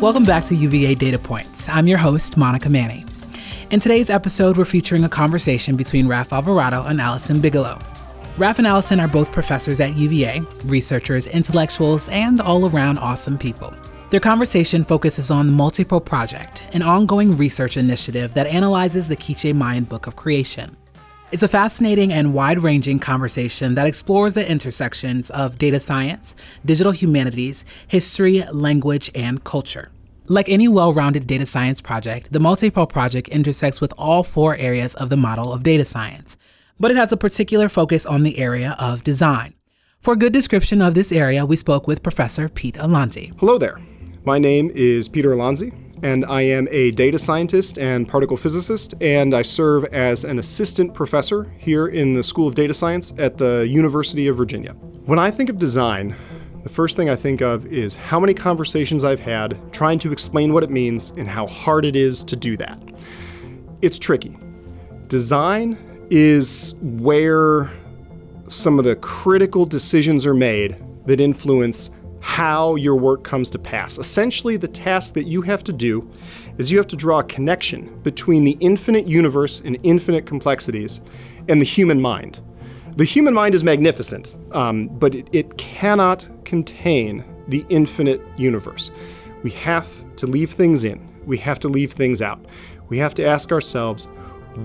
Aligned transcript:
Welcome 0.00 0.22
back 0.22 0.44
to 0.44 0.54
UVA 0.54 0.94
Data 0.94 1.18
Points. 1.18 1.68
I'm 1.68 1.88
your 1.88 1.98
host, 1.98 2.36
Monica 2.36 2.68
Manny. 2.68 3.04
In 3.72 3.80
today's 3.80 4.10
episode, 4.10 4.56
we're 4.56 4.64
featuring 4.64 5.02
a 5.02 5.08
conversation 5.08 5.74
between 5.74 6.06
Raf 6.06 6.32
Alvarado 6.32 6.84
and 6.84 7.00
Allison 7.00 7.40
Bigelow. 7.40 7.80
Raf 8.36 8.58
and 8.58 8.66
Allison 8.68 9.00
are 9.00 9.08
both 9.08 9.32
professors 9.32 9.80
at 9.80 9.96
UVA, 9.96 10.42
researchers, 10.66 11.26
intellectuals, 11.26 12.08
and 12.10 12.40
all 12.40 12.66
around 12.66 12.98
awesome 12.98 13.36
people. 13.36 13.74
Their 14.10 14.20
conversation 14.20 14.84
focuses 14.84 15.32
on 15.32 15.48
the 15.48 15.52
Multepal 15.52 16.04
Project, 16.04 16.62
an 16.74 16.82
ongoing 16.82 17.34
research 17.36 17.76
initiative 17.76 18.34
that 18.34 18.46
analyzes 18.46 19.08
the 19.08 19.16
Quiche 19.16 19.52
Mayan 19.52 19.82
Book 19.82 20.06
of 20.06 20.14
Creation. 20.14 20.76
It's 21.30 21.42
a 21.42 21.48
fascinating 21.48 22.10
and 22.10 22.32
wide 22.32 22.60
ranging 22.60 22.98
conversation 22.98 23.74
that 23.74 23.86
explores 23.86 24.32
the 24.32 24.50
intersections 24.50 25.28
of 25.28 25.58
data 25.58 25.78
science, 25.78 26.34
digital 26.64 26.90
humanities, 26.90 27.66
history, 27.86 28.44
language, 28.50 29.10
and 29.14 29.44
culture. 29.44 29.90
Like 30.28 30.48
any 30.48 30.68
well 30.68 30.94
rounded 30.94 31.26
data 31.26 31.44
science 31.44 31.82
project, 31.82 32.32
the 32.32 32.38
Multepal 32.38 32.88
project 32.88 33.28
intersects 33.28 33.78
with 33.78 33.92
all 33.98 34.22
four 34.22 34.56
areas 34.56 34.94
of 34.94 35.10
the 35.10 35.18
model 35.18 35.52
of 35.52 35.62
data 35.62 35.84
science, 35.84 36.38
but 36.80 36.90
it 36.90 36.96
has 36.96 37.12
a 37.12 37.16
particular 37.18 37.68
focus 37.68 38.06
on 38.06 38.22
the 38.22 38.38
area 38.38 38.74
of 38.78 39.04
design. 39.04 39.52
For 40.00 40.14
a 40.14 40.18
good 40.18 40.32
description 40.32 40.80
of 40.80 40.94
this 40.94 41.12
area, 41.12 41.44
we 41.44 41.56
spoke 41.56 41.86
with 41.86 42.02
Professor 42.02 42.48
Pete 42.48 42.76
Alonzi. 42.76 43.38
Hello 43.38 43.58
there. 43.58 43.78
My 44.24 44.38
name 44.38 44.70
is 44.74 45.10
Peter 45.10 45.32
Alonzi 45.32 45.74
and 46.02 46.24
I 46.26 46.42
am 46.42 46.68
a 46.70 46.90
data 46.92 47.18
scientist 47.18 47.78
and 47.78 48.08
particle 48.08 48.36
physicist, 48.36 48.94
and 49.00 49.34
I 49.34 49.42
serve 49.42 49.84
as 49.86 50.24
an 50.24 50.38
assistant 50.38 50.94
professor 50.94 51.52
here 51.58 51.88
in 51.88 52.14
the 52.14 52.22
School 52.22 52.46
of 52.46 52.54
Data 52.54 52.74
Science 52.74 53.12
at 53.18 53.38
the 53.38 53.66
University 53.68 54.28
of 54.28 54.36
Virginia. 54.36 54.72
When 55.06 55.18
I 55.18 55.30
think 55.30 55.48
of 55.48 55.58
design, 55.58 56.14
the 56.62 56.68
first 56.68 56.96
thing 56.96 57.08
I 57.08 57.16
think 57.16 57.40
of 57.40 57.66
is 57.66 57.94
how 57.96 58.20
many 58.20 58.34
conversations 58.34 59.04
I've 59.04 59.20
had 59.20 59.58
trying 59.72 59.98
to 60.00 60.12
explain 60.12 60.52
what 60.52 60.62
it 60.62 60.70
means 60.70 61.10
and 61.16 61.28
how 61.28 61.46
hard 61.46 61.84
it 61.84 61.96
is 61.96 62.24
to 62.24 62.36
do 62.36 62.56
that. 62.58 62.78
It's 63.80 63.98
tricky. 63.98 64.36
Design 65.06 65.78
is 66.10 66.74
where 66.80 67.70
some 68.48 68.78
of 68.78 68.84
the 68.84 68.96
critical 68.96 69.66
decisions 69.66 70.26
are 70.26 70.34
made 70.34 70.76
that 71.06 71.20
influence 71.20 71.90
how 72.20 72.74
your 72.74 72.96
work 72.96 73.24
comes 73.24 73.50
to 73.50 73.58
pass. 73.58 73.98
Essentially, 73.98 74.56
the 74.56 74.68
task 74.68 75.14
that 75.14 75.24
you 75.24 75.42
have 75.42 75.62
to 75.64 75.72
do 75.72 76.08
is 76.58 76.70
you 76.70 76.76
have 76.78 76.86
to 76.88 76.96
draw 76.96 77.20
a 77.20 77.24
connection 77.24 78.00
between 78.02 78.44
the 78.44 78.56
infinite 78.60 79.06
universe 79.06 79.60
and 79.64 79.78
infinite 79.82 80.26
complexities 80.26 81.00
and 81.48 81.60
the 81.60 81.64
human 81.64 82.00
mind. 82.00 82.40
The 82.96 83.04
human 83.04 83.32
mind 83.32 83.54
is 83.54 83.62
magnificent, 83.62 84.36
um, 84.52 84.88
but 84.88 85.14
it, 85.14 85.28
it 85.32 85.56
cannot 85.56 86.28
contain 86.44 87.24
the 87.46 87.64
infinite 87.68 88.20
universe. 88.36 88.90
We 89.42 89.50
have 89.52 89.86
to 90.16 90.26
leave 90.26 90.50
things 90.50 90.84
in, 90.84 91.08
we 91.24 91.38
have 91.38 91.60
to 91.60 91.68
leave 91.68 91.92
things 91.92 92.20
out. 92.20 92.44
We 92.88 92.98
have 92.98 93.14
to 93.14 93.24
ask 93.24 93.52
ourselves 93.52 94.06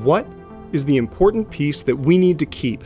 what 0.01 0.25
is 0.71 0.85
the 0.85 0.97
important 0.97 1.49
piece 1.51 1.83
that 1.83 1.95
we 1.95 2.17
need 2.17 2.39
to 2.39 2.45
keep 2.45 2.83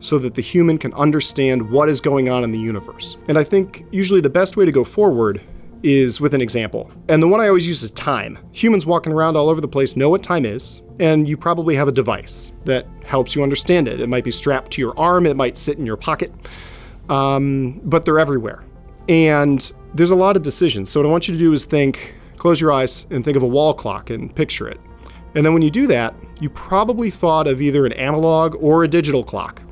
so 0.00 0.18
that 0.18 0.34
the 0.34 0.42
human 0.42 0.78
can 0.78 0.92
understand 0.94 1.70
what 1.70 1.88
is 1.88 2.00
going 2.00 2.28
on 2.28 2.42
in 2.42 2.50
the 2.50 2.58
universe. 2.58 3.16
And 3.28 3.38
I 3.38 3.44
think 3.44 3.84
usually 3.90 4.20
the 4.20 4.30
best 4.30 4.56
way 4.56 4.64
to 4.64 4.72
go 4.72 4.84
forward 4.84 5.40
is 5.82 6.20
with 6.20 6.34
an 6.34 6.40
example. 6.40 6.90
And 7.08 7.22
the 7.22 7.28
one 7.28 7.40
I 7.40 7.48
always 7.48 7.66
use 7.66 7.82
is 7.82 7.90
time. 7.92 8.38
Humans 8.52 8.86
walking 8.86 9.12
around 9.12 9.36
all 9.36 9.48
over 9.48 9.60
the 9.60 9.68
place 9.68 9.96
know 9.96 10.10
what 10.10 10.22
time 10.22 10.44
is, 10.44 10.82
and 10.98 11.28
you 11.28 11.36
probably 11.36 11.74
have 11.74 11.88
a 11.88 11.92
device 11.92 12.52
that 12.64 12.86
helps 13.04 13.34
you 13.34 13.42
understand 13.42 13.88
it. 13.88 14.00
It 14.00 14.08
might 14.08 14.24
be 14.24 14.30
strapped 14.30 14.72
to 14.72 14.82
your 14.82 14.98
arm, 14.98 15.26
it 15.26 15.36
might 15.36 15.56
sit 15.56 15.78
in 15.78 15.86
your 15.86 15.96
pocket, 15.96 16.32
um, 17.08 17.80
but 17.84 18.04
they're 18.04 18.18
everywhere. 18.18 18.64
And 19.08 19.72
there's 19.94 20.10
a 20.10 20.16
lot 20.16 20.36
of 20.36 20.42
decisions. 20.42 20.90
So, 20.90 21.00
what 21.00 21.06
I 21.06 21.10
want 21.10 21.28
you 21.28 21.34
to 21.34 21.38
do 21.38 21.52
is 21.52 21.64
think, 21.64 22.14
close 22.36 22.60
your 22.60 22.72
eyes, 22.72 23.06
and 23.10 23.24
think 23.24 23.36
of 23.36 23.42
a 23.42 23.46
wall 23.46 23.74
clock 23.74 24.10
and 24.10 24.34
picture 24.34 24.68
it. 24.68 24.78
And 25.34 25.46
then 25.46 25.52
when 25.52 25.62
you 25.62 25.70
do 25.70 25.86
that, 25.86 26.14
you 26.40 26.50
probably 26.50 27.10
thought 27.10 27.46
of 27.46 27.62
either 27.62 27.86
an 27.86 27.92
analog 27.92 28.56
or 28.60 28.84
a 28.84 28.88
digital 28.88 29.22
clock. 29.22 29.62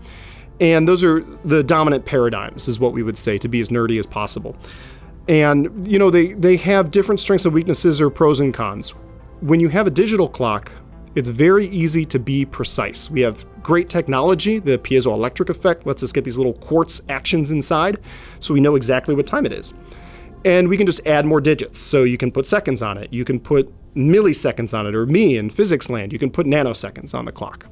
And 0.61 0.89
those 0.89 1.05
are 1.05 1.21
the 1.45 1.63
dominant 1.63 2.05
paradigms, 2.05 2.67
is 2.69 2.81
what 2.81 2.93
we 2.93 3.03
would 3.03 3.17
say, 3.17 3.39
to 3.39 3.49
be 3.49 3.61
as 3.61 3.69
nerdy 3.69 3.99
as 3.99 4.07
possible. 4.07 4.57
And, 5.29 5.87
you 5.87 5.99
know, 5.99 6.11
they, 6.11 6.33
they 6.33 6.57
have 6.57 6.91
different 6.91 7.21
strengths 7.21 7.45
and 7.45 7.55
weaknesses 7.55 8.01
or 8.01 8.11
pros 8.11 8.41
and 8.41 8.53
cons. 8.53 8.91
When 9.41 9.61
you 9.61 9.69
have 9.69 9.87
a 9.87 9.91
digital 9.91 10.29
clock, 10.29 10.73
it's 11.15 11.29
very 11.29 11.67
easy 11.69 12.05
to 12.07 12.19
be 12.19 12.45
precise. 12.45 13.11
We 13.11 13.21
have 13.21 13.45
great 13.63 13.89
technology. 13.89 14.59
The 14.59 14.79
piezoelectric 14.79 15.49
effect 15.49 15.87
lets 15.87 16.03
us 16.03 16.13
get 16.13 16.25
these 16.25 16.39
little 16.39 16.55
quartz 16.55 17.03
actions 17.09 17.51
inside, 17.51 17.99
so 18.41 18.55
we 18.55 18.61
know 18.61 18.75
exactly 18.75 19.15
what 19.15 19.27
time 19.27 19.47
it 19.47 19.53
is. 19.53 19.75
And 20.45 20.69
we 20.69 20.77
can 20.77 20.87
just 20.87 21.07
add 21.07 21.27
more 21.27 21.41
digits. 21.41 21.79
So 21.79 22.05
you 22.05 22.17
can 22.17 22.33
put 22.33 22.47
seconds 22.47 22.83
on 22.83 22.99
it, 22.99 23.13
you 23.13 23.25
can 23.25 23.39
put 23.39 23.73
milliseconds 23.95 24.79
on 24.79 24.87
it, 24.87 24.95
or 24.95 25.07
me 25.07 25.37
in 25.37 25.51
physics 25.51 25.91
land, 25.91 26.13
you 26.13 26.19
can 26.19 26.31
put 26.31 26.47
nanoseconds 26.47 27.15
on 27.15 27.25
the 27.25 27.33
clock 27.33 27.67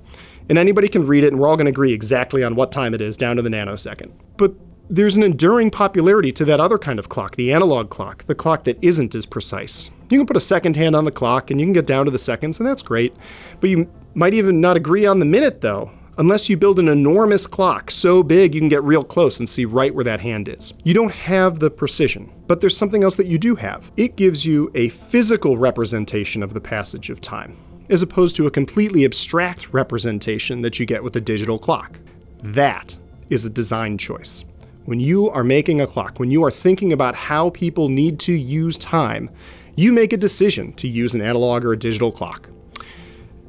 and 0.48 0.58
anybody 0.58 0.88
can 0.88 1.06
read 1.06 1.24
it, 1.24 1.32
and 1.32 1.40
we're 1.40 1.48
all 1.48 1.56
going 1.56 1.66
to 1.66 1.70
agree 1.70 1.92
exactly 1.92 2.42
on 2.44 2.54
what 2.54 2.72
time 2.72 2.94
it 2.94 3.00
is 3.00 3.16
down 3.16 3.36
to 3.36 3.42
the 3.42 3.50
nanosecond. 3.50 4.12
But 4.36 4.54
there's 4.88 5.16
an 5.16 5.22
enduring 5.22 5.70
popularity 5.70 6.30
to 6.32 6.44
that 6.44 6.60
other 6.60 6.78
kind 6.78 6.98
of 6.98 7.08
clock, 7.08 7.36
the 7.36 7.52
analog 7.52 7.90
clock, 7.90 8.24
the 8.26 8.34
clock 8.34 8.64
that 8.64 8.78
isn't 8.82 9.14
as 9.14 9.26
precise. 9.26 9.90
You 10.10 10.18
can 10.18 10.26
put 10.26 10.36
a 10.36 10.40
second 10.40 10.76
hand 10.76 10.94
on 10.94 11.04
the 11.04 11.10
clock 11.10 11.50
and 11.50 11.58
you 11.58 11.66
can 11.66 11.72
get 11.72 11.86
down 11.86 12.04
to 12.04 12.10
the 12.10 12.18
seconds, 12.18 12.60
and 12.60 12.68
that's 12.68 12.82
great. 12.82 13.14
But 13.60 13.70
you 13.70 13.90
might 14.14 14.34
even 14.34 14.60
not 14.60 14.76
agree 14.76 15.04
on 15.04 15.18
the 15.18 15.24
minute, 15.24 15.60
though, 15.60 15.90
unless 16.18 16.48
you 16.48 16.56
build 16.56 16.78
an 16.78 16.88
enormous 16.88 17.46
clock 17.46 17.90
so 17.90 18.22
big 18.22 18.54
you 18.54 18.60
can 18.60 18.68
get 18.68 18.84
real 18.84 19.04
close 19.04 19.38
and 19.38 19.48
see 19.48 19.64
right 19.64 19.94
where 19.94 20.04
that 20.04 20.20
hand 20.20 20.48
is. 20.48 20.72
You 20.84 20.94
don't 20.94 21.12
have 21.12 21.58
the 21.58 21.70
precision, 21.70 22.32
but 22.46 22.60
there's 22.60 22.76
something 22.76 23.02
else 23.02 23.16
that 23.16 23.26
you 23.26 23.38
do 23.38 23.56
have. 23.56 23.90
It 23.96 24.16
gives 24.16 24.46
you 24.46 24.70
a 24.74 24.88
physical 24.88 25.58
representation 25.58 26.42
of 26.42 26.54
the 26.54 26.60
passage 26.60 27.10
of 27.10 27.20
time 27.20 27.56
as 27.88 28.02
opposed 28.02 28.36
to 28.36 28.46
a 28.46 28.50
completely 28.50 29.04
abstract 29.04 29.72
representation 29.72 30.62
that 30.62 30.78
you 30.78 30.86
get 30.86 31.02
with 31.02 31.16
a 31.16 31.20
digital 31.20 31.58
clock. 31.58 32.00
That 32.42 32.96
is 33.28 33.44
a 33.44 33.50
design 33.50 33.98
choice. 33.98 34.44
When 34.84 35.00
you 35.00 35.30
are 35.30 35.44
making 35.44 35.80
a 35.80 35.86
clock, 35.86 36.18
when 36.18 36.30
you 36.30 36.44
are 36.44 36.50
thinking 36.50 36.92
about 36.92 37.14
how 37.14 37.50
people 37.50 37.88
need 37.88 38.18
to 38.20 38.32
use 38.32 38.78
time, 38.78 39.30
you 39.74 39.92
make 39.92 40.12
a 40.12 40.16
decision 40.16 40.72
to 40.74 40.88
use 40.88 41.14
an 41.14 41.20
analog 41.20 41.64
or 41.64 41.72
a 41.72 41.78
digital 41.78 42.12
clock. 42.12 42.48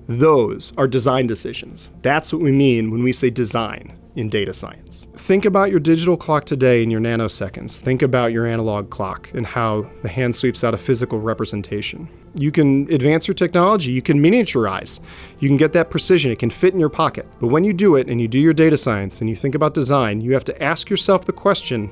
Those 0.08 0.74
are 0.78 0.88
design 0.88 1.28
decisions. 1.28 1.90
That's 2.02 2.34
what 2.34 2.42
we 2.42 2.52
mean 2.52 2.92
when 2.92 3.04
we 3.04 3.12
say 3.12 3.30
design 3.30 3.98
in 4.18 4.30
data 4.30 4.52
science. 4.52 5.06
Think 5.16 5.46
about 5.46 5.70
your 5.70 5.80
digital 5.80 6.18
clock 6.18 6.46
today 6.46 6.82
in 6.82 6.90
your 6.90 7.00
nanoseconds. 7.00 7.80
Think 7.80 8.02
about 8.02 8.32
your 8.32 8.48
analog 8.48 8.90
clock 8.90 9.32
and 9.34 9.46
how 9.46 9.88
the 10.02 10.10
hand 10.10 10.36
sweeps 10.36 10.64
out 10.64 10.74
a 10.74 10.78
physical 10.78 11.20
representation. 11.20 12.10
You 12.34 12.52
can 12.52 12.92
advance 12.92 13.28
your 13.28 13.36
technology, 13.36 13.92
you 13.92 14.02
can 14.02 14.22
miniaturize, 14.22 15.00
you 15.40 15.48
can 15.48 15.58
get 15.58 15.72
that 15.74 15.92
precision, 15.92 16.32
it 16.32 16.40
can 16.40 16.50
fit 16.50 16.74
in 16.74 16.80
your 16.80 16.90
pocket. 16.90 17.28
But 17.40 17.48
when 17.48 17.64
you 17.64 17.74
do 17.74 17.96
it 17.96 18.10
and 18.10 18.20
you 18.20 18.28
do 18.28 18.40
your 18.40 18.54
data 18.54 18.78
science 18.78 19.22
and 19.22 19.30
you 19.30 19.36
think 19.36 19.54
about 19.54 19.76
design, 19.76 20.20
you 20.20 20.34
have 20.34 20.46
to 20.46 20.64
ask 20.64 20.90
yourself 20.90 21.26
the 21.26 21.34
question 21.34 21.92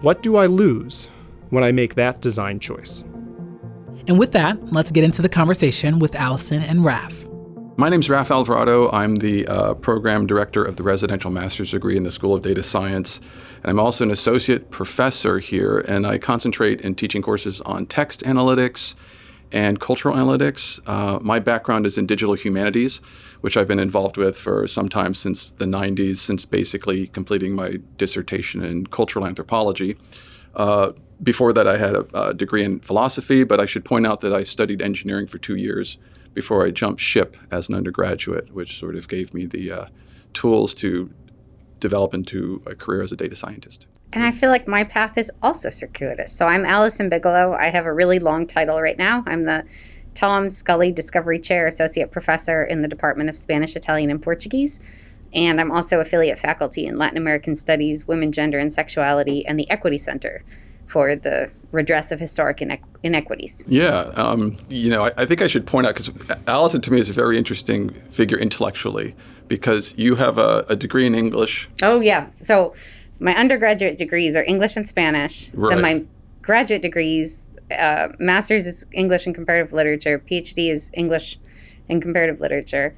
what 0.00 0.22
do 0.22 0.36
I 0.36 0.46
lose 0.46 1.10
when 1.50 1.62
I 1.62 1.70
make 1.70 1.94
that 1.94 2.20
design 2.22 2.58
choice? 2.58 3.04
And 4.08 4.18
with 4.18 4.32
that, 4.32 4.72
let's 4.72 4.90
get 4.90 5.04
into 5.04 5.22
the 5.22 5.28
conversation 5.28 6.00
with 6.00 6.16
Allison 6.16 6.62
and 6.62 6.84
Raf. 6.84 7.21
My 7.76 7.88
name 7.88 8.00
is 8.00 8.10
Raf 8.10 8.30
Alvarado. 8.30 8.90
I'm 8.90 9.16
the 9.16 9.46
uh, 9.46 9.72
program 9.74 10.26
director 10.26 10.62
of 10.62 10.76
the 10.76 10.82
residential 10.82 11.30
master's 11.30 11.70
degree 11.70 11.96
in 11.96 12.02
the 12.02 12.10
School 12.10 12.34
of 12.34 12.42
Data 12.42 12.62
Science. 12.62 13.18
And 13.62 13.70
I'm 13.70 13.80
also 13.80 14.04
an 14.04 14.10
associate 14.10 14.70
professor 14.70 15.38
here, 15.38 15.78
and 15.78 16.06
I 16.06 16.18
concentrate 16.18 16.82
in 16.82 16.94
teaching 16.94 17.22
courses 17.22 17.62
on 17.62 17.86
text 17.86 18.20
analytics 18.24 18.94
and 19.52 19.80
cultural 19.80 20.14
analytics. 20.14 20.80
Uh, 20.86 21.18
my 21.22 21.38
background 21.38 21.86
is 21.86 21.96
in 21.96 22.04
digital 22.04 22.34
humanities, 22.34 22.98
which 23.40 23.56
I've 23.56 23.68
been 23.68 23.80
involved 23.80 24.18
with 24.18 24.36
for 24.36 24.66
some 24.66 24.90
time 24.90 25.14
since 25.14 25.50
the 25.52 25.64
90s, 25.64 26.16
since 26.16 26.44
basically 26.44 27.06
completing 27.06 27.54
my 27.54 27.78
dissertation 27.96 28.62
in 28.62 28.86
cultural 28.86 29.26
anthropology. 29.26 29.96
Uh, 30.54 30.92
before 31.22 31.54
that, 31.54 31.66
I 31.66 31.78
had 31.78 31.94
a, 31.94 32.28
a 32.28 32.34
degree 32.34 32.64
in 32.64 32.80
philosophy, 32.80 33.44
but 33.44 33.60
I 33.60 33.64
should 33.64 33.84
point 33.84 34.06
out 34.06 34.20
that 34.20 34.34
I 34.34 34.42
studied 34.42 34.82
engineering 34.82 35.26
for 35.26 35.38
two 35.38 35.56
years 35.56 35.96
before 36.34 36.66
I 36.66 36.70
jumped 36.70 37.00
ship 37.00 37.36
as 37.50 37.68
an 37.68 37.74
undergraduate, 37.74 38.52
which 38.52 38.78
sort 38.78 38.96
of 38.96 39.08
gave 39.08 39.34
me 39.34 39.46
the 39.46 39.70
uh, 39.70 39.86
tools 40.32 40.74
to 40.74 41.12
develop 41.80 42.14
into 42.14 42.62
a 42.66 42.74
career 42.74 43.02
as 43.02 43.12
a 43.12 43.16
data 43.16 43.36
scientist. 43.36 43.86
And 44.12 44.24
I 44.24 44.30
feel 44.30 44.50
like 44.50 44.68
my 44.68 44.84
path 44.84 45.16
is 45.16 45.30
also 45.42 45.70
circuitous. 45.70 46.34
So 46.34 46.46
I'm 46.46 46.64
Allison 46.64 47.08
Bigelow. 47.08 47.54
I 47.54 47.70
have 47.70 47.86
a 47.86 47.92
really 47.92 48.18
long 48.18 48.46
title 48.46 48.80
right 48.80 48.98
now. 48.98 49.24
I'm 49.26 49.44
the 49.44 49.64
Tom 50.14 50.50
Scully 50.50 50.92
Discovery 50.92 51.38
Chair 51.38 51.66
Associate 51.66 52.10
Professor 52.10 52.62
in 52.62 52.82
the 52.82 52.88
Department 52.88 53.30
of 53.30 53.36
Spanish, 53.36 53.74
Italian, 53.74 54.10
and 54.10 54.22
Portuguese. 54.22 54.80
And 55.32 55.58
I'm 55.58 55.72
also 55.72 56.00
affiliate 56.00 56.38
faculty 56.38 56.86
in 56.86 56.98
Latin 56.98 57.16
American 57.16 57.56
Studies, 57.56 58.06
Women, 58.06 58.32
Gender, 58.32 58.58
and 58.58 58.72
Sexuality, 58.72 59.46
and 59.46 59.58
the 59.58 59.68
Equity 59.70 59.96
Center 59.96 60.44
for 60.92 61.16
the 61.16 61.50
redress 61.72 62.12
of 62.12 62.20
historic 62.20 62.58
inequ- 62.58 62.84
inequities. 63.02 63.64
Yeah, 63.66 64.00
um, 64.14 64.58
you 64.68 64.90
know, 64.90 65.04
I, 65.04 65.12
I, 65.16 65.24
think 65.24 65.40
I 65.40 65.46
should 65.46 65.66
point 65.66 65.86
out 65.86 65.96
because 65.96 66.10
Allison 66.46 66.82
to 66.82 66.92
me 66.92 67.00
is 67.00 67.08
a 67.08 67.14
very 67.14 67.38
interesting 67.38 67.94
figure 68.10 68.36
intellectually 68.36 69.14
because 69.48 69.94
you 69.96 70.16
have 70.16 70.36
a, 70.36 70.66
a, 70.68 70.76
degree 70.76 71.06
in 71.06 71.14
English. 71.14 71.70
Oh 71.82 72.00
yeah, 72.00 72.30
so 72.32 72.74
my 73.20 73.34
undergraduate 73.34 73.96
degrees 73.96 74.36
are 74.36 74.44
English 74.44 74.76
and 74.76 74.86
Spanish. 74.86 75.48
Right. 75.54 75.74
Then 75.74 75.82
my 75.82 76.04
graduate 76.42 76.82
degrees 76.82 77.48
uh, 77.70 78.08
master's 78.18 78.66
is 78.66 78.84
English 78.92 79.24
and 79.24 79.34
comparative 79.34 79.72
literature, 79.72 80.18
PhD 80.18 80.70
is 80.70 80.90
English 80.92 81.38
and 81.88 82.02
comparative 82.02 82.38
literature, 82.38 82.94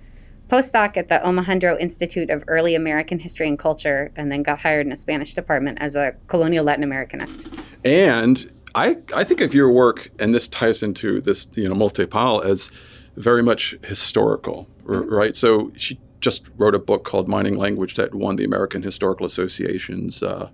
postdoc 0.49 0.97
at 0.97 1.09
the 1.09 1.21
Omohundro 1.25 1.79
Institute 1.81 2.31
of 2.31 2.45
Early 2.47 2.75
American 2.75 3.19
History 3.19 3.49
and 3.49 3.59
Culture, 3.59 4.13
and 4.17 4.31
then 4.31 4.43
got 4.43 4.61
hired 4.61 4.87
in 4.87 4.93
a 4.93 4.97
Spanish 4.97 5.35
department 5.35 5.79
as 5.81 5.97
a 5.97 6.15
colonial 6.29 6.65
Latin 6.65 6.85
Americanist. 6.85 7.47
And 7.85 8.51
I, 8.75 8.97
I 9.15 9.25
think 9.25 9.41
of 9.41 9.55
your 9.55 9.71
work, 9.71 10.09
and 10.19 10.35
this 10.35 10.49
ties 10.49 10.83
into 10.83 11.21
this, 11.21 11.49
you 11.55 11.69
know, 11.69 11.75
Multepal 11.75 12.45
as 12.45 12.71
very 13.17 13.43
much 13.43 13.77
historical, 13.85 14.69
mm-hmm. 14.85 15.13
right? 15.13 15.37
So 15.37 15.73
she 15.77 15.99
just 16.21 16.49
wrote 16.57 16.75
a 16.75 16.79
book 16.79 17.05
called 17.05 17.29
Mining 17.29 17.57
Language 17.57 17.95
that 17.95 18.15
won 18.15 18.37
the 18.37 18.45
American 18.45 18.83
Historical 18.83 19.27
Association's, 19.27 20.23
uh, 20.23 20.49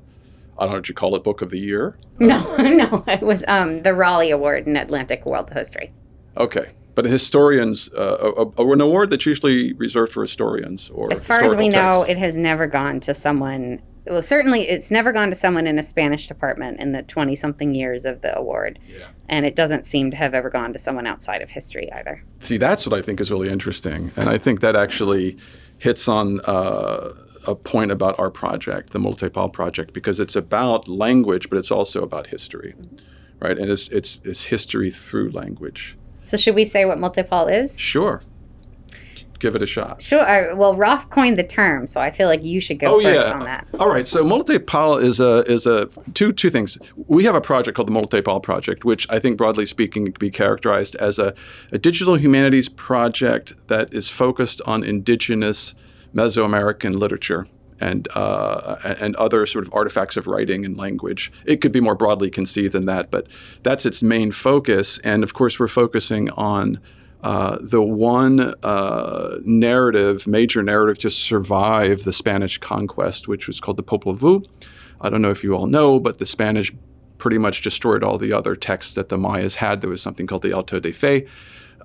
I 0.58 0.64
don't 0.64 0.72
know 0.72 0.78
what 0.78 0.88
you 0.88 0.94
call 0.94 1.14
it, 1.16 1.24
Book 1.24 1.42
of 1.42 1.50
the 1.50 1.58
Year? 1.58 1.96
No, 2.18 2.56
no, 2.58 3.04
it 3.06 3.22
was 3.22 3.44
um, 3.48 3.82
the 3.82 3.94
Rawley 3.94 4.30
Award 4.30 4.66
in 4.66 4.76
Atlantic 4.76 5.24
World 5.24 5.50
History. 5.50 5.92
Okay, 6.36 6.70
but 7.00 7.10
historians, 7.10 7.90
uh, 7.94 8.32
a, 8.36 8.62
a, 8.62 8.72
an 8.72 8.80
award 8.82 9.08
that's 9.08 9.24
usually 9.24 9.72
reserved 9.74 10.12
for 10.12 10.20
historians 10.20 10.90
or 10.90 11.10
as 11.10 11.24
far 11.24 11.42
as 11.42 11.54
we 11.54 11.70
know, 11.70 12.04
it 12.06 12.18
has 12.18 12.36
never 12.36 12.66
gone 12.66 13.00
to 13.00 13.14
someone. 13.14 13.80
Well, 14.06 14.20
certainly, 14.20 14.68
it's 14.68 14.90
never 14.90 15.10
gone 15.10 15.30
to 15.30 15.36
someone 15.36 15.66
in 15.66 15.78
a 15.78 15.82
Spanish 15.82 16.28
department 16.28 16.78
in 16.78 16.92
the 16.92 17.02
twenty-something 17.02 17.74
years 17.74 18.04
of 18.04 18.20
the 18.20 18.36
award, 18.36 18.78
yeah. 18.86 19.06
and 19.30 19.46
it 19.46 19.56
doesn't 19.56 19.86
seem 19.86 20.10
to 20.10 20.16
have 20.18 20.34
ever 20.34 20.50
gone 20.50 20.74
to 20.74 20.78
someone 20.78 21.06
outside 21.06 21.40
of 21.40 21.48
history 21.48 21.90
either. 21.94 22.22
See, 22.40 22.58
that's 22.58 22.86
what 22.86 22.98
I 22.98 23.00
think 23.00 23.18
is 23.18 23.30
really 23.30 23.48
interesting, 23.48 24.12
and 24.16 24.28
I 24.28 24.36
think 24.36 24.60
that 24.60 24.76
actually 24.76 25.38
hits 25.78 26.06
on. 26.06 26.40
Uh, 26.40 27.14
a 27.46 27.54
point 27.54 27.90
about 27.90 28.18
our 28.18 28.30
project, 28.30 28.90
the 28.90 28.98
Multepal 28.98 29.50
project, 29.50 29.94
because 29.94 30.20
it's 30.20 30.36
about 30.36 30.86
language, 30.88 31.48
but 31.48 31.56
it's 31.56 31.70
also 31.70 32.02
about 32.02 32.26
history, 32.26 32.74
right? 33.40 33.58
And 33.58 33.70
it's 33.70 33.88
it's, 33.88 34.20
it's 34.24 34.44
history 34.44 34.90
through 34.90 35.30
language. 35.30 35.96
So 36.30 36.36
should 36.36 36.54
we 36.54 36.64
say 36.64 36.84
what 36.84 36.98
Multepal 36.98 37.52
is? 37.52 37.76
Sure. 37.76 38.22
Give 39.40 39.56
it 39.56 39.62
a 39.62 39.66
shot. 39.66 40.00
Sure. 40.00 40.54
Well, 40.54 40.76
Raf 40.76 41.10
coined 41.10 41.36
the 41.36 41.42
term, 41.42 41.88
so 41.88 42.00
I 42.00 42.12
feel 42.12 42.28
like 42.28 42.44
you 42.44 42.60
should 42.60 42.78
go 42.78 42.98
oh, 42.98 43.02
first 43.02 43.26
yeah. 43.26 43.32
on 43.32 43.40
that. 43.40 43.66
All 43.80 43.88
right. 43.88 44.06
So 44.06 44.22
Multepal 44.22 45.02
is 45.02 45.18
a 45.18 45.38
is 45.50 45.66
a 45.66 45.86
two 46.14 46.32
two 46.32 46.48
things. 46.48 46.78
We 47.08 47.24
have 47.24 47.34
a 47.34 47.40
project 47.40 47.74
called 47.74 47.88
the 47.88 47.92
Multepal 47.92 48.44
Project, 48.44 48.84
which 48.84 49.08
I 49.10 49.18
think 49.18 49.38
broadly 49.38 49.66
speaking 49.66 50.04
can 50.04 50.14
be 50.20 50.30
characterized 50.30 50.94
as 50.96 51.18
a, 51.18 51.34
a 51.72 51.78
digital 51.78 52.14
humanities 52.14 52.68
project 52.68 53.54
that 53.66 53.92
is 53.92 54.08
focused 54.08 54.62
on 54.66 54.84
indigenous 54.84 55.74
Mesoamerican 56.14 56.94
literature 56.94 57.48
and 57.80 58.08
uh, 58.14 58.76
and 59.00 59.16
other 59.16 59.46
sort 59.46 59.66
of 59.66 59.72
artifacts 59.74 60.16
of 60.16 60.26
writing 60.26 60.64
and 60.64 60.76
language. 60.76 61.32
It 61.46 61.60
could 61.60 61.72
be 61.72 61.80
more 61.80 61.94
broadly 61.94 62.30
conceived 62.30 62.74
than 62.74 62.86
that, 62.86 63.10
but 63.10 63.26
that's 63.62 63.86
its 63.86 64.02
main 64.02 64.30
focus. 64.30 64.98
And 64.98 65.24
of 65.24 65.34
course, 65.34 65.58
we're 65.58 65.68
focusing 65.68 66.30
on 66.30 66.80
uh, 67.22 67.58
the 67.60 67.82
one 67.82 68.54
uh, 68.62 69.38
narrative, 69.44 70.26
major 70.26 70.62
narrative, 70.62 70.98
to 70.98 71.10
survive 71.10 72.04
the 72.04 72.12
Spanish 72.12 72.58
conquest, 72.58 73.28
which 73.28 73.46
was 73.46 73.60
called 73.60 73.76
the 73.76 73.82
Popol 73.82 74.16
Vuh. 74.16 74.46
I 75.00 75.10
don't 75.10 75.22
know 75.22 75.30
if 75.30 75.42
you 75.42 75.54
all 75.54 75.66
know, 75.66 75.98
but 75.98 76.18
the 76.18 76.26
Spanish 76.26 76.72
pretty 77.18 77.38
much 77.38 77.62
destroyed 77.62 78.02
all 78.02 78.18
the 78.18 78.32
other 78.32 78.56
texts 78.56 78.94
that 78.94 79.10
the 79.10 79.18
Mayas 79.18 79.56
had. 79.56 79.82
There 79.82 79.90
was 79.90 80.02
something 80.02 80.26
called 80.26 80.42
the 80.42 80.54
Auto 80.54 80.80
de 80.80 80.92
Fe, 80.92 81.26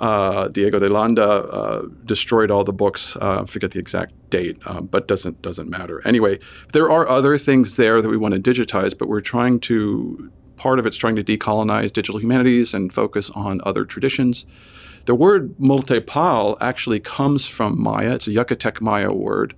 uh, 0.02 0.48
Diego 0.50 0.80
de 0.80 0.90
Landa 0.90 1.24
uh, 1.24 1.86
destroyed 2.06 2.52
all 2.52 2.64
the 2.64 2.74
books. 2.74 3.16
Uh, 3.20 3.46
forget 3.46 3.72
the 3.72 3.80
exact 3.80 4.14
date, 4.30 4.58
um, 4.66 4.88
but 4.88 5.08
doesn't 5.08 5.42
doesn't 5.42 5.70
matter. 5.70 6.06
Anyway, 6.08 6.40
there 6.74 6.90
are 6.90 7.08
other 7.08 7.38
things 7.38 7.76
there 7.78 8.02
that 8.02 8.10
we 8.10 8.18
want 8.18 8.34
to 8.34 8.40
digitize, 8.40 8.98
but 8.98 9.08
we're 9.08 9.22
trying 9.22 9.60
to. 9.62 10.32
Part 10.58 10.80
of 10.80 10.86
it's 10.86 10.96
trying 10.96 11.18
to 11.18 11.24
decolonize 11.24 11.92
digital 11.92 12.18
humanities 12.18 12.74
and 12.74 12.92
focus 12.94 13.30
on 13.32 13.60
other 13.66 13.84
traditions. 13.84 14.46
The 15.06 15.14
word 15.14 15.54
multepal 15.58 16.56
actually 16.62 17.02
comes 17.02 17.46
from 17.46 17.80
Maya. 17.80 18.14
It's 18.14 18.28
a 18.28 18.32
Yucatec 18.32 18.80
Maya 18.80 19.12
word 19.12 19.54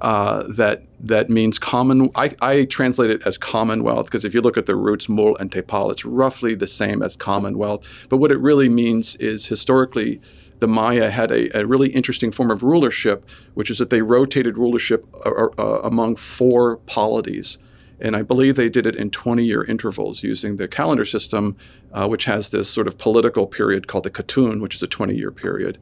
uh, 0.00 0.44
that 0.48 0.82
that 0.98 1.28
means 1.28 1.58
common. 1.58 2.10
I, 2.14 2.32
I, 2.40 2.64
translate 2.64 3.10
it 3.10 3.26
as 3.26 3.36
commonwealth 3.36 4.06
because 4.06 4.24
if 4.24 4.32
you 4.34 4.40
look 4.40 4.56
at 4.56 4.66
the 4.66 4.76
roots 4.76 5.08
mul 5.08 5.36
and 5.36 5.50
tepal, 5.50 5.90
it's 5.90 6.04
roughly 6.04 6.54
the 6.54 6.66
same 6.66 7.02
as 7.02 7.16
commonwealth. 7.16 8.06
But 8.08 8.16
what 8.16 8.30
it 8.30 8.38
really 8.38 8.68
means 8.68 9.16
is 9.16 9.46
historically, 9.46 10.20
the 10.58 10.68
Maya 10.68 11.10
had 11.10 11.30
a, 11.30 11.58
a 11.58 11.66
really 11.66 11.90
interesting 11.90 12.30
form 12.30 12.50
of 12.50 12.62
rulership, 12.62 13.28
which 13.54 13.70
is 13.70 13.78
that 13.78 13.90
they 13.90 14.02
rotated 14.02 14.56
rulership 14.56 15.06
uh, 15.26 15.48
uh, 15.58 15.80
among 15.82 16.16
four 16.16 16.78
polities. 16.78 17.58
And 18.02 18.16
I 18.16 18.22
believe 18.22 18.56
they 18.56 18.70
did 18.70 18.86
it 18.86 18.96
in 18.96 19.10
20 19.10 19.44
year 19.44 19.64
intervals 19.64 20.22
using 20.22 20.56
the 20.56 20.66
calendar 20.66 21.04
system, 21.04 21.56
uh, 21.92 22.08
which 22.08 22.24
has 22.24 22.50
this 22.50 22.70
sort 22.70 22.86
of 22.86 22.96
political 22.96 23.46
period 23.46 23.86
called 23.86 24.04
the 24.04 24.10
Katun, 24.10 24.62
which 24.62 24.74
is 24.74 24.82
a 24.82 24.86
20 24.86 25.14
year 25.14 25.30
period 25.30 25.78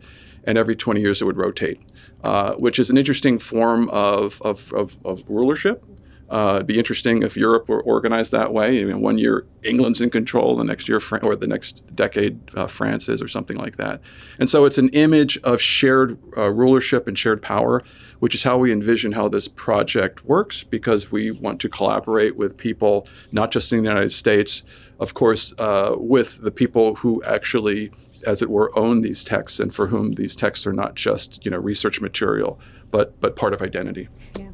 and 0.49 0.56
every 0.56 0.75
20 0.75 1.03
years 1.03 1.21
it 1.21 1.27
would 1.27 1.37
rotate, 1.37 1.79
uh, 2.25 2.55
which 2.55 2.79
is 2.79 2.89
an 2.89 2.97
interesting 2.97 3.39
form 3.39 3.91
of, 3.91 4.41
of, 4.41 4.73
of, 4.73 4.97
of 5.05 5.23
rulership. 5.29 5.85
Uh, 6.31 6.55
it'd 6.56 6.67
be 6.67 6.79
interesting 6.79 7.23
if 7.23 7.37
Europe 7.37 7.69
were 7.69 7.83
organized 7.83 8.33
that 8.33 8.53
way. 8.53 8.81
I 8.81 8.85
mean, 8.85 9.00
one 9.00 9.19
year 9.19 9.47
England's 9.62 10.00
in 10.00 10.09
control, 10.09 10.56
the 10.56 10.65
next 10.65 10.89
year, 10.89 11.00
or 11.23 11.37
the 11.37 11.47
next 11.47 11.83
decade, 11.95 12.39
uh, 12.55 12.67
France 12.67 13.11
is, 13.11 13.21
or 13.21 13.29
something 13.29 13.59
like 13.59 13.77
that. 13.77 14.00
And 14.39 14.49
so 14.49 14.65
it's 14.65 14.79
an 14.79 14.89
image 14.91 15.39
of 15.39 15.61
shared 15.61 16.19
uh, 16.37 16.50
rulership 16.50 17.06
and 17.09 17.19
shared 17.19 17.43
power, 17.43 17.83
which 18.19 18.35
is 18.35 18.43
how 18.43 18.56
we 18.56 18.73
envision 18.73 19.12
how 19.12 19.29
this 19.29 19.49
project 19.49 20.25
works, 20.25 20.65
because 20.65 21.11
we 21.11 21.31
want 21.31 21.61
to 21.61 21.69
collaborate 21.69 22.37
with 22.37 22.56
people, 22.56 23.06
not 23.33 23.50
just 23.50 23.71
in 23.73 23.83
the 23.83 23.89
United 23.89 24.12
States, 24.12 24.65
of 24.99 25.12
course, 25.12 25.53
uh, 25.59 25.95
with 25.97 26.43
the 26.43 26.50
people 26.50 26.97
who 26.97 27.23
actually 27.25 27.91
as 28.26 28.43
it 28.43 28.50
were, 28.50 28.76
own 28.79 29.03
these 29.03 29.25
texts 29.25 29.61
and 29.61 29.75
for 29.75 29.88
whom 29.88 30.12
these 30.12 30.37
texts 30.37 30.67
are 30.67 30.73
not 30.73 30.94
just 30.94 31.44
you 31.44 31.50
know 31.50 31.59
research 31.59 32.00
material, 32.00 32.59
but 32.91 33.20
but 33.20 33.37
part 33.37 33.53
of 33.53 33.62
identity. 33.62 34.09
Yeah. 34.38 34.49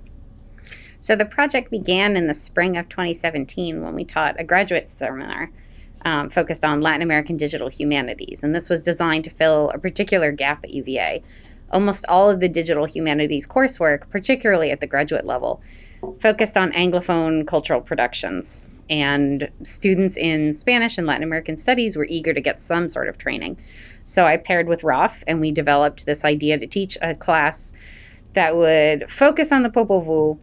So 1.00 1.14
the 1.14 1.25
project 1.25 1.70
began 1.70 2.16
in 2.16 2.28
the 2.28 2.34
spring 2.34 2.76
of 2.76 2.88
2017 2.88 3.82
when 3.82 3.94
we 3.94 4.05
taught 4.05 4.40
a 4.40 4.44
graduate 4.44 4.88
seminar 4.88 5.50
um, 6.05 6.31
focused 6.31 6.64
on 6.64 6.81
Latin 6.81 7.02
American 7.02 7.37
digital 7.37 7.69
humanities, 7.69 8.43
and 8.43 8.55
this 8.55 8.69
was 8.69 8.82
designed 8.82 9.25
to 9.25 9.31
fill 9.31 9.70
a 9.70 9.78
particular 9.78 10.32
gap 10.32 10.64
at 10.64 10.70
UVA. 10.70 11.22
Almost 11.70 12.05
all 12.08 12.31
of 12.31 12.40
the 12.40 12.49
digital 12.49 12.84
humanities 12.84 13.46
coursework, 13.46 14.08
particularly 14.10 14.70
at 14.70 14.81
the 14.81 14.87
graduate 14.87 15.26
level, 15.26 15.60
focused 16.20 16.56
on 16.56 16.72
Anglophone 16.72 17.46
cultural 17.46 17.81
productions 17.81 18.67
and 18.88 19.50
students 19.62 20.16
in 20.16 20.52
Spanish 20.52 20.98
and 20.98 21.06
Latin 21.06 21.22
American 21.22 21.56
studies 21.56 21.96
were 21.96 22.06
eager 22.06 22.34
to 22.34 22.41
get 22.41 22.62
some 22.62 22.88
sort 22.88 23.08
of 23.08 23.19
training. 23.19 23.58
So 24.06 24.26
I 24.26 24.36
paired 24.36 24.69
with 24.69 24.84
Raf 24.84 25.24
and 25.26 25.41
we 25.41 25.50
developed 25.50 26.06
this 26.06 26.24
idea 26.24 26.58
to 26.58 26.67
teach 26.67 26.98
a 27.00 27.14
class 27.14 27.72
that 28.34 28.56
would 28.56 29.10
focus 29.10 29.53
on 29.53 29.62
the 29.62 29.70
Popol 29.70 30.05
Vuh 30.05 30.38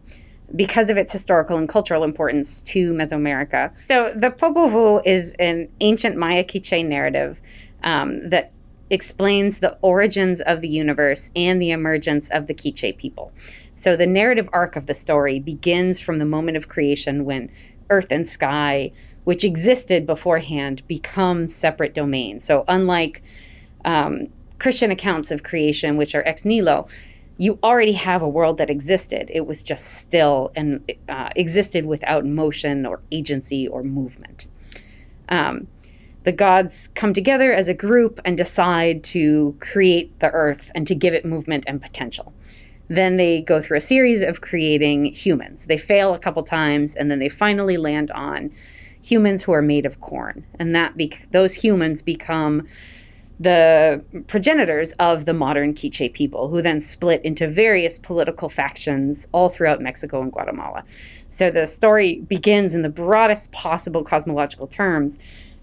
because 0.54 0.90
of 0.90 0.96
its 0.96 1.12
historical 1.12 1.56
and 1.56 1.68
cultural 1.68 2.04
importance 2.04 2.60
to 2.62 2.92
Mesoamerica. 2.92 3.72
So 3.86 4.12
the 4.14 4.30
Popol 4.30 4.70
Vuh 4.70 5.02
is 5.06 5.34
an 5.38 5.68
ancient 5.80 6.16
Maya 6.16 6.44
Quiche 6.44 6.84
narrative 6.84 7.40
um, 7.82 8.28
that 8.30 8.52
explains 8.90 9.60
the 9.60 9.78
origins 9.80 10.40
of 10.42 10.60
the 10.60 10.68
universe 10.68 11.30
and 11.34 11.62
the 11.62 11.70
emergence 11.70 12.28
of 12.30 12.46
the 12.46 12.54
Quiche 12.54 12.96
people. 12.98 13.32
So 13.76 13.96
the 13.96 14.06
narrative 14.06 14.48
arc 14.52 14.76
of 14.76 14.86
the 14.86 14.94
story 14.94 15.40
begins 15.40 15.98
from 15.98 16.18
the 16.18 16.24
moment 16.24 16.56
of 16.56 16.68
creation 16.68 17.24
when 17.24 17.50
earth 17.92 18.10
and 18.10 18.28
sky, 18.28 18.92
which 19.24 19.44
existed 19.44 20.06
beforehand, 20.06 20.82
become 20.88 21.48
separate 21.48 21.94
domains. 21.94 22.44
So, 22.44 22.64
unlike 22.66 23.22
um, 23.84 24.28
Christian 24.58 24.90
accounts 24.90 25.30
of 25.30 25.42
creation, 25.42 25.96
which 25.96 26.14
are 26.14 26.22
ex 26.26 26.44
nihilo, 26.44 26.88
you 27.36 27.58
already 27.62 27.92
have 27.92 28.22
a 28.22 28.28
world 28.28 28.58
that 28.58 28.70
existed. 28.70 29.30
It 29.32 29.46
was 29.46 29.62
just 29.62 29.84
still 29.98 30.52
and 30.54 30.90
uh, 31.08 31.30
existed 31.36 31.86
without 31.86 32.24
motion 32.24 32.86
or 32.86 33.00
agency 33.10 33.66
or 33.66 33.82
movement. 33.82 34.46
Um, 35.28 35.66
the 36.24 36.32
gods 36.32 36.88
come 36.94 37.12
together 37.12 37.52
as 37.52 37.68
a 37.68 37.74
group 37.74 38.20
and 38.24 38.36
decide 38.36 39.02
to 39.04 39.56
create 39.58 40.18
the 40.20 40.30
earth 40.30 40.70
and 40.74 40.86
to 40.86 40.94
give 40.94 41.14
it 41.14 41.24
movement 41.24 41.64
and 41.66 41.82
potential. 41.82 42.32
Then 42.94 43.16
they 43.16 43.40
go 43.40 43.58
through 43.62 43.78
a 43.78 43.80
series 43.80 44.20
of 44.20 44.42
creating 44.42 45.06
humans. 45.14 45.64
They 45.64 45.78
fail 45.78 46.12
a 46.12 46.18
couple 46.18 46.42
times, 46.42 46.94
and 46.94 47.10
then 47.10 47.20
they 47.20 47.30
finally 47.30 47.78
land 47.78 48.10
on 48.10 48.50
humans 49.00 49.42
who 49.42 49.52
are 49.52 49.62
made 49.62 49.86
of 49.86 49.98
corn, 50.02 50.44
and 50.58 50.74
that 50.74 50.92
those 51.30 51.54
humans 51.54 52.02
become 52.02 52.68
the 53.40 54.04
progenitors 54.28 54.92
of 54.98 55.24
the 55.24 55.32
modern 55.32 55.74
Quiche 55.74 56.12
people, 56.12 56.48
who 56.48 56.60
then 56.60 56.82
split 56.82 57.24
into 57.24 57.48
various 57.48 57.98
political 57.98 58.50
factions 58.50 59.26
all 59.32 59.48
throughout 59.48 59.80
Mexico 59.80 60.20
and 60.20 60.30
Guatemala. 60.30 60.84
So 61.30 61.50
the 61.50 61.66
story 61.66 62.20
begins 62.20 62.74
in 62.74 62.82
the 62.82 62.90
broadest 62.90 63.52
possible 63.52 64.04
cosmological 64.04 64.66
terms 64.66 65.18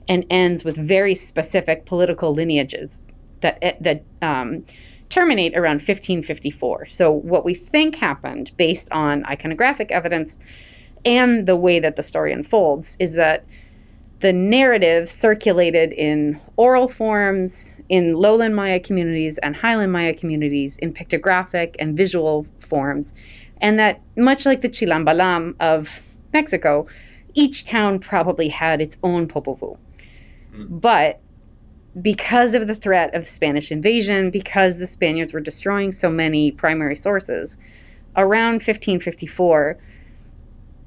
and 0.08 0.26
ends 0.32 0.64
with 0.64 0.76
very 0.76 1.14
specific 1.14 1.86
political 1.86 2.34
lineages 2.34 3.02
that 3.42 3.78
that 3.82 4.04
um, 4.24 4.66
terminate 5.10 5.58
around 5.58 5.76
1554. 5.76 6.88
So, 6.88 7.12
what 7.12 7.44
we 7.44 7.54
think 7.54 7.96
happened 7.96 8.52
based 8.58 8.92
on 8.92 9.24
iconographic 9.24 9.92
evidence 9.92 10.38
and 11.06 11.46
the 11.46 11.56
way 11.56 11.80
that 11.80 11.96
the 11.96 12.04
story 12.04 12.32
unfolds 12.32 12.96
is 13.00 13.14
that 13.14 13.46
the 14.20 14.34
narrative 14.34 15.10
circulated 15.10 15.94
in 15.94 16.40
oral 16.58 16.90
forms 16.90 17.74
in 17.88 18.16
lowland 18.16 18.54
Maya 18.54 18.80
communities 18.80 19.38
and 19.38 19.56
highland 19.56 19.94
Maya 19.94 20.14
communities 20.14 20.76
in 20.78 20.94
pictographic 20.94 21.76
and 21.80 21.96
visual 21.96 22.46
forms. 22.60 23.14
And 23.62 23.80
that, 23.80 24.02
much 24.16 24.46
like 24.46 24.62
the 24.62 24.70
Chilam 24.70 25.06
Balam 25.06 25.56
of 25.60 26.02
Mexico, 26.34 26.88
each 27.34 27.66
town 27.66 28.00
probably 28.00 28.50
had 28.50 28.82
its 28.82 28.98
own 29.04 29.28
Popol 29.28 29.58
Vuh. 29.60 29.78
Mm. 30.54 30.82
But 30.82 31.20
because 32.00 32.54
of 32.54 32.68
the 32.68 32.76
threat 32.76 33.14
of 33.14 33.28
Spanish 33.28 33.72
invasion, 33.72 34.30
because 34.30 34.78
the 34.78 34.88
Spaniards 34.88 35.34
were 35.34 35.40
destroying 35.40 35.92
so 35.92 36.10
many 36.10 36.52
primary 36.52 36.96
sources, 36.96 37.58
around 38.16 38.56
1554, 38.56 39.78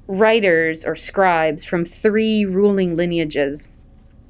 writers 0.07 0.85
or 0.85 0.95
scribes 0.95 1.63
from 1.63 1.85
three 1.85 2.45
ruling 2.45 2.95
lineages 2.95 3.69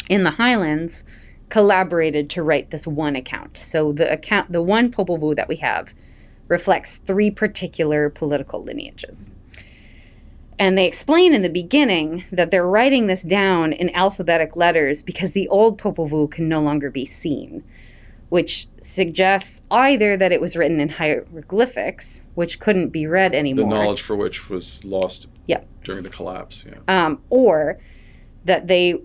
in 0.10 0.24
the 0.24 0.32
Highlands 0.32 1.04
collaborated 1.50 2.30
to 2.32 2.44
write 2.44 2.72
this 2.72 2.88
one 2.88 3.16
account. 3.16 3.58
So 3.58 3.92
the 3.92 4.12
account, 4.12 4.52
the 4.52 4.62
one 4.62 4.92
Popol 4.92 5.20
Vuh 5.20 5.36
that 5.36 5.48
we 5.48 5.58
have, 5.58 5.94
reflects 6.48 6.98
three 6.98 7.32
particular 7.32 8.10
political 8.10 8.64
lineages. 8.64 9.30
And 10.60 10.78
they 10.78 10.86
explain 10.86 11.34
in 11.34 11.42
the 11.42 11.50
beginning 11.50 12.26
that 12.32 12.52
they're 12.52 12.68
writing 12.68 13.08
this 13.08 13.24
down 13.24 13.74
in 13.74 13.94
alphabetic 13.96 14.56
letters 14.56 15.02
because 15.02 15.32
the 15.32 15.48
old 15.48 15.78
Popol 15.78 16.10
Vuh 16.10 16.30
can 16.30 16.48
no 16.48 16.62
longer 16.62 16.90
be 16.90 17.06
seen, 17.06 17.64
which 18.30 18.68
suggests 18.82 19.62
either 19.72 20.16
that 20.18 20.32
it 20.32 20.40
was 20.40 20.56
written 20.56 20.80
in 20.80 20.90
hieroglyphics, 20.90 22.24
which 22.36 22.60
couldn't 22.60 22.90
be 22.90 23.08
read 23.08 23.34
anymore. 23.34 23.70
The 23.70 23.76
knowledge 23.76 24.02
for 24.02 24.16
which 24.16 24.50
was 24.50 24.84
lost 24.84 25.28
yep. 25.48 25.68
during 25.84 26.04
the 26.04 26.10
collapse. 26.10 26.66
Yeah. 26.68 26.78
Um, 26.88 27.22
or 27.30 27.80
that 28.46 28.68
they 28.68 29.02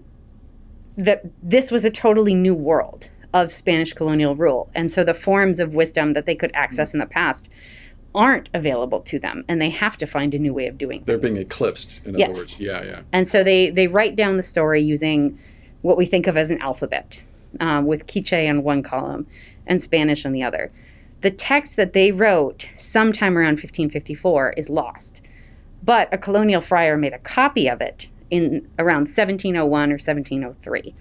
that 0.97 1.25
this 1.41 1.71
was 1.71 1.85
a 1.85 1.91
totally 1.91 2.35
new 2.35 2.55
world 2.55 3.09
of 3.33 3.53
Spanish 3.53 3.93
colonial 3.93 4.35
rule, 4.35 4.69
and 4.75 4.93
so 4.93 5.05
the 5.05 5.15
forms 5.15 5.61
of 5.61 5.73
wisdom 5.73 6.13
that 6.13 6.27
they 6.27 6.35
could 6.35 6.51
access 6.55 6.93
in 6.93 6.99
the 6.99 7.07
past 7.07 7.49
aren't 8.19 8.49
available 8.53 9.01
to 9.01 9.17
them 9.17 9.45
and 9.47 9.63
they 9.63 9.71
have 9.71 9.97
to 9.97 10.05
find 10.05 10.35
a 10.35 10.39
new 10.41 10.53
way 10.53 10.67
of 10.67 10.77
doing 10.77 11.05
they're 11.07 11.17
being 11.17 11.37
eclipsed 11.37 12.01
in 12.05 12.19
yes. 12.19 12.31
other 12.31 12.39
words. 12.41 12.59
Yeah 12.59 12.83
yeah. 12.83 13.01
And 13.13 13.31
so 13.31 13.45
they 13.45 13.71
they 13.71 13.87
write 13.87 14.17
down 14.17 14.37
the 14.37 14.43
story 14.43 14.83
using 14.83 15.39
what 15.83 15.97
we 15.97 16.05
think 16.05 16.27
of 16.27 16.37
as 16.37 16.51
an 16.51 16.61
alphabet 16.61 17.23
um, 17.61 17.87
with 17.87 18.09
quiche 18.09 18.33
on 18.33 18.65
one 18.65 18.83
column 18.83 19.29
and 19.69 19.81
spanish 19.81 20.27
on 20.27 20.33
the 20.33 20.43
other. 20.43 20.73
The 21.21 21.31
text 21.31 21.77
that 21.77 21.93
they 21.93 22.11
wrote 22.11 22.69
sometime 22.77 23.39
around 23.39 23.61
1554 23.61 24.55
is 24.57 24.69
lost 24.69 25.21
but 25.83 26.09
a 26.13 26.19
colonial 26.19 26.61
friar 26.61 26.97
made 26.97 27.13
a 27.13 27.19
copy 27.19 27.69
of 27.69 27.81
it 27.81 28.09
in 28.31 28.69
around 28.81 29.07
1701 29.07 29.91
or 29.91 29.95
1703 29.95 30.95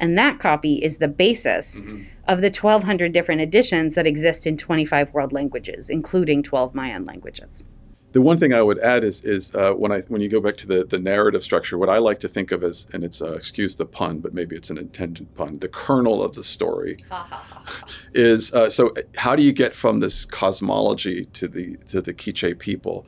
and 0.00 0.18
that 0.18 0.38
copy 0.38 0.82
is 0.82 0.98
the 0.98 1.08
basis 1.08 1.78
mm-hmm. 1.78 2.04
of 2.26 2.40
the 2.40 2.48
1,200 2.48 3.12
different 3.12 3.40
editions 3.40 3.94
that 3.94 4.06
exist 4.06 4.46
in 4.46 4.56
25 4.56 5.12
world 5.12 5.32
languages, 5.32 5.90
including 5.90 6.42
12 6.42 6.74
Mayan 6.74 7.04
languages. 7.04 7.64
The 8.12 8.22
one 8.22 8.38
thing 8.38 8.54
I 8.54 8.62
would 8.62 8.78
add 8.78 9.02
is, 9.02 9.24
is 9.24 9.52
uh, 9.56 9.72
when 9.72 9.90
I 9.90 10.02
when 10.02 10.20
you 10.20 10.28
go 10.28 10.40
back 10.40 10.56
to 10.58 10.68
the, 10.68 10.84
the 10.84 11.00
narrative 11.00 11.42
structure, 11.42 11.76
what 11.76 11.88
I 11.88 11.98
like 11.98 12.20
to 12.20 12.28
think 12.28 12.52
of 12.52 12.62
as, 12.62 12.86
and 12.92 13.02
it's 13.02 13.20
uh, 13.20 13.32
excuse 13.32 13.74
the 13.74 13.86
pun, 13.86 14.20
but 14.20 14.32
maybe 14.32 14.54
it's 14.54 14.70
an 14.70 14.78
intended 14.78 15.34
pun, 15.34 15.58
the 15.58 15.68
kernel 15.68 16.22
of 16.22 16.36
the 16.36 16.44
story 16.44 16.96
is 18.14 18.52
uh, 18.54 18.70
so. 18.70 18.94
How 19.16 19.34
do 19.34 19.42
you 19.42 19.52
get 19.52 19.74
from 19.74 19.98
this 19.98 20.24
cosmology 20.26 21.24
to 21.24 21.48
the 21.48 21.76
to 21.88 22.00
the 22.00 22.14
Quiche 22.14 22.56
people? 22.56 23.04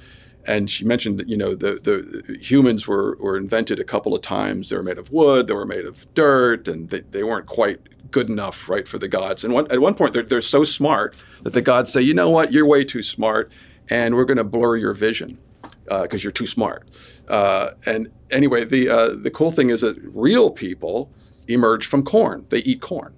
And 0.46 0.70
she 0.70 0.84
mentioned 0.84 1.16
that 1.16 1.28
you 1.28 1.36
know 1.36 1.54
the, 1.54 1.74
the 1.82 2.38
humans 2.40 2.86
were, 2.86 3.16
were 3.16 3.36
invented 3.36 3.80
a 3.80 3.84
couple 3.84 4.14
of 4.14 4.22
times. 4.22 4.70
They 4.70 4.76
were 4.76 4.82
made 4.82 4.98
of 4.98 5.10
wood, 5.10 5.46
they 5.46 5.54
were 5.54 5.66
made 5.66 5.84
of 5.84 6.12
dirt, 6.14 6.68
and 6.68 6.88
they, 6.88 7.00
they 7.00 7.22
weren't 7.22 7.46
quite 7.46 7.80
good 8.10 8.30
enough, 8.30 8.68
right, 8.68 8.86
for 8.86 8.98
the 8.98 9.08
gods. 9.08 9.44
And 9.44 9.52
one, 9.52 9.70
at 9.70 9.80
one 9.80 9.94
point, 9.94 10.12
they're, 10.12 10.22
they're 10.22 10.40
so 10.40 10.64
smart 10.64 11.22
that 11.42 11.52
the 11.52 11.62
gods 11.62 11.92
say, 11.92 12.00
you 12.00 12.14
know 12.14 12.30
what, 12.30 12.52
you're 12.52 12.66
way 12.66 12.84
too 12.84 13.02
smart, 13.02 13.50
and 13.90 14.14
we're 14.14 14.24
going 14.24 14.36
to 14.36 14.44
blur 14.44 14.76
your 14.76 14.94
vision 14.94 15.38
because 15.84 16.14
uh, 16.14 16.22
you're 16.22 16.32
too 16.32 16.46
smart. 16.46 16.88
Uh, 17.28 17.70
and 17.84 18.10
anyway, 18.30 18.64
the 18.64 18.88
uh, 18.88 19.10
the 19.14 19.30
cool 19.30 19.50
thing 19.50 19.70
is 19.70 19.80
that 19.80 19.96
real 20.14 20.50
people 20.50 21.10
emerge 21.48 21.86
from 21.86 22.04
corn. 22.04 22.46
They 22.50 22.58
eat 22.58 22.80
corn, 22.80 23.14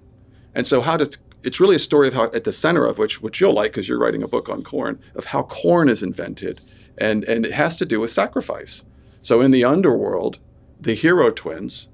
and 0.55 0.67
so 0.67 0.81
how 0.81 0.97
does 0.97 1.17
it's 1.43 1.59
really 1.59 1.75
a 1.75 1.79
story 1.79 2.07
of 2.07 2.13
how 2.13 2.25
at 2.25 2.43
the 2.43 2.51
center 2.51 2.85
of 2.85 2.97
which 2.97 3.21
which 3.21 3.39
you'll 3.39 3.53
like 3.53 3.71
because 3.71 3.87
you're 3.87 3.99
writing 3.99 4.23
a 4.23 4.27
book 4.27 4.49
on 4.49 4.63
corn 4.63 4.99
of 5.15 5.25
how 5.25 5.43
corn 5.43 5.89
is 5.89 6.03
invented 6.03 6.59
and 6.99 7.23
and 7.23 7.45
it 7.45 7.53
has 7.53 7.75
to 7.77 7.85
do 7.85 7.99
with 7.99 8.11
sacrifice. 8.11 8.83
So 9.21 9.41
in 9.41 9.51
the 9.51 9.65
underworld, 9.65 10.39
the 10.79 10.93
hero 10.93 11.31
twins, 11.31 11.89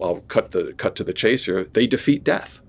I'll 0.00 0.20
cut 0.20 0.52
the 0.52 0.74
cut 0.74 0.96
to 0.96 1.04
the 1.04 1.12
chase 1.12 1.46
here. 1.46 1.64
They 1.64 1.86
defeat 1.86 2.24
death. 2.24 2.60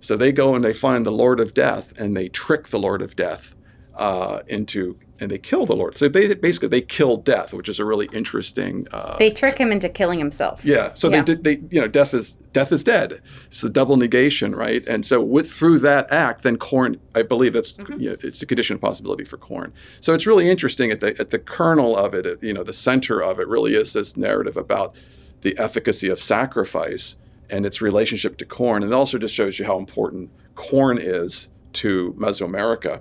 So 0.00 0.16
they 0.16 0.32
go 0.32 0.54
and 0.54 0.62
they 0.62 0.74
find 0.74 1.06
the 1.06 1.10
Lord 1.10 1.40
of 1.40 1.54
Death, 1.54 1.98
and 1.98 2.14
they 2.14 2.28
trick 2.28 2.68
the 2.68 2.78
Lord 2.78 3.00
of 3.00 3.16
Death 3.16 3.56
uh, 3.94 4.40
into 4.46 4.98
and 5.20 5.30
they 5.30 5.38
kill 5.38 5.64
the 5.64 5.76
Lord. 5.76 5.96
So 5.96 6.08
they 6.08 6.34
basically 6.34 6.68
they 6.68 6.80
kill 6.80 7.16
death, 7.16 7.52
which 7.52 7.68
is 7.68 7.78
a 7.78 7.84
really 7.84 8.08
interesting. 8.12 8.86
Uh, 8.92 9.16
they 9.18 9.30
trick 9.30 9.58
him 9.58 9.70
into 9.70 9.88
killing 9.88 10.18
himself. 10.18 10.60
Yeah. 10.64 10.92
So 10.94 11.08
yeah. 11.08 11.22
they 11.22 11.34
they 11.34 11.62
you 11.70 11.80
know 11.80 11.86
death 11.86 12.14
is 12.14 12.32
death 12.52 12.72
is 12.72 12.82
dead. 12.82 13.20
It's 13.46 13.62
a 13.62 13.70
double 13.70 13.96
negation, 13.96 14.54
right? 14.54 14.86
And 14.86 15.06
so 15.06 15.22
with 15.22 15.50
through 15.50 15.78
that 15.80 16.10
act, 16.12 16.42
then 16.42 16.56
corn. 16.56 17.00
I 17.14 17.22
believe 17.22 17.52
that's 17.52 17.74
mm-hmm. 17.74 18.00
you 18.00 18.10
know, 18.10 18.16
it's 18.22 18.42
a 18.42 18.46
condition 18.46 18.74
of 18.74 18.80
possibility 18.80 19.24
for 19.24 19.36
corn. 19.36 19.72
So 20.00 20.14
it's 20.14 20.26
really 20.26 20.50
interesting 20.50 20.90
at 20.90 21.00
the 21.00 21.16
at 21.20 21.28
the 21.28 21.38
kernel 21.38 21.96
of 21.96 22.14
it, 22.14 22.42
you 22.42 22.52
know, 22.52 22.64
the 22.64 22.72
center 22.72 23.20
of 23.20 23.38
it 23.38 23.46
really 23.46 23.74
is 23.74 23.92
this 23.92 24.16
narrative 24.16 24.56
about 24.56 24.96
the 25.42 25.56
efficacy 25.58 26.08
of 26.08 26.18
sacrifice 26.18 27.16
and 27.50 27.66
its 27.66 27.80
relationship 27.80 28.36
to 28.38 28.44
corn, 28.44 28.82
and 28.82 28.90
it 28.90 28.94
also 28.94 29.18
just 29.18 29.34
shows 29.34 29.58
you 29.58 29.66
how 29.66 29.78
important 29.78 30.30
corn 30.54 30.98
is 30.98 31.50
to 31.74 32.14
Mesoamerica 32.18 33.00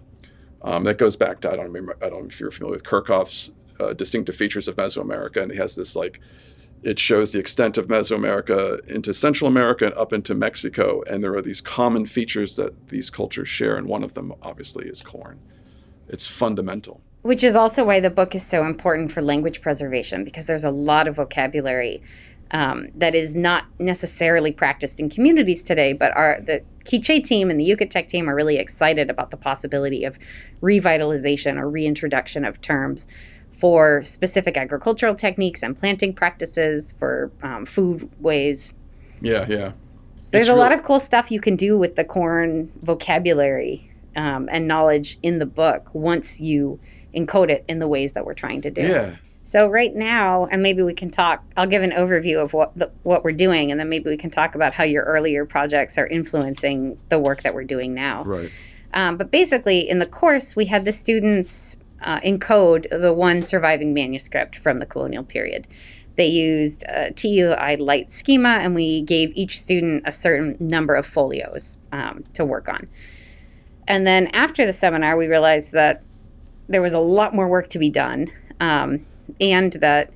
um, 0.63 0.83
that 0.85 0.97
goes 0.97 1.15
back 1.15 1.41
to 1.41 1.51
I 1.51 1.55
don't 1.55 1.65
remember 1.65 1.95
I 2.01 2.09
don't 2.09 2.21
know 2.21 2.27
if 2.27 2.39
you're 2.39 2.51
familiar 2.51 2.73
with 2.73 2.83
Kirchhoff's 2.83 3.51
uh, 3.79 3.93
distinctive 3.93 4.35
features 4.35 4.67
of 4.67 4.75
Mesoamerica, 4.75 5.41
and 5.41 5.51
he 5.51 5.57
has 5.57 5.75
this 5.75 5.95
like 5.95 6.19
it 6.83 6.99
shows 6.99 7.31
the 7.31 7.39
extent 7.39 7.77
of 7.77 7.87
Mesoamerica 7.87 8.85
into 8.89 9.13
Central 9.13 9.47
America 9.47 9.85
and 9.85 9.95
up 9.95 10.11
into 10.11 10.35
Mexico, 10.35 11.01
and 11.09 11.23
there 11.23 11.33
are 11.33 11.41
these 11.41 11.61
common 11.61 12.05
features 12.05 12.57
that 12.57 12.87
these 12.87 13.09
cultures 13.09 13.47
share, 13.47 13.77
and 13.77 13.87
one 13.87 14.03
of 14.03 14.13
them 14.13 14.33
obviously 14.41 14.87
is 14.87 15.01
corn. 15.01 15.39
It's 16.09 16.27
fundamental. 16.27 17.01
Which 17.21 17.41
is 17.41 17.55
also 17.55 17.85
why 17.85 18.01
the 18.01 18.09
book 18.09 18.35
is 18.35 18.45
so 18.45 18.65
important 18.65 19.13
for 19.13 19.21
language 19.21 19.61
preservation 19.61 20.25
because 20.25 20.45
there's 20.45 20.65
a 20.65 20.71
lot 20.71 21.07
of 21.07 21.15
vocabulary 21.15 22.03
um, 22.51 22.89
that 22.95 23.15
is 23.15 23.33
not 23.33 23.65
necessarily 23.79 24.51
practiced 24.51 24.99
in 24.99 25.09
communities 25.09 25.63
today, 25.63 25.93
but 25.93 26.15
are 26.17 26.41
the 26.41 26.61
Quiche 26.85 27.23
team 27.23 27.49
and 27.49 27.59
the 27.59 27.69
Yucatec 27.69 28.07
team 28.07 28.29
are 28.29 28.35
really 28.35 28.57
excited 28.57 29.09
about 29.09 29.31
the 29.31 29.37
possibility 29.37 30.03
of 30.03 30.17
revitalization 30.61 31.57
or 31.57 31.69
reintroduction 31.69 32.45
of 32.45 32.61
terms 32.61 33.07
for 33.59 34.03
specific 34.03 34.57
agricultural 34.57 35.15
techniques 35.15 35.63
and 35.63 35.79
planting 35.79 36.13
practices 36.13 36.93
for 36.99 37.31
um, 37.41 37.65
food 37.65 38.09
ways. 38.19 38.73
Yeah, 39.21 39.45
yeah. 39.47 39.71
So 40.19 40.29
there's 40.31 40.47
it's 40.47 40.53
a 40.53 40.55
lot 40.55 40.73
of 40.73 40.83
cool 40.83 40.99
stuff 40.99 41.31
you 41.31 41.39
can 41.39 41.55
do 41.55 41.77
with 41.77 41.95
the 41.95 42.03
corn 42.03 42.71
vocabulary 42.81 43.89
um, 44.15 44.49
and 44.51 44.67
knowledge 44.67 45.17
in 45.23 45.39
the 45.39 45.45
book 45.45 45.87
once 45.93 46.41
you 46.41 46.79
encode 47.15 47.49
it 47.49 47.63
in 47.67 47.79
the 47.79 47.87
ways 47.87 48.13
that 48.13 48.25
we're 48.25 48.33
trying 48.33 48.61
to 48.63 48.71
do. 48.71 48.81
Yeah. 48.81 49.15
So 49.43 49.67
right 49.67 49.93
now, 49.93 50.47
and 50.51 50.63
maybe 50.63 50.81
we 50.83 50.93
can 50.93 51.09
talk. 51.09 51.43
I'll 51.57 51.67
give 51.67 51.83
an 51.83 51.91
overview 51.91 52.41
of 52.41 52.53
what 52.53 52.77
the, 52.77 52.89
what 53.03 53.23
we're 53.23 53.33
doing, 53.33 53.71
and 53.71 53.79
then 53.79 53.89
maybe 53.89 54.09
we 54.09 54.17
can 54.17 54.29
talk 54.29 54.55
about 54.55 54.73
how 54.73 54.83
your 54.83 55.03
earlier 55.03 55.45
projects 55.45 55.97
are 55.97 56.07
influencing 56.07 56.97
the 57.09 57.19
work 57.19 57.43
that 57.43 57.53
we're 57.53 57.65
doing 57.65 57.93
now. 57.93 58.23
Right. 58.23 58.51
Um, 58.93 59.17
but 59.17 59.31
basically, 59.31 59.89
in 59.89 59.99
the 59.99 60.05
course, 60.05 60.55
we 60.55 60.65
had 60.65 60.85
the 60.85 60.91
students 60.93 61.75
uh, 62.01 62.19
encode 62.21 62.89
the 62.89 63.13
one 63.13 63.41
surviving 63.41 63.93
manuscript 63.93 64.55
from 64.55 64.79
the 64.79 64.85
colonial 64.85 65.23
period. 65.23 65.67
They 66.15 66.27
used 66.27 66.83
a 66.87 67.11
TEI 67.11 67.77
Lite 67.77 68.11
schema, 68.11 68.59
and 68.61 68.75
we 68.75 69.01
gave 69.01 69.31
each 69.35 69.59
student 69.59 70.03
a 70.05 70.11
certain 70.11 70.55
number 70.59 70.95
of 70.95 71.05
folios 71.05 71.77
um, 71.91 72.23
to 72.33 72.45
work 72.45 72.69
on. 72.69 72.87
And 73.87 74.07
then 74.07 74.27
after 74.27 74.65
the 74.65 74.73
seminar, 74.73 75.17
we 75.17 75.27
realized 75.27 75.71
that 75.71 76.03
there 76.67 76.81
was 76.81 76.93
a 76.93 76.99
lot 76.99 77.33
more 77.33 77.47
work 77.47 77.69
to 77.69 77.79
be 77.79 77.89
done. 77.89 78.31
Um, 78.59 79.05
and 79.39 79.73
that 79.73 80.11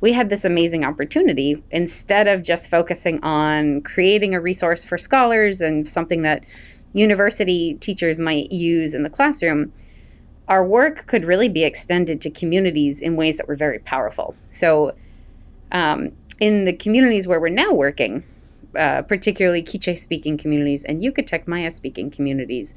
we 0.00 0.12
had 0.12 0.28
this 0.28 0.44
amazing 0.44 0.84
opportunity 0.84 1.62
instead 1.70 2.28
of 2.28 2.42
just 2.42 2.70
focusing 2.70 3.22
on 3.22 3.80
creating 3.82 4.34
a 4.34 4.40
resource 4.40 4.84
for 4.84 4.96
scholars 4.96 5.60
and 5.60 5.88
something 5.88 6.22
that 6.22 6.44
university 6.92 7.74
teachers 7.74 8.18
might 8.18 8.50
use 8.52 8.94
in 8.94 9.02
the 9.02 9.10
classroom 9.10 9.72
our 10.48 10.64
work 10.64 11.06
could 11.06 11.24
really 11.24 11.48
be 11.48 11.62
extended 11.62 12.22
to 12.22 12.30
communities 12.30 13.00
in 13.00 13.16
ways 13.16 13.36
that 13.36 13.46
were 13.46 13.56
very 13.56 13.78
powerful. 13.80 14.34
So 14.48 14.94
um, 15.70 16.12
in 16.40 16.64
the 16.64 16.72
communities 16.72 17.26
where 17.26 17.38
we're 17.38 17.50
now 17.50 17.72
working 17.72 18.24
uh, 18.76 19.02
particularly 19.02 19.62
quiche 19.62 19.98
speaking 19.98 20.36
communities 20.36 20.84
and 20.84 21.02
yucatec 21.02 21.46
maya 21.46 21.70
speaking 21.70 22.10
communities 22.10 22.74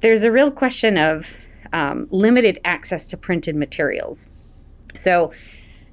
there's 0.00 0.22
a 0.22 0.30
real 0.30 0.50
question 0.50 0.96
of 0.96 1.36
um, 1.72 2.06
limited 2.10 2.60
access 2.64 3.08
to 3.08 3.16
printed 3.16 3.56
materials 3.56 4.28
so 4.96 5.32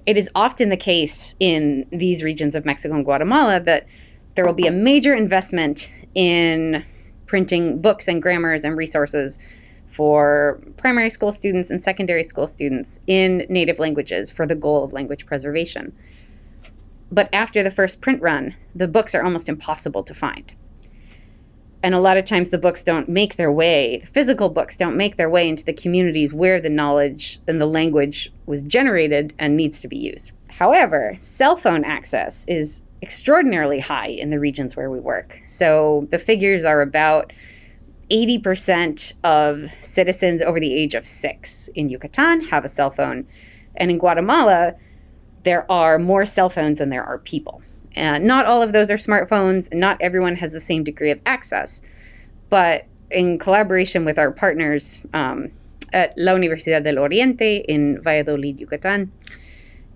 it 0.06 0.18
is 0.18 0.30
often 0.36 0.70
the 0.70 0.78
case 0.78 1.36
in 1.40 1.86
these 1.92 2.24
regions 2.24 2.56
of 2.56 2.66
Mexico 2.66 2.96
and 2.96 3.06
Guatemala 3.06 3.60
that 3.62 3.88
there 4.36 4.46
will 4.46 4.54
be 4.54 4.68
a 4.68 4.72
major 4.72 5.16
investment 5.16 5.90
in 6.14 6.86
printing 7.26 7.82
books 7.82 8.08
and 8.08 8.22
grammars 8.22 8.64
and 8.64 8.78
resources 8.78 9.40
for 9.90 10.62
primary 10.78 11.10
school 11.10 11.32
students 11.32 11.70
and 11.70 11.82
secondary 11.82 12.24
school 12.24 12.48
students 12.48 13.00
in 13.08 13.46
native 13.50 13.80
languages 13.80 14.30
for 14.30 14.46
the 14.46 14.56
goal 14.56 14.84
of 14.84 14.94
language 14.94 15.26
preservation. 15.26 15.96
But 17.12 17.30
after 17.32 17.64
the 17.64 17.72
first 17.72 18.02
print 18.02 18.22
run, 18.22 18.56
the 18.76 18.88
books 18.88 19.16
are 19.16 19.24
almost 19.24 19.48
impossible 19.48 20.04
to 20.04 20.14
find. 20.14 20.54
And 21.86 21.94
a 21.94 22.00
lot 22.00 22.18
of 22.18 22.26
times 22.26 22.50
the 22.50 22.58
books 22.58 22.84
don't 22.84 23.08
make 23.08 23.36
their 23.36 23.52
way, 23.52 24.02
physical 24.12 24.50
books 24.50 24.76
don't 24.76 24.98
make 24.98 25.18
their 25.18 25.30
way 25.30 25.48
into 25.48 25.64
the 25.64 25.72
communities 25.72 26.34
where 26.34 26.60
the 26.60 26.68
knowledge 26.68 27.40
and 27.48 27.62
the 27.62 27.68
language 27.68 28.34
was 28.48 28.64
generated 28.64 29.36
and 29.38 29.56
needs 29.56 29.80
to 29.82 29.88
be 29.88 29.96
used. 29.96 30.32
However, 30.48 31.16
cell 31.20 31.56
phone 31.56 31.86
access 31.86 32.44
is 32.48 32.82
extraordinarily 33.04 33.80
high 33.82 34.08
in 34.08 34.32
the 34.32 34.40
regions 34.40 34.76
where 34.76 34.90
we 34.90 35.00
work. 35.00 35.38
So 35.46 36.08
the 36.10 36.18
figures 36.18 36.66
are 36.66 36.82
about 36.82 37.32
80% 38.10 39.14
of 39.24 39.72
citizens 39.82 40.42
over 40.42 40.60
the 40.60 40.74
age 40.74 40.96
of 40.96 41.06
six 41.06 41.68
in 41.76 41.90
Yucatan 41.90 42.46
have 42.46 42.66
a 42.66 42.68
cell 42.68 42.90
phone. 42.90 43.28
And 43.76 43.92
in 43.92 44.00
Guatemala, 44.00 44.74
there 45.44 45.72
are 45.72 46.00
more 46.00 46.26
cell 46.26 46.50
phones 46.50 46.80
than 46.80 46.90
there 46.90 47.04
are 47.04 47.20
people. 47.20 47.62
And 47.96 48.26
not 48.26 48.46
all 48.46 48.62
of 48.62 48.74
those 48.74 48.92
are 48.92 48.98
smartphones, 48.98 49.74
not 49.74 49.98
everyone 50.02 50.36
has 50.38 50.52
the 50.52 50.62
same 50.62 50.84
degree 50.84 51.12
of 51.12 51.22
access. 51.26 51.82
But 52.50 52.86
in 53.10 53.40
collaboration 53.40 54.06
with 54.06 54.20
our 54.20 54.32
partners 54.32 55.02
um, 55.14 55.52
at 55.94 56.14
La 56.18 56.34
Universidad 56.34 56.84
del 56.84 56.98
Oriente 56.98 57.64
in 57.68 58.02
Valladolid, 58.02 58.60
Yucatan, 58.60 59.12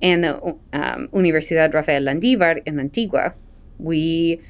and 0.01 0.24
the 0.24 0.36
um, 0.74 1.10
Universidad 1.10 1.74
Rafael 1.74 2.03
Landivar 2.03 2.62
in 2.65 2.79
Antigua, 2.79 3.34
we 3.77 4.41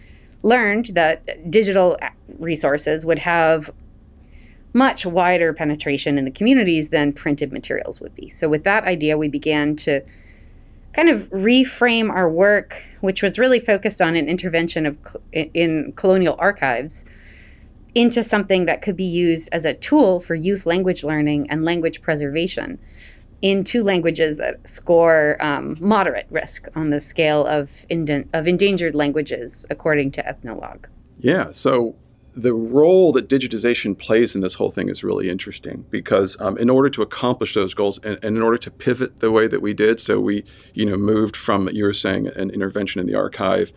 learned 0.43 0.87
that 0.93 1.49
digital 1.49 1.97
resources 2.37 3.05
would 3.05 3.19
have 3.19 3.71
much 4.73 5.05
wider 5.05 5.51
penetration 5.51 6.17
in 6.17 6.25
the 6.25 6.31
communities 6.31 6.89
than 6.89 7.11
printed 7.11 7.51
materials 7.51 7.99
would 7.99 8.13
be. 8.13 8.29
So, 8.29 8.47
with 8.47 8.63
that 8.65 8.83
idea, 8.83 9.17
we 9.17 9.27
began 9.27 9.75
to 9.77 10.01
kind 10.99 11.09
of 11.09 11.29
reframe 11.29 12.09
our 12.09 12.29
work, 12.29 12.83
which 12.99 13.23
was 13.23 13.39
really 13.39 13.61
focused 13.61 14.01
on 14.01 14.17
an 14.17 14.27
intervention 14.27 14.85
of 14.85 14.97
in 15.31 15.93
colonial 15.95 16.35
archives, 16.37 17.05
into 17.95 18.21
something 18.21 18.65
that 18.65 18.81
could 18.81 18.97
be 18.97 19.05
used 19.05 19.47
as 19.53 19.63
a 19.63 19.73
tool 19.73 20.19
for 20.19 20.35
youth 20.35 20.65
language 20.65 21.01
learning 21.05 21.49
and 21.49 21.63
language 21.63 22.01
preservation 22.01 22.77
in 23.41 23.63
two 23.63 23.81
languages 23.81 24.35
that 24.35 24.55
score 24.67 25.37
um, 25.39 25.77
moderate 25.79 26.27
risk 26.29 26.67
on 26.75 26.89
the 26.89 26.99
scale 26.99 27.45
of, 27.45 27.69
of 28.33 28.45
endangered 28.45 28.93
languages, 28.93 29.65
according 29.69 30.11
to 30.11 30.27
Ethnologue. 30.27 30.85
Yeah, 31.19 31.51
so 31.51 31.95
the 32.41 32.53
role 32.53 33.11
that 33.13 33.27
digitization 33.27 33.97
plays 33.97 34.35
in 34.35 34.41
this 34.41 34.55
whole 34.55 34.69
thing 34.69 34.89
is 34.89 35.03
really 35.03 35.29
interesting 35.29 35.85
because 35.89 36.39
um, 36.39 36.57
in 36.57 36.69
order 36.69 36.89
to 36.89 37.01
accomplish 37.01 37.53
those 37.53 37.73
goals 37.73 37.97
and, 37.99 38.17
and, 38.23 38.37
in 38.37 38.41
order 38.41 38.57
to 38.57 38.71
pivot 38.71 39.19
the 39.19 39.31
way 39.31 39.47
that 39.47 39.61
we 39.61 39.73
did, 39.73 39.99
so 39.99 40.19
we, 40.19 40.43
you 40.73 40.85
know, 40.85 40.97
moved 40.97 41.35
from 41.35 41.69
you 41.69 41.83
were 41.83 41.93
saying 41.93 42.27
an 42.27 42.49
intervention 42.49 43.01
in 43.01 43.07
the 43.07 43.15
archive. 43.15 43.71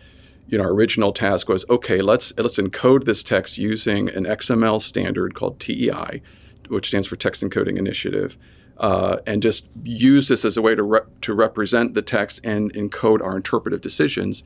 You 0.48 0.58
know, 0.58 0.64
our 0.64 0.70
original 0.70 1.12
task 1.12 1.48
was 1.48 1.64
okay. 1.70 2.00
Let's 2.00 2.36
let's 2.36 2.58
encode 2.58 3.04
this 3.04 3.22
text 3.22 3.58
using 3.58 4.08
an 4.10 4.24
XML 4.24 4.82
standard 4.82 5.34
called 5.34 5.60
TEI, 5.60 6.20
which 6.68 6.88
stands 6.88 7.08
for 7.08 7.16
Text 7.16 7.42
Encoding 7.42 7.78
Initiative 7.78 8.36
uh, 8.78 9.18
and 9.26 9.42
just 9.42 9.68
use 9.84 10.28
this 10.28 10.44
as 10.44 10.56
a 10.56 10.62
way 10.62 10.74
to, 10.74 11.06
to 11.20 11.34
represent 11.34 11.94
the 11.94 12.02
text 12.02 12.40
and 12.44 12.72
encode 12.74 13.22
our 13.22 13.36
interpretive 13.36 13.80
decisions. 13.80 14.42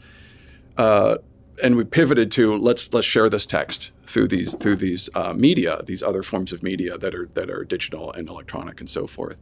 Uh, 0.77 1.17
and 1.63 1.77
we 1.77 1.85
pivoted 1.85 2.31
to 2.31 2.55
let's 2.57 2.93
let's 2.93 3.07
share 3.07 3.31
this 3.31 3.47
text 3.47 3.91
through 4.07 4.29
these 4.29 4.55
through 4.55 4.77
these 4.77 5.11
uh, 5.15 5.33
media, 5.33 5.83
these 5.85 6.03
other 6.03 6.23
forms 6.23 6.53
of 6.53 6.63
media 6.63 6.97
that 6.99 7.15
are 7.15 7.29
that 7.35 7.51
are 7.51 7.65
digital 7.65 8.13
and 8.13 8.29
electronic 8.29 8.81
and 8.81 8.89
so 8.89 9.07
forth. 9.07 9.39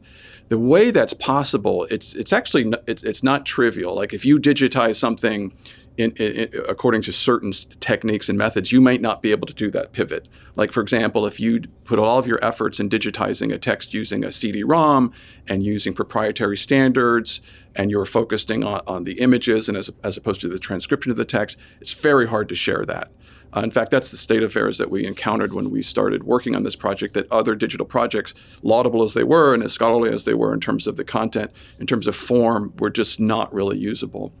The 0.49 0.59
way 0.59 0.91
that's 0.91 1.13
possible, 1.13 1.87
it's 1.89 2.15
it's 2.15 2.33
actually 2.33 2.73
it's, 2.87 3.03
it's 3.03 3.23
not 3.23 3.45
trivial. 3.45 3.95
Like 3.95 4.13
if 4.13 4.25
you 4.25 4.37
digitize 4.37 4.95
something 4.95 5.53
in, 5.97 6.11
in, 6.13 6.49
according 6.67 7.01
to 7.03 7.11
certain 7.11 7.51
techniques 7.79 8.27
and 8.27 8.37
methods, 8.37 8.71
you 8.71 8.81
might 8.81 9.01
not 9.01 9.21
be 9.21 9.31
able 9.31 9.47
to 9.47 9.53
do 9.53 9.71
that 9.71 9.93
pivot. 9.93 10.27
Like, 10.55 10.71
for 10.71 10.81
example, 10.81 11.25
if 11.25 11.39
you 11.39 11.61
put 11.83 11.99
all 11.99 12.19
of 12.19 12.27
your 12.27 12.43
efforts 12.43 12.79
in 12.79 12.89
digitizing 12.89 13.53
a 13.53 13.57
text 13.57 13.93
using 13.93 14.23
a 14.23 14.31
CD-ROM 14.31 15.13
and 15.47 15.63
using 15.63 15.93
proprietary 15.93 16.57
standards, 16.57 17.41
and 17.75 17.91
you're 17.91 18.05
focusing 18.05 18.63
on, 18.63 18.81
on 18.87 19.03
the 19.03 19.19
images 19.19 19.69
and 19.69 19.77
as, 19.77 19.89
as 20.03 20.17
opposed 20.17 20.41
to 20.41 20.49
the 20.49 20.59
transcription 20.59 21.11
of 21.11 21.17
the 21.17 21.25
text, 21.25 21.57
it's 21.79 21.93
very 21.93 22.27
hard 22.27 22.49
to 22.49 22.55
share 22.55 22.85
that. 22.85 23.11
Uh, 23.55 23.61
in 23.61 23.71
fact, 23.71 23.89
that's 23.89 24.11
the 24.11 24.17
state 24.17 24.43
of 24.43 24.49
affairs 24.51 24.77
that 24.77 24.89
we 24.89 25.05
encountered 25.05 25.53
when 25.53 25.69
we 25.69 25.81
started 25.81 26.23
working 26.23 26.55
on 26.55 26.63
this 26.63 26.75
project. 26.75 27.13
That 27.13 27.31
other 27.31 27.55
digital 27.55 27.85
projects, 27.85 28.33
laudable 28.61 29.03
as 29.03 29.13
they 29.13 29.23
were 29.23 29.53
and 29.53 29.63
as 29.63 29.71
scholarly 29.71 30.09
as 30.09 30.25
they 30.25 30.33
were 30.33 30.53
in 30.53 30.59
terms 30.59 30.87
of 30.87 30.97
the 30.97 31.05
content, 31.05 31.51
in 31.79 31.87
terms 31.87 32.07
of 32.07 32.15
form, 32.15 32.73
were 32.79 32.89
just 32.89 33.19
not 33.19 33.53
really 33.53 33.77
usable. 33.77 34.33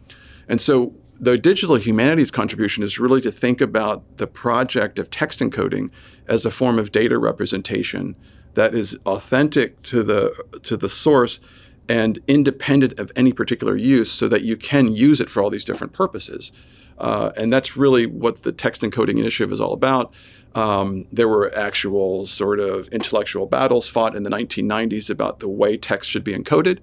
And 0.49 0.59
so 0.59 0.93
the 1.19 1.37
digital 1.37 1.77
humanities 1.77 2.29
contribution 2.29 2.83
is 2.83 2.99
really 2.99 3.21
to 3.21 3.31
think 3.31 3.61
about 3.61 4.17
the 4.17 4.27
project 4.27 4.99
of 4.99 5.09
text 5.09 5.39
encoding 5.39 5.91
as 6.27 6.45
a 6.45 6.51
form 6.51 6.77
of 6.77 6.91
data 6.91 7.17
representation 7.17 8.15
that 8.55 8.73
is 8.73 8.97
authentic 9.05 9.81
to 9.83 10.03
the 10.03 10.33
to 10.63 10.75
the 10.75 10.89
source 10.89 11.39
and 11.87 12.19
independent 12.27 12.99
of 12.99 13.11
any 13.15 13.31
particular 13.31 13.75
use 13.75 14.11
so 14.11 14.27
that 14.27 14.41
you 14.41 14.57
can 14.57 14.93
use 14.93 15.21
it 15.21 15.29
for 15.29 15.41
all 15.41 15.49
these 15.49 15.65
different 15.65 15.93
purposes. 15.93 16.51
Uh, 16.97 17.31
and 17.35 17.51
that's 17.51 17.75
really 17.75 18.05
what 18.05 18.43
the 18.43 18.51
text 18.51 18.81
encoding 18.81 19.19
initiative 19.19 19.51
is 19.51 19.59
all 19.59 19.73
about. 19.73 20.13
Um, 20.53 21.07
there 21.11 21.27
were 21.27 21.53
actual 21.53 22.25
sort 22.25 22.59
of 22.59 22.87
intellectual 22.87 23.45
battles 23.45 23.89
fought 23.89 24.15
in 24.15 24.23
the 24.23 24.29
1990s 24.29 25.09
about 25.09 25.39
the 25.39 25.49
way 25.49 25.75
text 25.75 26.09
should 26.09 26.23
be 26.23 26.33
encoded. 26.33 26.79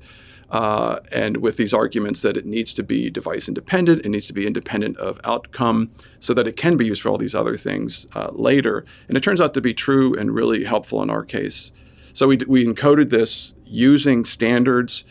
Uh, 0.51 1.01
and 1.11 1.39
with 1.39 1.57
these 1.57 1.73
arguments 1.73 2.21
that 2.21 2.37
it 2.37 2.45
needs 2.45 2.75
to 2.75 2.83
be 2.83 3.09
device 3.09 3.49
independent, 3.49 4.05
it 4.05 4.11
needs 4.11 4.27
to 4.27 4.35
be 4.35 4.47
independent 4.47 4.99
of 4.99 5.19
outcome 5.25 5.91
so 6.21 6.35
that 6.35 6.47
it 6.47 6.59
can 6.59 6.77
be 6.77 6.85
used 6.85 7.01
for 7.01 7.09
all 7.09 7.17
these 7.17 7.35
other 7.35 7.57
things 7.57 8.07
uh, 8.13 8.29
later. 8.33 8.85
And 9.09 9.17
it 9.17 9.23
turns 9.23 9.41
out 9.41 9.55
to 9.55 9.63
be 9.63 9.73
true 9.73 10.15
and 10.15 10.35
really 10.35 10.65
helpful 10.65 11.03
in 11.03 11.09
our 11.09 11.25
case. 11.25 11.73
So 12.13 12.29
we, 12.29 12.37
we 12.47 12.67
encoded 12.67 13.09
this 13.09 13.55
using 13.65 14.27
standards, 14.27 15.05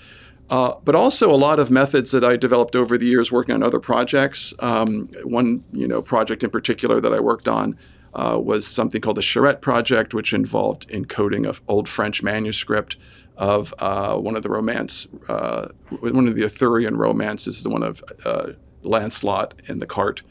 uh, 0.51 0.75
but 0.83 0.95
also 0.95 1.33
a 1.33 1.37
lot 1.37 1.59
of 1.59 1.71
methods 1.71 2.11
that 2.11 2.25
I 2.25 2.35
developed 2.35 2.75
over 2.75 2.97
the 2.97 3.05
years 3.05 3.31
working 3.31 3.55
on 3.55 3.63
other 3.63 3.79
projects. 3.79 4.53
Um, 4.59 5.07
one 5.23 5.63
you 5.71 5.87
know 5.87 6.01
project 6.01 6.43
in 6.43 6.49
particular 6.49 6.99
that 6.99 7.13
I 7.13 7.21
worked 7.21 7.47
on 7.47 7.77
uh, 8.13 8.37
was 8.39 8.67
something 8.67 8.99
called 8.99 9.15
the 9.15 9.21
Charrette 9.21 9.61
Project, 9.61 10.13
which 10.13 10.33
involved 10.33 10.89
encoding 10.89 11.47
of 11.47 11.61
old 11.69 11.87
French 11.87 12.21
manuscript 12.21 12.97
of 13.37 13.73
uh, 13.79 14.17
one 14.17 14.35
of 14.35 14.43
the 14.43 14.49
romance, 14.49 15.07
uh, 15.29 15.69
one 16.01 16.27
of 16.27 16.35
the 16.35 16.43
Arthurian 16.43 16.97
romances, 16.97 17.63
the 17.63 17.69
one 17.69 17.81
of 17.81 18.03
uh, 18.25 18.49
Lancelot 18.83 19.53
and 19.69 19.81
the 19.81 19.87
cart. 19.87 20.21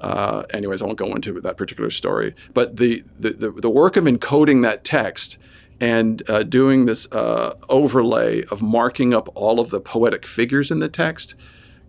Uh, 0.00 0.42
anyways, 0.52 0.82
I 0.82 0.84
won't 0.84 0.98
go 0.98 1.14
into 1.14 1.40
that 1.40 1.56
particular 1.56 1.90
story. 1.90 2.34
But 2.52 2.76
the, 2.76 3.02
the, 3.18 3.30
the, 3.30 3.50
the 3.50 3.70
work 3.70 3.96
of 3.96 4.04
encoding 4.04 4.62
that 4.62 4.84
text 4.84 5.38
and 5.80 6.22
uh, 6.28 6.42
doing 6.42 6.86
this 6.86 7.10
uh, 7.12 7.54
overlay 7.68 8.42
of 8.44 8.62
marking 8.62 9.12
up 9.12 9.28
all 9.34 9.60
of 9.60 9.70
the 9.70 9.80
poetic 9.80 10.24
figures 10.26 10.70
in 10.70 10.78
the 10.78 10.88
text 10.88 11.34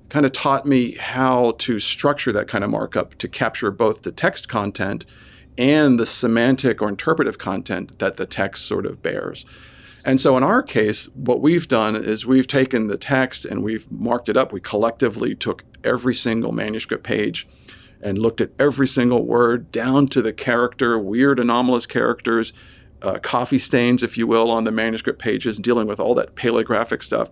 kind 0.10 0.26
of 0.26 0.32
taught 0.32 0.66
me 0.66 0.96
how 0.96 1.52
to 1.58 1.80
structure 1.80 2.32
that 2.32 2.48
kind 2.48 2.64
of 2.64 2.70
markup 2.70 3.16
to 3.16 3.28
capture 3.28 3.72
both 3.72 4.04
the 4.04 4.12
text 4.12 4.48
content 4.48 5.06
and 5.58 6.00
the 6.00 6.06
semantic 6.06 6.82
or 6.82 6.90
interpretive 6.90 7.38
content 7.38 7.98
that 8.00 8.18
the 8.18 8.26
text 8.26 8.66
sort 8.66 8.86
of 8.86 9.02
bears. 9.02 9.46
And 10.04 10.22
so 10.22 10.38
in 10.38 10.44
our 10.44 10.62
case, 10.62 11.06
what 11.16 11.42
we've 11.42 11.68
done 11.68 11.96
is 11.96 12.26
we've 12.26 12.46
taken 12.46 12.88
the 12.88 12.98
text 12.98 13.44
and 13.44 13.64
we've 13.64 13.92
marked 13.92 14.30
it 14.30 14.38
up. 14.38 14.54
We 14.54 14.60
collectively 14.60 15.34
took 15.34 15.64
every 15.84 16.14
single 16.14 16.52
manuscript 16.52 17.04
page 17.04 17.48
and 18.02 18.20
looked 18.20 18.40
at 18.40 18.52
every 18.60 18.88
single 18.88 19.26
word 19.26 19.72
down 19.72 20.08
to 20.10 20.22
the 20.22 20.34
character, 20.34 21.00
weird 21.00 21.40
anomalous 21.40 21.88
characters, 21.88 22.54
uh, 23.06 23.20
coffee 23.20 23.60
stains, 23.60 24.04
if 24.04 24.18
you 24.18 24.28
will, 24.28 24.50
on 24.50 24.64
the 24.64 24.72
manuscript 24.72 25.20
pages, 25.20 25.58
dealing 25.58 25.88
with 25.88 26.00
all 26.00 26.16
that 26.16 26.36
paleographic 26.36 27.04
stuff, 27.04 27.30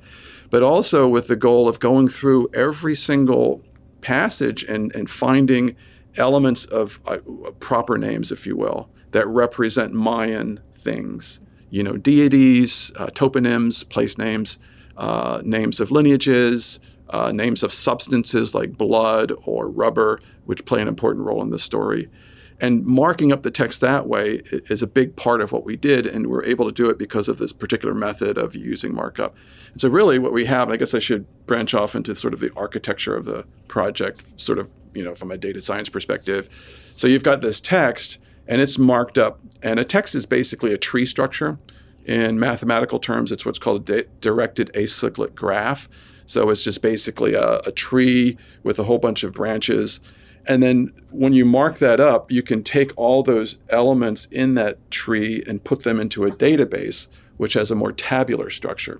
but 0.49 0.61
also 0.63 1.07
with 1.07 1.27
the 1.27 1.35
goal 1.35 1.67
of 1.67 1.79
going 1.79 2.07
through 2.07 2.49
every 2.53 2.95
single 2.95 3.61
passage 4.01 4.63
and, 4.63 4.93
and 4.95 5.09
finding 5.09 5.75
elements 6.15 6.65
of 6.65 6.99
uh, 7.07 7.17
proper 7.59 7.97
names, 7.97 8.31
if 8.31 8.45
you 8.45 8.55
will, 8.55 8.89
that 9.11 9.27
represent 9.27 9.93
Mayan 9.93 10.59
things 10.75 11.41
you 11.73 11.81
know, 11.81 11.97
deities, 11.97 12.91
uh, 12.97 13.07
toponyms, 13.07 13.89
place 13.89 14.15
names, 14.15 14.59
uh, 14.95 15.41
names 15.43 15.79
of 15.79 15.89
lineages, 15.89 16.79
uh, 17.09 17.31
names 17.31 17.63
of 17.63 17.73
substances 17.73 18.53
like 18.53 18.77
blood 18.77 19.31
or 19.43 19.67
rubber, 19.67 20.19
which 20.45 20.65
play 20.65 20.83
an 20.83 20.87
important 20.87 21.25
role 21.25 21.41
in 21.41 21.49
the 21.49 21.57
story. 21.57 22.07
And 22.59 22.85
marking 22.85 23.31
up 23.31 23.43
the 23.43 23.51
text 23.51 23.81
that 23.81 24.07
way 24.07 24.41
is 24.69 24.81
a 24.81 24.87
big 24.87 25.15
part 25.15 25.41
of 25.41 25.51
what 25.51 25.65
we 25.65 25.75
did, 25.75 26.05
and 26.05 26.27
we're 26.27 26.45
able 26.45 26.65
to 26.65 26.71
do 26.71 26.89
it 26.89 26.97
because 26.97 27.27
of 27.27 27.37
this 27.37 27.51
particular 27.51 27.93
method 27.93 28.37
of 28.37 28.55
using 28.55 28.93
markup. 28.93 29.35
And 29.73 29.81
so, 29.81 29.89
really, 29.89 30.19
what 30.19 30.33
we 30.33 30.45
have, 30.45 30.69
I 30.69 30.77
guess 30.77 30.93
I 30.93 30.99
should 30.99 31.25
branch 31.45 31.73
off 31.73 31.95
into 31.95 32.15
sort 32.15 32.33
of 32.33 32.39
the 32.39 32.51
architecture 32.55 33.15
of 33.15 33.25
the 33.25 33.45
project, 33.67 34.39
sort 34.39 34.59
of, 34.59 34.69
you 34.93 35.03
know, 35.03 35.15
from 35.15 35.31
a 35.31 35.37
data 35.37 35.61
science 35.61 35.89
perspective. 35.89 36.49
So, 36.95 37.07
you've 37.07 37.23
got 37.23 37.41
this 37.41 37.59
text, 37.59 38.19
and 38.47 38.61
it's 38.61 38.77
marked 38.77 39.17
up, 39.17 39.39
and 39.61 39.79
a 39.79 39.83
text 39.83 40.15
is 40.15 40.25
basically 40.25 40.73
a 40.73 40.77
tree 40.77 41.05
structure. 41.05 41.57
In 42.05 42.37
mathematical 42.37 42.99
terms, 42.99 43.31
it's 43.31 43.45
what's 43.45 43.59
called 43.59 43.89
a 43.89 44.03
directed 44.19 44.69
acyclic 44.73 45.33
graph. 45.35 45.89
So, 46.27 46.49
it's 46.49 46.63
just 46.63 46.81
basically 46.81 47.33
a, 47.33 47.59
a 47.65 47.71
tree 47.71 48.37
with 48.61 48.77
a 48.77 48.83
whole 48.83 48.99
bunch 48.99 49.23
of 49.23 49.33
branches 49.33 49.99
and 50.45 50.61
then 50.61 50.89
when 51.09 51.33
you 51.33 51.45
mark 51.45 51.77
that 51.77 51.99
up, 51.99 52.31
you 52.31 52.43
can 52.43 52.63
take 52.63 52.91
all 52.97 53.23
those 53.23 53.59
elements 53.69 54.25
in 54.25 54.55
that 54.55 54.91
tree 54.91 55.43
and 55.47 55.63
put 55.63 55.83
them 55.83 55.99
into 55.99 56.25
a 56.25 56.31
database, 56.31 57.07
which 57.37 57.53
has 57.53 57.71
a 57.71 57.75
more 57.75 57.91
tabular 57.91 58.49
structure. 58.49 58.99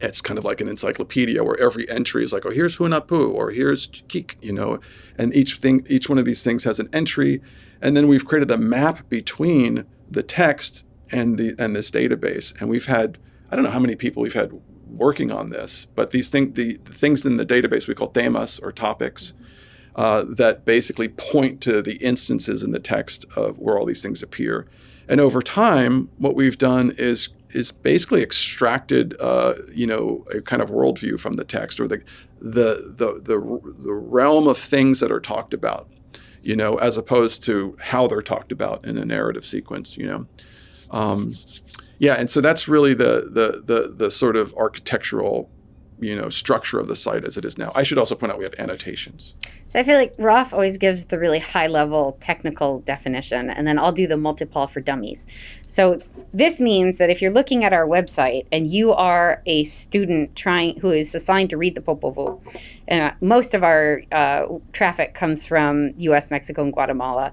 It's 0.00 0.20
kind 0.20 0.38
of 0.38 0.44
like 0.44 0.60
an 0.60 0.68
encyclopedia 0.68 1.42
where 1.42 1.58
every 1.58 1.88
entry 1.88 2.22
is 2.22 2.32
like, 2.32 2.44
oh, 2.44 2.50
here's 2.50 2.76
Hunapu 2.76 3.32
or 3.32 3.50
here's 3.50 3.86
Kik, 4.08 4.36
you 4.42 4.52
know, 4.52 4.78
and 5.16 5.34
each 5.34 5.56
thing, 5.56 5.84
each 5.88 6.08
one 6.08 6.18
of 6.18 6.26
these 6.26 6.44
things 6.44 6.64
has 6.64 6.78
an 6.78 6.88
entry. 6.92 7.40
And 7.80 7.96
then 7.96 8.06
we've 8.06 8.24
created 8.24 8.50
a 8.50 8.58
map 8.58 9.08
between 9.08 9.84
the 10.08 10.22
text 10.22 10.84
and 11.10 11.38
the 11.38 11.54
and 11.58 11.74
this 11.74 11.90
database. 11.90 12.58
And 12.60 12.68
we've 12.68 12.86
had, 12.86 13.18
I 13.50 13.56
don't 13.56 13.64
know 13.64 13.70
how 13.70 13.78
many 13.78 13.96
people 13.96 14.22
we've 14.22 14.34
had 14.34 14.52
working 14.86 15.32
on 15.32 15.50
this, 15.50 15.86
but 15.94 16.10
these 16.10 16.30
things, 16.30 16.54
the, 16.54 16.76
the 16.84 16.92
things 16.92 17.24
in 17.24 17.36
the 17.36 17.46
database 17.46 17.88
we 17.88 17.94
call 17.94 18.08
temas 18.08 18.58
or 18.58 18.72
topics 18.72 19.34
uh, 19.96 20.24
that 20.28 20.64
basically 20.64 21.08
point 21.08 21.60
to 21.62 21.82
the 21.82 21.96
instances 21.96 22.62
in 22.62 22.70
the 22.70 22.78
text 22.78 23.24
of 23.34 23.58
where 23.58 23.78
all 23.78 23.86
these 23.86 24.02
things 24.02 24.22
appear. 24.22 24.66
And 25.08 25.20
over 25.20 25.40
time, 25.40 26.10
what 26.18 26.36
we've 26.36 26.58
done 26.58 26.92
is 26.98 27.30
is 27.50 27.72
basically 27.72 28.22
extracted, 28.22 29.16
uh, 29.20 29.54
you 29.72 29.86
know, 29.86 30.24
a 30.34 30.42
kind 30.42 30.60
of 30.60 30.68
worldview 30.68 31.18
from 31.18 31.34
the 31.34 31.44
text 31.44 31.80
or 31.80 31.88
the, 31.88 32.02
the 32.40 32.92
the 32.94 33.20
the 33.22 33.74
the 33.78 33.92
realm 33.92 34.46
of 34.46 34.58
things 34.58 35.00
that 35.00 35.10
are 35.10 35.20
talked 35.20 35.54
about, 35.54 35.88
you 36.42 36.54
know, 36.54 36.76
as 36.76 36.98
opposed 36.98 37.42
to 37.44 37.76
how 37.80 38.06
they're 38.06 38.20
talked 38.20 38.52
about 38.52 38.84
in 38.84 38.98
a 38.98 39.04
narrative 39.04 39.46
sequence, 39.46 39.96
you 39.96 40.06
know. 40.06 40.26
Um, 40.90 41.32
yeah, 41.98 42.14
and 42.14 42.28
so 42.28 42.42
that's 42.42 42.68
really 42.68 42.92
the 42.92 43.30
the 43.32 43.62
the 43.64 43.94
the 43.96 44.10
sort 44.10 44.36
of 44.36 44.52
architectural 44.54 45.48
you 45.98 46.14
know 46.14 46.28
structure 46.28 46.78
of 46.78 46.88
the 46.88 46.96
site 46.96 47.24
as 47.24 47.36
it 47.36 47.44
is 47.44 47.56
now. 47.56 47.72
I 47.74 47.82
should 47.82 47.98
also 47.98 48.14
point 48.14 48.32
out 48.32 48.38
we 48.38 48.44
have 48.44 48.54
annotations. 48.58 49.34
So 49.66 49.80
I 49.80 49.82
feel 49.82 49.96
like 49.96 50.14
Raf 50.18 50.52
always 50.52 50.78
gives 50.78 51.06
the 51.06 51.18
really 51.18 51.38
high 51.38 51.66
level 51.66 52.16
technical 52.20 52.80
definition, 52.80 53.50
and 53.50 53.66
then 53.66 53.78
I'll 53.78 53.92
do 53.92 54.06
the 54.06 54.14
Multepal 54.14 54.70
for 54.70 54.80
dummies. 54.80 55.26
So 55.66 56.00
this 56.32 56.60
means 56.60 56.98
that 56.98 57.10
if 57.10 57.20
you're 57.20 57.32
looking 57.32 57.64
at 57.64 57.72
our 57.72 57.86
website 57.86 58.46
and 58.52 58.68
you 58.68 58.92
are 58.92 59.42
a 59.46 59.64
student 59.64 60.36
trying 60.36 60.78
who 60.80 60.90
is 60.90 61.14
assigned 61.14 61.50
to 61.50 61.56
read 61.56 61.74
the 61.74 61.80
Popol 61.80 62.14
Vuh, 62.14 62.56
uh, 62.90 63.12
most 63.20 63.54
of 63.54 63.64
our 63.64 64.02
uh, 64.12 64.46
traffic 64.72 65.14
comes 65.14 65.44
from 65.44 65.92
U.S., 65.98 66.30
Mexico, 66.30 66.62
and 66.62 66.72
Guatemala 66.72 67.32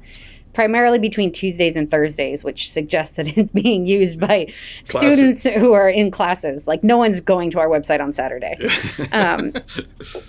primarily 0.54 1.00
between 1.00 1.32
Tuesdays 1.32 1.76
and 1.76 1.90
Thursdays, 1.90 2.44
which 2.44 2.72
suggests 2.72 3.16
that 3.16 3.28
it's 3.38 3.52
being 3.52 3.86
used 3.86 4.20
by 4.20 4.52
students 4.86 5.44
who 5.44 5.74
are 5.74 5.90
in 5.90 6.12
classes. 6.12 6.68
Like 6.68 6.84
no 6.84 6.98
one's 6.98 7.20
going 7.20 7.52
to 7.52 7.60
our 7.60 7.68
website 7.68 8.02
on 8.02 8.14
Saturday. 8.14 8.56
um, 9.12 9.54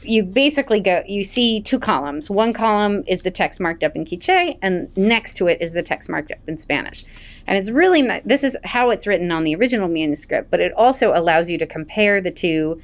you 0.02 0.24
basically 0.24 0.80
go, 0.80 1.02
you 1.06 1.24
see 1.24 1.60
two 1.60 1.78
columns. 1.78 2.30
One 2.30 2.52
column 2.52 3.04
is 3.06 3.22
the 3.22 3.30
text 3.30 3.60
marked 3.60 3.84
up 3.84 3.94
in 3.94 4.04
Quiche, 4.04 4.56
and 4.62 4.94
next 4.96 5.36
to 5.36 5.46
it 5.46 5.60
is 5.60 5.72
the 5.72 5.82
text 5.82 6.08
marked 6.08 6.32
up 6.32 6.38
in 6.46 6.56
Spanish. 6.56 7.04
And 7.46 7.58
it's 7.58 7.70
really 7.70 8.00
not, 8.00 8.26
this 8.26 8.42
is 8.42 8.56
how 8.64 8.90
it's 8.90 9.06
written 9.06 9.30
on 9.30 9.44
the 9.44 9.54
original 9.54 9.88
manuscript, 9.88 10.50
but 10.50 10.60
it 10.60 10.72
also 10.72 11.12
allows 11.14 11.50
you 11.50 11.58
to 11.58 11.66
compare 11.66 12.20
the 12.20 12.30
two. 12.30 12.80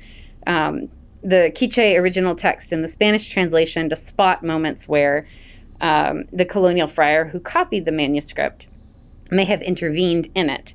Um, 0.46 0.88
the 1.22 1.52
Quiche 1.54 1.98
original 1.98 2.34
text 2.34 2.72
and 2.72 2.82
the 2.82 2.88
Spanish 2.88 3.28
translation 3.28 3.90
to 3.90 3.96
spot 3.96 4.42
moments 4.42 4.88
where 4.88 5.26
um, 5.80 6.24
the 6.32 6.44
colonial 6.44 6.88
friar 6.88 7.26
who 7.26 7.40
copied 7.40 7.84
the 7.84 7.92
manuscript 7.92 8.66
may 9.30 9.44
have 9.44 9.62
intervened 9.62 10.30
in 10.34 10.50
it. 10.50 10.74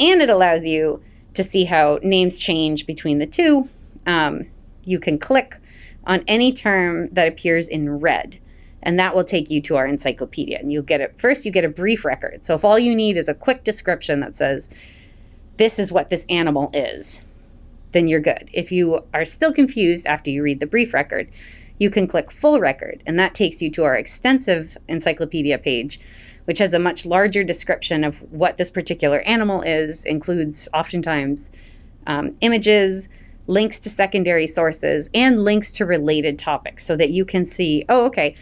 And 0.00 0.22
it 0.22 0.30
allows 0.30 0.66
you 0.66 1.02
to 1.34 1.42
see 1.42 1.64
how 1.64 1.98
names 2.02 2.38
change 2.38 2.86
between 2.86 3.18
the 3.18 3.26
two. 3.26 3.68
Um, 4.06 4.46
you 4.84 4.98
can 4.98 5.18
click 5.18 5.56
on 6.04 6.24
any 6.26 6.52
term 6.52 7.08
that 7.12 7.28
appears 7.28 7.68
in 7.68 8.00
red, 8.00 8.38
and 8.82 8.98
that 8.98 9.14
will 9.14 9.24
take 9.24 9.50
you 9.50 9.60
to 9.62 9.76
our 9.76 9.86
encyclopedia. 9.86 10.58
And 10.58 10.72
you'll 10.72 10.82
get 10.82 11.00
it 11.00 11.14
first, 11.18 11.44
you 11.44 11.50
get 11.50 11.64
a 11.64 11.68
brief 11.68 12.04
record. 12.04 12.44
So 12.44 12.54
if 12.54 12.64
all 12.64 12.78
you 12.78 12.94
need 12.94 13.16
is 13.16 13.28
a 13.28 13.34
quick 13.34 13.64
description 13.64 14.20
that 14.20 14.36
says, 14.36 14.70
this 15.56 15.78
is 15.78 15.90
what 15.90 16.08
this 16.08 16.24
animal 16.28 16.70
is, 16.72 17.22
then 17.92 18.06
you're 18.06 18.20
good. 18.20 18.48
If 18.52 18.70
you 18.70 19.04
are 19.12 19.24
still 19.24 19.52
confused 19.52 20.06
after 20.06 20.30
you 20.30 20.42
read 20.42 20.60
the 20.60 20.66
brief 20.66 20.94
record, 20.94 21.28
you 21.78 21.90
can 21.90 22.06
click 22.06 22.30
full 22.30 22.60
record, 22.60 23.02
and 23.06 23.18
that 23.18 23.34
takes 23.34 23.62
you 23.62 23.70
to 23.70 23.84
our 23.84 23.96
extensive 23.96 24.76
encyclopedia 24.88 25.58
page, 25.58 26.00
which 26.44 26.58
has 26.58 26.72
a 26.72 26.78
much 26.78 27.06
larger 27.06 27.44
description 27.44 28.04
of 28.04 28.20
what 28.32 28.56
this 28.56 28.70
particular 28.70 29.20
animal 29.20 29.62
is, 29.62 30.04
includes 30.04 30.68
oftentimes 30.74 31.52
um, 32.06 32.34
images, 32.40 33.08
links 33.46 33.78
to 33.80 33.88
secondary 33.88 34.46
sources, 34.46 35.08
and 35.14 35.44
links 35.44 35.70
to 35.72 35.84
related 35.84 36.38
topics 36.38 36.84
so 36.84 36.96
that 36.96 37.10
you 37.10 37.24
can 37.24 37.44
see, 37.44 37.84
oh, 37.88 38.06
okay, 38.06 38.34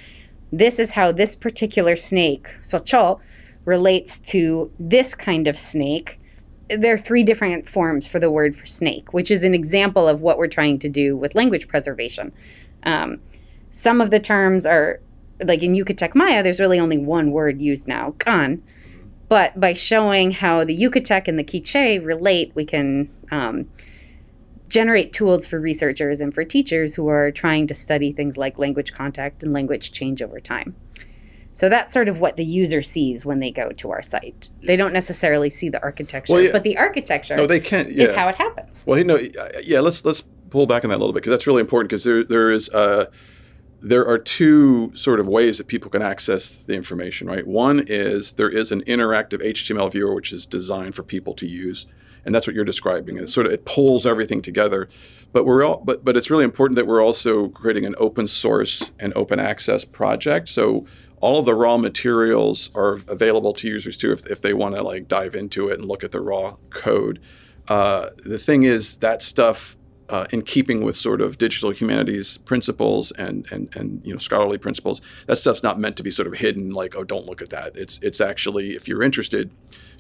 this 0.53 0.79
is 0.79 0.91
how 0.93 1.13
this 1.13 1.35
particular 1.35 1.97
snake, 1.97 2.49
socho, 2.63 3.21
relates 3.65 4.21
to 4.21 4.71
this 4.79 5.15
kind 5.15 5.49
of 5.49 5.59
snake. 5.59 6.19
There 6.69 6.95
are 6.95 6.99
three 6.99 7.25
different 7.25 7.69
forms 7.69 8.07
for 8.07 8.19
the 8.19 8.31
word 8.31 8.57
for 8.57 8.67
snake, 8.67 9.13
which 9.13 9.31
is 9.31 9.43
an 9.43 9.55
example 9.55 10.09
of 10.09 10.21
what 10.21 10.39
we're 10.39 10.47
trying 10.47 10.79
to 10.81 10.89
do 10.89 11.17
with 11.17 11.35
language 11.35 11.69
preservation. 11.69 12.33
Um, 12.87 13.21
some 13.73 14.01
of 14.01 14.11
the 14.11 14.21
terms 14.21 14.65
are 14.65 15.01
like 15.45 15.63
in 15.63 15.75
Yucatec 15.75 16.15
Maya, 16.15 16.43
there's 16.43 16.61
really 16.61 16.81
only 16.81 16.97
one 16.97 17.31
word 17.31 17.61
used 17.61 17.87
now, 17.87 18.15
kan. 18.19 18.63
But 19.29 19.59
by 19.59 19.73
showing 19.75 20.31
how 20.31 20.65
the 20.65 20.77
Yucatec 20.77 21.29
and 21.29 21.39
the 21.39 21.45
Quiche 21.45 22.03
relate, 22.03 22.53
we 22.55 22.65
can 22.65 23.11
um, 23.31 23.69
generate 24.69 25.13
tools 25.13 25.47
for 25.47 25.61
researchers 25.61 26.21
and 26.21 26.33
for 26.33 26.45
teachers 26.45 26.95
who 26.95 27.09
are 27.09 27.31
trying 27.31 27.67
to 27.67 27.75
study 27.75 28.13
things 28.13 28.37
like 28.37 28.59
language 28.59 28.93
contact 28.93 29.43
and 29.43 29.53
language 29.53 29.93
change 29.93 30.23
over 30.23 30.41
time. 30.41 30.77
So 31.55 31.69
that's 31.71 31.93
sort 31.93 32.09
of 32.09 32.21
what 32.21 32.37
the 32.37 32.45
user 32.45 32.83
sees 32.83 33.25
when 33.25 33.41
they 33.41 33.51
go 33.51 33.71
to 33.71 33.91
our 33.91 34.03
site. 34.03 34.51
They 34.63 34.77
don't 34.77 34.93
necessarily 34.93 35.49
see 35.49 35.71
the 35.71 35.83
architecture, 35.83 36.35
well, 36.35 36.43
yeah. 36.43 36.53
but 36.53 36.63
the 36.63 36.77
architecture 36.77 37.35
no, 37.35 37.47
they 37.47 37.61
can't, 37.61 37.91
yeah. 37.91 38.05
is 38.05 38.15
how 38.15 38.29
it 38.29 38.35
happens. 38.35 38.85
Well, 38.87 38.99
you 38.99 39.05
know, 39.05 39.19
yeah, 39.65 39.81
let's 39.81 40.05
let's 40.05 40.23
pull 40.51 40.67
back 40.67 40.85
on 40.85 40.91
that 40.91 40.97
a 40.97 40.99
little 40.99 41.13
bit 41.13 41.23
because 41.23 41.31
that's 41.31 41.47
really 41.47 41.61
important 41.61 41.91
because 41.91 42.05
there 42.05 42.25
there 42.25 42.51
is 42.51 42.69
uh, 42.71 43.07
there 43.81 44.07
are 44.07 44.19
two 44.19 44.91
sort 44.95 45.21
of 45.21 45.29
ways 45.29 45.59
that 45.59 45.67
people 45.67 45.91
can 45.91 46.03
access 46.03 46.55
the 46.55 46.75
information. 46.75 47.27
Right, 47.27 47.47
one 47.47 47.85
is 47.87 48.35
there 48.35 48.51
is 48.51 48.73
an 48.73 48.83
interactive 48.83 49.45
HTML 49.45 49.91
viewer 49.93 50.15
which 50.15 50.33
is 50.33 50.47
designed 50.47 50.95
for 50.95 51.03
people 51.03 51.35
to 51.35 51.47
use, 51.47 51.87
and 52.25 52.35
that's 52.35 52.47
what 52.47 52.55
you're 52.55 52.65
describing. 52.65 53.17
It 53.19 53.29
sort 53.29 53.47
of 53.47 53.53
it 53.53 53.65
pulls 53.65 54.07
everything 54.07 54.43
together, 54.43 54.89
but 55.33 55.45
we're 55.45 55.65
all 55.65 55.83
but 55.85 56.05
but 56.05 56.17
it's 56.17 56.31
really 56.31 56.45
important 56.45 56.77
that 56.77 56.87
we're 56.87 57.03
also 57.03 57.49
creating 57.49 57.87
an 57.87 57.95
open 57.99 58.27
source 58.27 58.91
and 58.99 59.13
open 59.15 59.39
access 59.39 59.85
project. 59.85 60.49
So 60.49 60.87
all 61.21 61.39
of 61.39 61.47
the 61.47 61.55
raw 61.55 61.79
materials 61.79 62.71
are 62.75 63.01
available 63.09 63.53
to 63.55 63.69
users 63.69 63.97
too 63.97 64.13
if, 64.13 64.27
if 64.27 64.43
they 64.43 64.53
want 64.53 64.77
to 64.77 64.83
like 64.83 65.09
dive 65.09 65.35
into 65.35 65.69
it 65.69 65.79
and 65.79 65.85
look 65.89 66.05
at 66.05 66.13
the 66.13 66.21
raw 66.21 66.57
code. 66.71 67.21
Uh, 67.69 68.11
the 68.19 68.39
thing 68.39 68.63
is 68.63 68.99
that 68.99 69.23
stuff 69.23 69.77
uh, 70.09 70.27
in 70.33 70.43
keeping 70.43 70.83
with 70.83 70.97
sort 70.97 71.21
of 71.21 71.39
digital 71.39 71.71
humanities 71.71 72.39
principles 72.39 73.13
and, 73.13 73.47
and 73.51 73.75
and 73.77 74.01
you 74.05 74.13
know 74.13 74.19
scholarly 74.19 74.59
principles. 74.59 75.01
That 75.27 75.37
stuff's 75.37 75.63
not 75.63 75.79
meant 75.79 75.97
to 75.97 76.03
be 76.03 76.11
sort 76.11 76.29
of 76.29 76.35
hidden, 76.35 76.71
like 76.71 76.95
oh, 76.97 77.05
don't 77.05 77.27
look 77.27 77.43
at 77.43 77.51
that. 77.51 77.77
It's 77.77 77.99
it's 78.01 78.21
actually 78.21 78.71
if 78.71 78.89
you're 78.89 79.03
interested, 79.03 79.51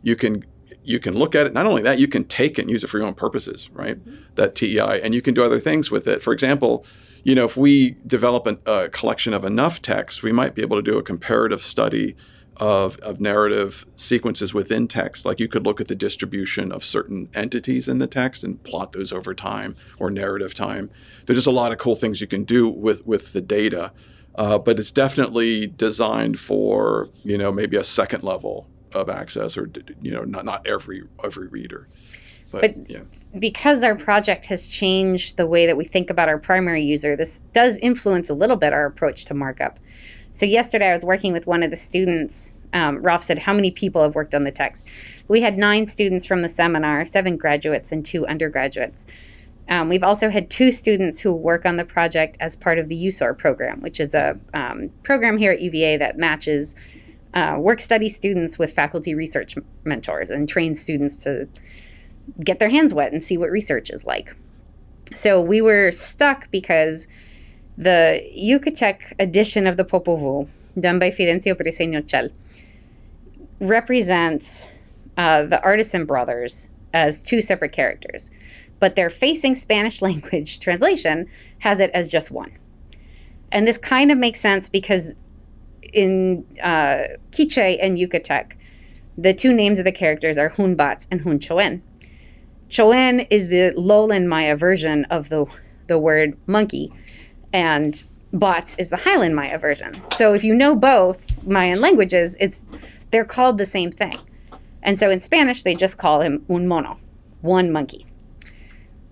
you 0.02 0.16
can 0.16 0.44
you 0.82 0.98
can 0.98 1.14
look 1.14 1.34
at 1.34 1.46
it. 1.46 1.52
Not 1.52 1.66
only 1.66 1.82
that, 1.82 1.98
you 1.98 2.08
can 2.08 2.24
take 2.24 2.58
it 2.58 2.62
and 2.62 2.70
use 2.70 2.84
it 2.84 2.88
for 2.88 2.98
your 2.98 3.06
own 3.06 3.14
purposes, 3.14 3.70
right? 3.72 3.98
Mm-hmm. 3.98 4.16
That 4.36 4.54
TEI, 4.54 5.00
and 5.02 5.14
you 5.14 5.22
can 5.22 5.34
do 5.34 5.42
other 5.42 5.60
things 5.60 5.90
with 5.90 6.06
it. 6.06 6.22
For 6.22 6.32
example, 6.32 6.84
you 7.24 7.34
know, 7.34 7.44
if 7.44 7.56
we 7.56 7.96
develop 8.06 8.46
an, 8.46 8.58
a 8.66 8.88
collection 8.88 9.34
of 9.34 9.44
enough 9.44 9.82
text, 9.82 10.22
we 10.22 10.32
might 10.32 10.54
be 10.54 10.62
able 10.62 10.76
to 10.76 10.82
do 10.82 10.98
a 10.98 11.02
comparative 11.02 11.60
study 11.60 12.14
of, 12.58 12.98
of 12.98 13.20
narrative 13.20 13.86
sequences 13.96 14.54
within 14.54 14.88
text. 14.88 15.24
Like 15.24 15.40
you 15.40 15.48
could 15.48 15.64
look 15.64 15.80
at 15.80 15.88
the 15.88 15.94
distribution 15.94 16.72
of 16.72 16.84
certain 16.84 17.28
entities 17.34 17.88
in 17.88 17.98
the 17.98 18.06
text 18.06 18.44
and 18.44 18.62
plot 18.62 18.92
those 18.92 19.12
over 19.12 19.34
time 19.34 19.74
or 19.98 20.10
narrative 20.10 20.54
time. 20.54 20.90
There's 21.26 21.38
just 21.38 21.46
a 21.46 21.52
lot 21.52 21.72
of 21.72 21.78
cool 21.78 21.94
things 21.94 22.20
you 22.20 22.26
can 22.26 22.44
do 22.44 22.68
with, 22.68 23.06
with 23.06 23.32
the 23.32 23.40
data. 23.40 23.92
Uh, 24.36 24.58
but 24.58 24.78
it's 24.78 24.92
definitely 24.92 25.66
designed 25.66 26.38
for 26.38 27.08
you 27.24 27.38
know 27.38 27.50
maybe 27.50 27.76
a 27.76 27.84
second 27.84 28.22
level 28.22 28.68
of 28.92 29.08
access 29.08 29.56
or 29.56 29.70
you 30.02 30.12
know 30.12 30.24
not, 30.24 30.44
not 30.44 30.66
every 30.66 31.02
every 31.24 31.48
reader 31.48 31.88
but, 32.52 32.60
but 32.60 32.90
yeah 32.90 33.00
because 33.38 33.82
our 33.82 33.94
project 33.94 34.44
has 34.46 34.66
changed 34.66 35.36
the 35.36 35.46
way 35.46 35.66
that 35.66 35.76
we 35.76 35.84
think 35.84 36.10
about 36.10 36.28
our 36.28 36.38
primary 36.38 36.84
user 36.84 37.16
this 37.16 37.44
does 37.54 37.78
influence 37.78 38.28
a 38.28 38.34
little 38.34 38.56
bit 38.56 38.74
our 38.74 38.84
approach 38.84 39.24
to 39.24 39.32
markup 39.32 39.78
So 40.36 40.44
yesterday 40.44 40.90
I 40.90 40.92
was 40.92 41.02
working 41.02 41.32
with 41.32 41.46
one 41.46 41.62
of 41.62 41.70
the 41.70 41.76
students. 41.76 42.54
Um, 42.74 42.98
Raf 42.98 43.22
said, 43.22 43.38
How 43.38 43.54
many 43.54 43.70
people 43.70 44.02
have 44.02 44.14
worked 44.14 44.34
on 44.34 44.44
the 44.44 44.50
text? 44.50 44.86
We 45.28 45.40
had 45.40 45.56
nine 45.56 45.86
students 45.86 46.26
from 46.26 46.42
the 46.42 46.48
seminar, 46.50 47.06
seven 47.06 47.38
graduates 47.38 47.90
and 47.90 48.04
two 48.04 48.26
undergraduates. 48.26 49.06
Um, 49.70 49.88
we've 49.88 50.02
also 50.02 50.28
had 50.28 50.50
two 50.50 50.72
students 50.72 51.20
who 51.20 51.32
work 51.32 51.64
on 51.64 51.78
the 51.78 51.86
project 51.86 52.36
as 52.38 52.54
part 52.54 52.78
of 52.78 52.90
the 52.90 53.06
USOAR 53.06 53.36
program, 53.36 53.80
which 53.80 53.98
is 53.98 54.12
a 54.12 54.38
um, 54.52 54.90
program 55.02 55.38
here 55.38 55.52
at 55.52 55.62
UVA 55.62 55.96
that 55.96 56.18
matches 56.18 56.74
uh, 57.32 57.56
work 57.58 57.80
study 57.80 58.10
students 58.10 58.58
with 58.58 58.74
faculty 58.74 59.14
research 59.14 59.54
mentors 59.84 60.30
and 60.30 60.50
trains 60.50 60.82
students 60.82 61.16
to 61.16 61.48
get 62.44 62.58
their 62.58 62.68
hands 62.68 62.92
wet 62.92 63.10
and 63.10 63.24
see 63.24 63.38
what 63.38 63.50
research 63.50 63.88
is 63.88 64.04
like. 64.04 64.36
So 65.14 65.40
we 65.40 65.62
were 65.62 65.92
stuck 65.92 66.50
because 66.50 67.08
the 67.76 68.22
Yucatec 68.36 69.12
edition 69.18 69.66
of 69.66 69.76
the 69.76 69.84
Popol 69.84 70.18
Vuh, 70.18 70.48
done 70.80 70.98
by 70.98 71.10
Fidencio 71.10 71.54
Briceño 71.54 72.08
Chel, 72.08 72.30
represents 73.60 74.72
uh, 75.16 75.42
the 75.42 75.62
artisan 75.62 76.04
brothers 76.04 76.68
as 76.92 77.22
two 77.22 77.40
separate 77.40 77.72
characters, 77.72 78.30
but 78.80 78.96
their 78.96 79.10
facing 79.10 79.54
Spanish 79.54 80.02
language 80.08 80.60
translation 80.60 81.28
has 81.58 81.80
it 81.80 81.90
as 81.92 82.08
just 82.08 82.30
one. 82.30 82.52
And 83.52 83.66
this 83.66 83.78
kind 83.78 84.10
of 84.10 84.18
makes 84.18 84.40
sense 84.40 84.68
because 84.68 85.14
in 85.92 86.44
uh, 86.62 87.04
Quiche 87.32 87.78
and 87.80 87.96
Yucatec, 87.96 88.52
the 89.16 89.32
two 89.32 89.52
names 89.52 89.78
of 89.78 89.84
the 89.84 89.92
characters 89.92 90.36
are 90.36 90.50
Hunbats 90.50 91.06
and 91.10 91.22
Hunchoen. 91.22 91.80
Choen 92.68 93.26
is 93.30 93.48
the 93.48 93.72
lowland 93.76 94.28
Maya 94.28 94.56
version 94.56 95.04
of 95.06 95.28
the, 95.28 95.46
the 95.86 95.98
word 95.98 96.36
monkey, 96.46 96.92
and 97.56 98.04
Bots 98.34 98.76
is 98.78 98.90
the 98.90 98.98
Highland 98.98 99.34
Maya 99.34 99.58
version. 99.58 99.94
So 100.14 100.34
if 100.34 100.44
you 100.44 100.54
know 100.54 100.76
both 100.76 101.24
Mayan 101.46 101.80
languages, 101.80 102.36
it's 102.38 102.66
they're 103.10 103.24
called 103.24 103.56
the 103.56 103.64
same 103.64 103.90
thing. 103.90 104.18
And 104.82 105.00
so 105.00 105.08
in 105.08 105.20
Spanish, 105.20 105.62
they 105.62 105.74
just 105.74 105.96
call 105.96 106.20
him 106.20 106.44
un 106.50 106.68
mono, 106.68 106.98
one 107.40 107.72
monkey. 107.72 108.04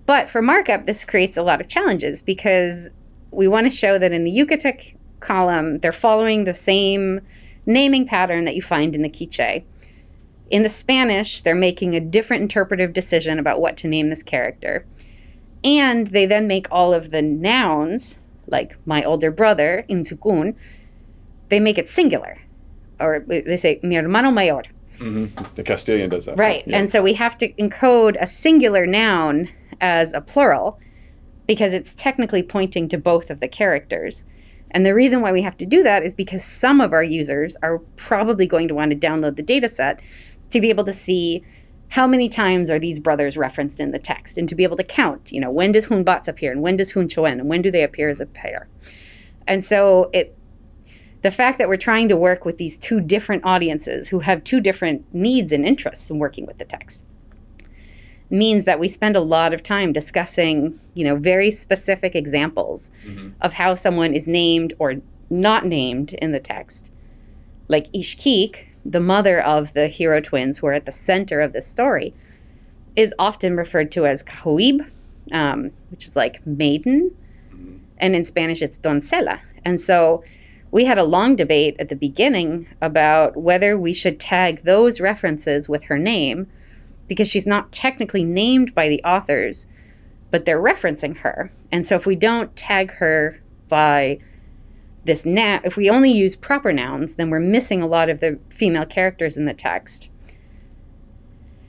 But 0.05 0.29
for 0.29 0.43
markup, 0.43 0.85
this 0.85 1.05
creates 1.05 1.39
a 1.39 1.43
lot 1.43 1.63
of 1.63 1.69
challenges 1.69 2.23
because 2.23 2.91
we 3.31 3.49
want 3.49 3.67
to 3.67 3.75
show 3.75 3.99
that 3.99 4.13
in 4.13 4.25
the 4.25 4.31
Yucatec 4.31 4.95
column, 5.21 5.79
they're 5.79 5.91
following 5.91 6.45
the 6.45 6.53
same 6.53 7.23
naming 7.65 8.07
pattern 8.07 8.45
that 8.45 8.55
you 8.55 8.61
find 8.61 8.95
in 8.95 9.01
the 9.01 9.09
Quiche. 9.09 9.65
In 10.51 10.63
the 10.63 10.69
Spanish, 10.69 11.41
they're 11.41 11.55
making 11.55 11.95
a 11.95 12.01
different 12.01 12.43
interpretive 12.43 12.93
decision 12.93 13.39
about 13.39 13.63
what 13.63 13.79
to 13.79 13.89
name 13.89 14.11
this 14.11 14.23
character. 14.23 14.85
And 15.65 16.09
they 16.09 16.27
then 16.27 16.47
make 16.47 16.67
all 16.71 16.93
of 16.93 17.09
the 17.09 17.23
nouns, 17.23 18.19
like 18.47 18.77
my 18.87 19.03
older 19.03 19.31
brother, 19.31 19.85
Intukun, 19.89 20.55
they 21.49 21.61
make 21.61 21.79
it 21.79 21.89
singular. 21.89 22.39
Or 23.01 23.25
they 23.27 23.57
say, 23.57 23.81
mi 23.83 23.97
hermano 23.97 24.31
mayor. 24.31 24.63
Mm-hmm. 24.99 25.55
The 25.57 25.63
Castilian 25.63 26.11
does 26.11 26.27
that. 26.27 26.37
Right. 26.37 26.63
Yeah. 26.67 26.79
And 26.79 26.91
so 26.91 27.03
we 27.03 27.15
have 27.15 27.37
to 27.39 27.53
encode 27.55 28.17
a 28.21 28.27
singular 28.27 28.87
noun 28.87 29.51
as 29.81 30.13
a 30.13 30.21
plural 30.21 30.79
because 31.47 31.73
it's 31.73 31.95
technically 31.95 32.43
pointing 32.43 32.89
to 32.89 32.99
both 32.99 33.31
of 33.31 33.41
the 33.41 33.49
characters. 33.49 34.25
And 34.71 34.87
the 34.87 34.95
reason 34.95 35.21
why 35.21 35.33
we 35.33 35.43
have 35.43 35.57
to 35.59 35.67
do 35.67 35.83
that 35.83 36.03
is 36.05 36.15
because 36.15 36.45
some 36.45 36.81
of 36.81 36.93
our 36.93 37.05
users 37.05 37.57
are 37.63 37.79
probably 37.97 38.47
going 38.47 38.69
to 38.69 38.75
want 38.75 38.91
to 38.91 38.97
download 38.97 39.37
the 39.37 39.43
data 39.43 39.69
set 39.69 40.01
to 40.51 40.61
be 40.61 40.71
able 40.71 40.85
to 40.85 40.93
see 40.93 41.45
how 41.89 42.07
many 42.07 42.29
times 42.29 42.71
are 42.71 42.79
these 42.79 42.99
brothers 42.99 43.37
referenced 43.37 43.79
in 43.79 43.93
the 43.93 43.99
text 43.99 44.37
and 44.37 44.49
to 44.49 44.55
be 44.55 44.65
able 44.65 44.77
to 44.77 44.85
count, 44.85 45.31
you 45.31 45.41
know, 45.41 45.51
when 45.51 45.73
does 45.73 45.87
Hunbats 45.87 46.29
appear 46.29 46.51
and 46.51 46.61
when 46.61 46.77
does 46.77 46.93
Hunchoen 46.93 47.33
and 47.33 47.49
when 47.49 47.63
do 47.63 47.71
they 47.71 47.83
appear 47.83 48.11
as 48.11 48.21
a 48.21 48.27
pair? 48.27 48.69
And 49.47 49.65
so 49.65 50.11
it 50.13 50.37
the 51.23 51.31
fact 51.31 51.57
that 51.57 51.69
we're 51.69 51.79
trying 51.79 52.07
to 52.11 52.17
work 52.19 52.45
with 52.45 52.59
these 52.59 52.77
two 52.77 53.01
different 53.01 53.43
audiences 53.47 54.09
who 54.09 54.19
have 54.19 54.45
two 54.45 54.61
different 54.61 55.03
needs 55.15 55.53
and 55.53 55.65
interests 55.65 56.11
in 56.11 56.19
working 56.19 56.45
with 56.45 56.59
the 56.59 56.67
text 56.67 57.03
means 58.29 58.65
that 58.65 58.79
we 58.79 58.89
spend 58.89 59.17
a 59.17 59.21
lot 59.21 59.55
of 59.55 59.63
time 59.63 59.93
discussing, 59.93 60.79
you 60.93 61.03
know, 61.05 61.17
very 61.17 61.51
specific 61.51 62.15
examples 62.15 62.91
mm-hmm. 63.07 63.31
of 63.41 63.55
how 63.55 63.75
someone 63.75 64.13
is 64.13 64.27
named 64.27 64.75
or 64.79 64.97
not 65.31 65.65
named 65.65 66.13
in 66.15 66.33
the 66.33 66.41
text. 66.41 66.91
Like 67.69 67.91
Ixquic, 67.93 68.67
the 68.85 69.01
mother 69.01 69.41
of 69.41 69.73
the 69.73 69.89
hero 69.89 70.21
twins 70.21 70.59
who 70.59 70.67
are 70.67 70.73
at 70.73 70.87
the 70.87 70.93
center 70.93 71.41
of 71.41 71.53
this 71.53 71.67
story, 71.67 72.15
is 72.97 73.15
often 73.19 73.57
referred 73.57 73.91
to 73.93 74.07
as 74.07 74.23
Cahuib, 74.23 74.89
um, 75.33 75.71
which 75.91 76.07
is 76.07 76.15
like 76.15 76.47
maiden. 76.47 77.15
Mm-hmm. 77.51 77.77
And 77.99 78.15
in 78.15 78.25
Spanish, 78.25 78.63
it's 78.63 78.79
doncella. 78.79 79.41
And 79.65 79.81
so 79.81 80.23
we 80.71 80.85
had 80.85 80.99
a 80.99 81.05
long 81.05 81.37
debate 81.37 81.77
at 81.79 81.89
the 81.89 81.97
beginning 81.97 82.67
about 82.81 83.37
whether 83.37 83.79
we 83.79 83.93
should 83.93 84.21
tag 84.21 84.65
those 84.65 85.01
references 85.01 85.69
with 85.69 85.85
her 85.85 85.99
name 85.99 86.51
because 87.09 87.29
she's 87.29 87.47
not 87.47 87.73
technically 87.73 88.25
named 88.25 88.75
by 88.75 88.89
the 88.89 89.03
authors, 89.05 89.67
but 90.31 90.45
they're 90.45 90.61
referencing 90.61 91.19
her. 91.19 91.53
And 91.71 91.87
so 91.87 91.97
if 91.97 92.07
we 92.07 92.17
don't 92.17 92.55
tag 92.57 92.93
her 92.95 93.41
by 93.69 94.19
this 95.05 95.25
noun, 95.25 95.61
if 95.65 95.77
we 95.77 95.91
only 95.91 96.11
use 96.11 96.35
proper 96.37 96.73
nouns, 96.73 97.17
then 97.17 97.31
we're 97.31 97.41
missing 97.41 97.83
a 97.83 97.87
lot 97.87 98.09
of 98.09 98.21
the 98.21 98.39
female 98.49 98.87
characters 98.87 99.37
in 99.37 99.45
the 99.45 99.55
text. 99.55 100.09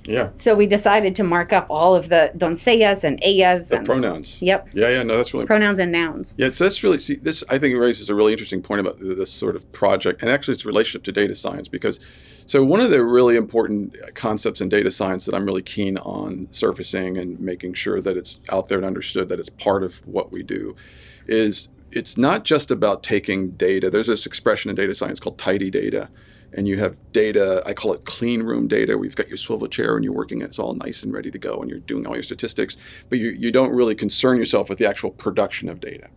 Yeah. 0.07 0.29
So 0.37 0.55
we 0.55 0.67
decided 0.67 1.15
to 1.15 1.23
mark 1.23 1.51
up 1.51 1.67
all 1.69 1.95
of 1.95 2.09
the 2.09 2.31
doncellas 2.37 3.03
and 3.03 3.19
ellas. 3.23 3.67
The 3.69 3.77
and, 3.77 3.85
pronouns. 3.85 4.41
Yep. 4.41 4.69
Yeah, 4.73 4.89
yeah, 4.89 5.03
no, 5.03 5.17
that's 5.17 5.33
really 5.33 5.45
pronouns 5.45 5.79
and 5.79 5.91
nouns. 5.91 6.35
Yeah, 6.37 6.51
so 6.51 6.65
that's 6.65 6.83
really 6.83 6.99
see 6.99 7.15
this. 7.15 7.43
I 7.49 7.57
think 7.57 7.77
raises 7.77 8.09
a 8.09 8.15
really 8.15 8.31
interesting 8.31 8.61
point 8.61 8.81
about 8.81 8.99
this 8.99 9.31
sort 9.31 9.55
of 9.55 9.71
project, 9.71 10.21
and 10.21 10.29
actually 10.29 10.53
its 10.53 10.65
relationship 10.65 11.03
to 11.05 11.11
data 11.11 11.35
science 11.35 11.67
because. 11.67 11.99
So 12.47 12.63
one 12.63 12.79
of 12.79 12.91
the 12.91 13.03
really 13.03 13.35
important 13.37 13.95
concepts 14.13 14.61
in 14.61 14.69
data 14.69 14.91
science 14.91 15.25
that 15.25 15.33
I'm 15.33 15.45
really 15.45 15.63
keen 15.63 15.97
on 15.97 16.47
surfacing 16.51 17.17
and 17.17 17.39
making 17.39 17.73
sure 17.73 17.99
that 18.01 18.15
it's 18.15 18.39
out 18.51 18.69
there 18.69 18.77
and 18.77 18.85
understood 18.85 19.29
that 19.29 19.39
it's 19.39 19.49
part 19.49 19.81
of 19.81 19.95
what 20.05 20.31
we 20.31 20.43
do 20.43 20.75
is 21.25 21.69
it's 21.95 22.17
not 22.17 22.43
just 22.43 22.71
about 22.71 23.01
taking 23.03 23.51
data. 23.51 23.89
There's 23.89 24.07
this 24.07 24.25
expression 24.25 24.69
in 24.69 24.75
data 24.75 24.93
science 24.93 25.19
called 25.19 25.37
tidy 25.37 25.71
data. 25.71 26.09
And 26.53 26.67
you 26.67 26.77
have 26.79 26.97
data, 27.11 27.63
I 27.65 27.73
call 27.73 27.93
it 27.93 28.05
clean 28.05 28.43
room 28.43 28.67
data, 28.67 28.97
where 28.97 29.05
you've 29.05 29.15
got 29.15 29.27
your 29.27 29.37
swivel 29.37 29.67
chair 29.67 29.95
and 29.95 30.05
you're 30.05 30.13
working 30.13 30.41
it's 30.41 30.59
all 30.59 30.73
nice 30.73 31.03
and 31.03 31.11
ready 31.11 31.31
to 31.31 31.39
go, 31.39 31.59
and 31.59 31.69
you're 31.69 31.79
doing 31.79 32.05
all 32.05 32.13
your 32.13 32.23
statistics, 32.23 32.77
but 33.09 33.19
you, 33.19 33.31
you 33.31 33.51
don't 33.51 33.75
really 33.75 33.95
concern 33.95 34.37
yourself 34.37 34.69
with 34.69 34.77
the 34.77 34.87
actual 34.87 35.11
production 35.11 35.67
of 35.67 35.81
data. 35.81 36.07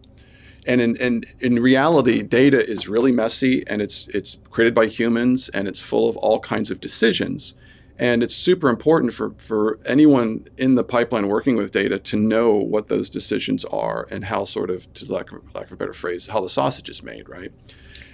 And 0.66 0.80
in, 0.80 0.96
in, 0.96 1.24
in 1.40 1.62
reality, 1.62 2.22
data 2.22 2.64
is 2.64 2.88
really 2.88 3.10
messy 3.10 3.66
and 3.68 3.80
it's, 3.80 4.06
it's 4.08 4.36
created 4.50 4.74
by 4.74 4.86
humans 4.86 5.48
and 5.48 5.66
it's 5.66 5.80
full 5.80 6.08
of 6.08 6.16
all 6.18 6.40
kinds 6.40 6.70
of 6.70 6.80
decisions. 6.80 7.54
And 7.98 8.22
it's 8.22 8.34
super 8.34 8.68
important 8.68 9.12
for, 9.12 9.34
for 9.38 9.80
anyone 9.84 10.46
in 10.56 10.76
the 10.76 10.84
pipeline 10.84 11.26
working 11.26 11.56
with 11.56 11.72
data 11.72 11.98
to 11.98 12.16
know 12.16 12.54
what 12.54 12.86
those 12.86 13.10
decisions 13.10 13.64
are 13.66 14.06
and 14.10 14.26
how, 14.26 14.44
sort 14.44 14.70
of, 14.70 14.92
to 14.94 15.12
lack, 15.12 15.32
of, 15.32 15.54
lack 15.54 15.66
of 15.66 15.72
a 15.72 15.76
better 15.76 15.92
phrase, 15.92 16.28
how 16.28 16.40
the 16.40 16.48
sausage 16.48 16.88
is 16.88 17.02
made, 17.02 17.28
right? 17.28 17.50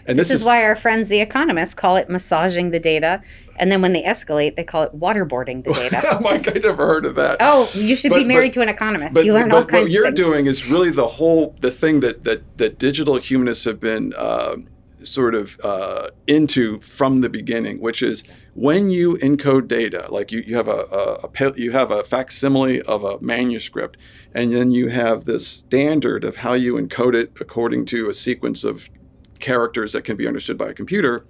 And 0.07 0.19
this, 0.19 0.29
this 0.29 0.37
is, 0.37 0.41
is, 0.43 0.47
why 0.47 0.63
our 0.63 0.77
friends, 0.77 1.09
the 1.09 1.21
economists, 1.21 1.75
call 1.75 1.97
it 1.97 2.09
massaging 2.09 2.71
the 2.71 2.81
data. 2.81 3.23
And 3.57 3.71
then 3.71 3.81
when 3.83 3.93
they 3.93 4.03
escalate, 4.03 4.57
they 4.57 4.65
call 4.65 4.83
it 4.83 4.99
waterboarding 4.99 5.65
the 5.65 5.73
data. 5.73 6.19
Mike, 6.23 6.49
I 6.49 6.59
never 6.59 6.87
heard 6.87 7.07
of 7.07 7.15
that. 7.15 7.39
Oh, 7.41 7.71
you 7.75 7.97
should 7.97 8.11
but, 8.11 8.19
be 8.19 8.25
married 8.25 8.51
but, 8.51 8.55
to 8.55 8.63
an 8.63 8.69
economist. 8.69 9.15
But, 9.15 9.25
you 9.25 9.33
learn 9.33 9.53
all 9.53 9.65
kinds 9.65 9.85
What 9.85 9.91
you're 9.91 10.11
doing 10.11 10.47
is 10.47 10.69
really 10.69 10.91
the 10.91 11.07
whole, 11.07 11.55
the 11.61 11.71
thing 11.71 12.01
that, 12.01 12.25
that, 12.25 12.59
that 12.59 12.79
digital 12.79 13.17
humanists 13.17 13.65
have 13.65 13.81
been 13.81 14.13
uh, 14.17 14.57
sort 15.05 15.35
of 15.35 15.59
uh, 15.63 16.09
into 16.27 16.81
from 16.81 17.21
the 17.21 17.29
beginning, 17.29 17.81
which 17.81 18.03
is 18.03 18.25
when 18.55 18.91
you 18.91 19.17
encode 19.19 19.69
data, 19.69 20.07
like 20.11 20.33
you, 20.33 20.41
you 20.47 20.57
have 20.57 20.69
a, 20.69 20.87
a, 20.93 21.29
a, 21.29 21.53
you 21.57 21.73
have 21.73 21.91
a 21.91 22.05
facsimile 22.05 22.81
of 22.83 23.05
a 23.05 23.21
manuscript, 23.21 23.97
and 24.35 24.55
then 24.55 24.71
you 24.71 24.89
have 24.89 25.25
this 25.25 25.47
standard 25.47 26.25
of 26.25 26.37
how 26.37 26.53
you 26.53 26.75
encode 26.75 27.15
it 27.15 27.33
according 27.41 27.85
to 27.87 28.09
a 28.09 28.13
sequence 28.13 28.65
of 28.65 28.91
characters 29.39 29.93
that 29.93 30.03
can 30.05 30.17
be 30.17 30.27
understood 30.27 30.57
by 30.57 30.71
a 30.71 30.75
computer. 30.75 31.25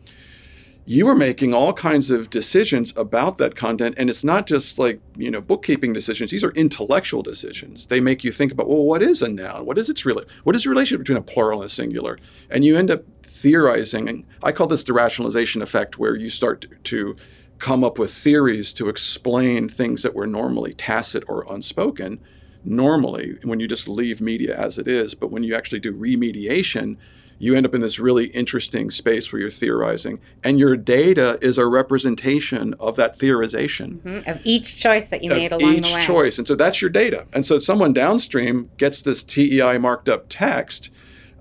You 0.87 1.09
are 1.09 1.15
making 1.17 1.55
all 1.55 1.73
kinds 1.73 2.11
of 2.11 2.29
decisions 2.29 2.93
about 2.95 3.39
that 3.39 3.57
content, 3.57 3.95
and 3.97 4.11
it's 4.11 4.23
not 4.23 4.47
just 4.47 4.79
like 4.79 5.01
you 5.17 5.31
know 5.31 5.41
bookkeeping 5.41 5.95
decisions. 5.95 6.31
These 6.31 6.45
are 6.45 6.51
intellectual 6.51 7.23
decisions. 7.23 7.87
They 7.87 8.01
make 8.01 8.23
you 8.23 8.31
think 8.31 8.53
about 8.53 8.69
well, 8.69 8.85
what 8.85 9.03
is 9.03 9.23
a 9.23 9.29
noun? 9.29 9.65
What 9.65 9.79
is 9.79 9.89
its 9.89 10.05
really? 10.05 10.27
What 10.43 10.55
is 10.55 10.65
the 10.65 10.71
relationship 10.71 11.01
between 11.01 11.19
a 11.19 11.23
plural 11.23 11.63
and 11.63 11.71
a 11.71 11.73
singular? 11.73 12.19
And 12.51 12.67
you 12.67 12.77
end 12.77 12.91
up 12.91 13.05
theorizing. 13.23 14.11
And 14.11 14.25
I 14.43 14.53
call 14.53 14.67
this 14.67 14.85
the 14.85 14.93
rationalization 14.93 15.63
effect, 15.63 15.99
where 15.99 16.17
you 16.17 16.29
start 16.29 16.67
to 16.85 17.17
come 17.59 17.83
up 17.83 17.99
with 17.99 18.13
theories 18.13 18.75
to 18.75 18.91
explain 18.91 19.71
things 19.71 20.03
that 20.03 20.15
were 20.15 20.27
normally 20.27 20.75
tacit 20.75 21.25
or 21.29 21.47
unspoken 21.49 22.21
normally 22.63 23.39
when 23.43 23.61
you 23.61 23.69
just 23.69 23.89
leave 23.89 24.21
media 24.21 24.57
as 24.57 24.79
it 24.79 24.89
is. 24.89 25.15
But 25.15 25.31
when 25.31 25.45
you 25.45 25.55
actually 25.55 25.81
do 25.81 25.95
remediation, 25.95 26.97
you 27.39 27.55
end 27.55 27.67
up 27.67 27.75
in 27.75 27.81
this 27.81 27.99
really 27.99 28.27
interesting 28.27 28.91
space 28.91 29.33
where 29.33 29.41
you're 29.41 29.51
theorizing, 29.51 30.21
and 30.43 30.59
your 30.59 30.77
data 30.77 31.39
is 31.43 31.59
a 31.59 31.67
representation 31.67 32.75
of 32.75 32.97
that 32.97 33.19
theorization 33.19 34.01
mm-hmm. 34.01 34.31
of 34.31 34.41
each 34.45 34.77
choice 34.77 35.07
that 35.07 35.23
you 35.23 35.31
made 35.31 35.53
along 35.53 35.73
each 35.73 35.89
the 35.89 35.95
way. 35.95 36.01
Each 36.01 36.07
choice, 36.07 36.39
and 36.39 36.47
so 36.47 36.55
that's 36.55 36.81
your 36.81 36.91
data. 36.91 37.27
And 37.33 37.45
so 37.45 37.59
someone 37.59 37.93
downstream 37.93 38.71
gets 38.77 39.03
this 39.03 39.25
TEI 39.25 39.79
marked 39.79 40.09
up 40.09 40.27
text. 40.29 40.91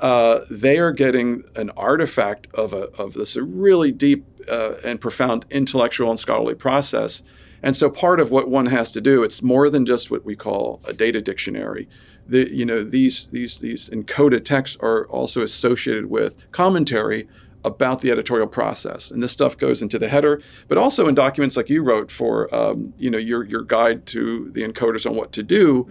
uh, 0.04 0.46
they 0.50 0.80
are 0.80 0.92
getting 0.92 1.44
an 1.56 1.70
artifact 1.78 2.48
of, 2.54 2.74
a, 2.74 2.90
of 2.98 3.14
this 3.14 3.38
really 3.38 3.92
deep 3.92 4.26
uh, 4.52 4.74
and 4.84 5.00
profound 5.00 5.46
intellectual 5.50 6.10
and 6.10 6.20
scholarly 6.20 6.56
process. 6.56 7.24
And 7.64 7.78
so 7.78 7.90
part 7.90 8.20
of 8.20 8.30
what 8.30 8.50
one 8.50 8.66
has 8.66 8.92
to 8.92 9.00
do, 9.00 9.24
it's 9.24 9.42
more 9.42 9.70
than 9.70 9.86
just 9.86 10.12
what 10.12 10.26
we 10.26 10.36
call 10.36 10.82
a 10.86 10.92
data 10.92 11.22
dictionary. 11.22 11.88
The, 12.28 12.50
you 12.54 12.66
know, 12.66 12.84
these, 12.84 13.28
these, 13.28 13.60
these 13.60 13.90
encoded 13.90 14.46
texts 14.46 14.78
are 14.80 15.06
also 15.08 15.42
associated 15.42 16.06
with 16.06 16.50
commentary 16.52 17.28
about 17.66 18.00
the 18.02 18.12
editorial 18.12 18.48
process. 18.48 19.12
And 19.12 19.22
this 19.22 19.32
stuff 19.32 19.58
goes 19.58 19.82
into 19.82 19.98
the 19.98 20.10
header, 20.10 20.42
but 20.68 20.78
also 20.78 21.08
in 21.08 21.16
documents 21.16 21.58
like 21.58 21.70
you 21.70 21.82
wrote 21.82 22.12
for, 22.12 22.54
um, 22.54 22.94
you 22.98 23.10
know, 23.10 23.18
your, 23.18 23.44
your 23.44 23.64
guide 23.64 24.06
to 24.08 24.50
the 24.52 24.64
encoders 24.64 25.10
on 25.10 25.16
what 25.16 25.32
to 25.34 25.44
do 25.44 25.90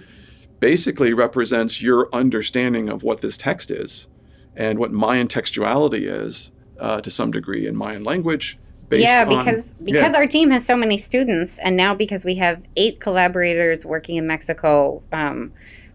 basically 0.61 1.13
represents 1.13 1.83
your 1.83 2.09
understanding 2.13 2.89
of 2.89 3.03
what 3.03 3.21
this 3.21 3.37
text 3.37 3.71
is 3.71 4.07
and 4.55 4.79
what 4.79 4.93
Mayan 4.93 5.29
textuality 5.29 6.03
is 6.03 6.53
uh, 6.79 7.01
to 7.01 7.11
some 7.11 7.31
degree 7.31 7.67
in 7.67 7.77
Mayan 7.77 8.05
language. 8.05 8.59
yeah, 8.91 9.25
because 9.25 9.69
on, 9.69 9.85
because 9.85 10.13
yeah. 10.13 10.17
our 10.17 10.27
team 10.27 10.51
has 10.51 10.67
so 10.67 10.77
many 10.77 10.99
students, 10.99 11.59
and 11.61 11.77
now 11.77 11.95
because 11.95 12.25
we 12.25 12.35
have 12.37 12.63
eight 12.77 13.01
collaborators 13.01 13.87
working 13.87 14.17
in 14.17 14.27
Mexico, 14.27 15.03
um, 15.13 15.53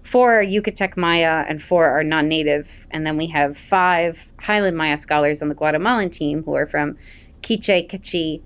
four 0.07 0.39
are 0.39 0.43
Yucatec 0.43 0.95
Maya 0.95 1.45
and 1.49 1.61
four 1.61 1.89
are 1.89 2.03
non-native, 2.03 2.87
and 2.91 3.05
then 3.05 3.17
we 3.17 3.27
have 3.27 3.57
five 3.57 4.31
Highland 4.39 4.77
Maya 4.77 4.97
scholars 4.97 5.41
on 5.41 5.49
the 5.49 5.55
Guatemalan 5.55 6.09
team 6.09 6.43
who 6.43 6.53
are 6.53 6.65
from 6.65 6.97
Quiche, 7.43 7.87
Quechua, 7.89 8.41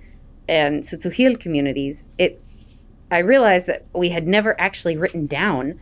and 0.50 0.84
Tzutujil 0.84 1.39
communities. 1.39 2.10
It 2.17 2.41
I 3.12 3.19
realized 3.19 3.67
that 3.67 3.86
we 3.93 4.10
had 4.10 4.28
never 4.28 4.60
actually 4.60 4.97
written 4.97 5.28
down 5.28 5.80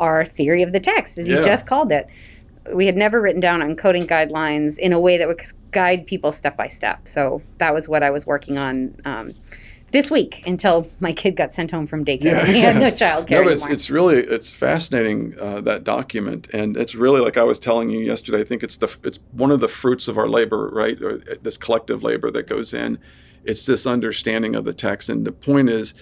our 0.00 0.24
theory 0.24 0.62
of 0.62 0.72
the 0.72 0.80
text, 0.80 1.18
as 1.18 1.28
you 1.28 1.36
yeah. 1.36 1.44
just 1.44 1.66
called 1.66 1.90
it. 1.90 2.06
We 2.74 2.86
had 2.86 2.96
never 2.96 3.20
written 3.20 3.40
down 3.40 3.60
encoding 3.60 4.06
guidelines 4.06 4.78
in 4.78 4.92
a 4.92 4.98
way 4.98 5.16
that 5.18 5.28
would 5.28 5.40
guide 5.70 6.06
people 6.06 6.32
step 6.32 6.56
by 6.56 6.68
step. 6.68 7.06
So 7.06 7.42
that 7.58 7.72
was 7.72 7.88
what 7.88 8.02
I 8.02 8.10
was 8.10 8.26
working 8.26 8.58
on 8.58 8.96
um, 9.04 9.30
this 9.94 10.10
week 10.10 10.42
until 10.44 10.90
my 10.98 11.12
kid 11.12 11.36
got 11.36 11.54
sent 11.54 11.70
home 11.70 11.86
from 11.86 12.04
daycare. 12.04 12.24
Yeah. 12.24 12.44
he 12.52 12.58
had 12.58 12.76
no 12.76 12.90
child 12.90 13.28
care. 13.28 13.38
No, 13.38 13.44
but 13.44 13.52
it's, 13.52 13.66
it's 13.66 13.90
really 13.90 14.16
it's 14.16 14.50
fascinating 14.50 15.38
uh, 15.40 15.60
that 15.60 15.84
document, 15.84 16.48
and 16.52 16.76
it's 16.76 16.96
really 16.96 17.20
like 17.20 17.36
I 17.36 17.44
was 17.44 17.60
telling 17.60 17.90
you 17.90 18.00
yesterday. 18.00 18.40
I 18.40 18.44
think 18.44 18.64
it's 18.64 18.76
the 18.76 18.94
it's 19.04 19.20
one 19.30 19.52
of 19.52 19.60
the 19.60 19.68
fruits 19.68 20.08
of 20.08 20.18
our 20.18 20.26
labor, 20.26 20.68
right? 20.70 21.00
Or 21.00 21.22
uh, 21.30 21.36
this 21.42 21.56
collective 21.56 22.02
labor 22.02 22.28
that 22.32 22.48
goes 22.48 22.74
in. 22.74 22.98
It's 23.44 23.66
this 23.66 23.86
understanding 23.86 24.56
of 24.56 24.64
the 24.64 24.74
text, 24.74 25.08
and 25.08 25.24
the 25.24 25.32
point 25.32 25.70
is 25.70 25.94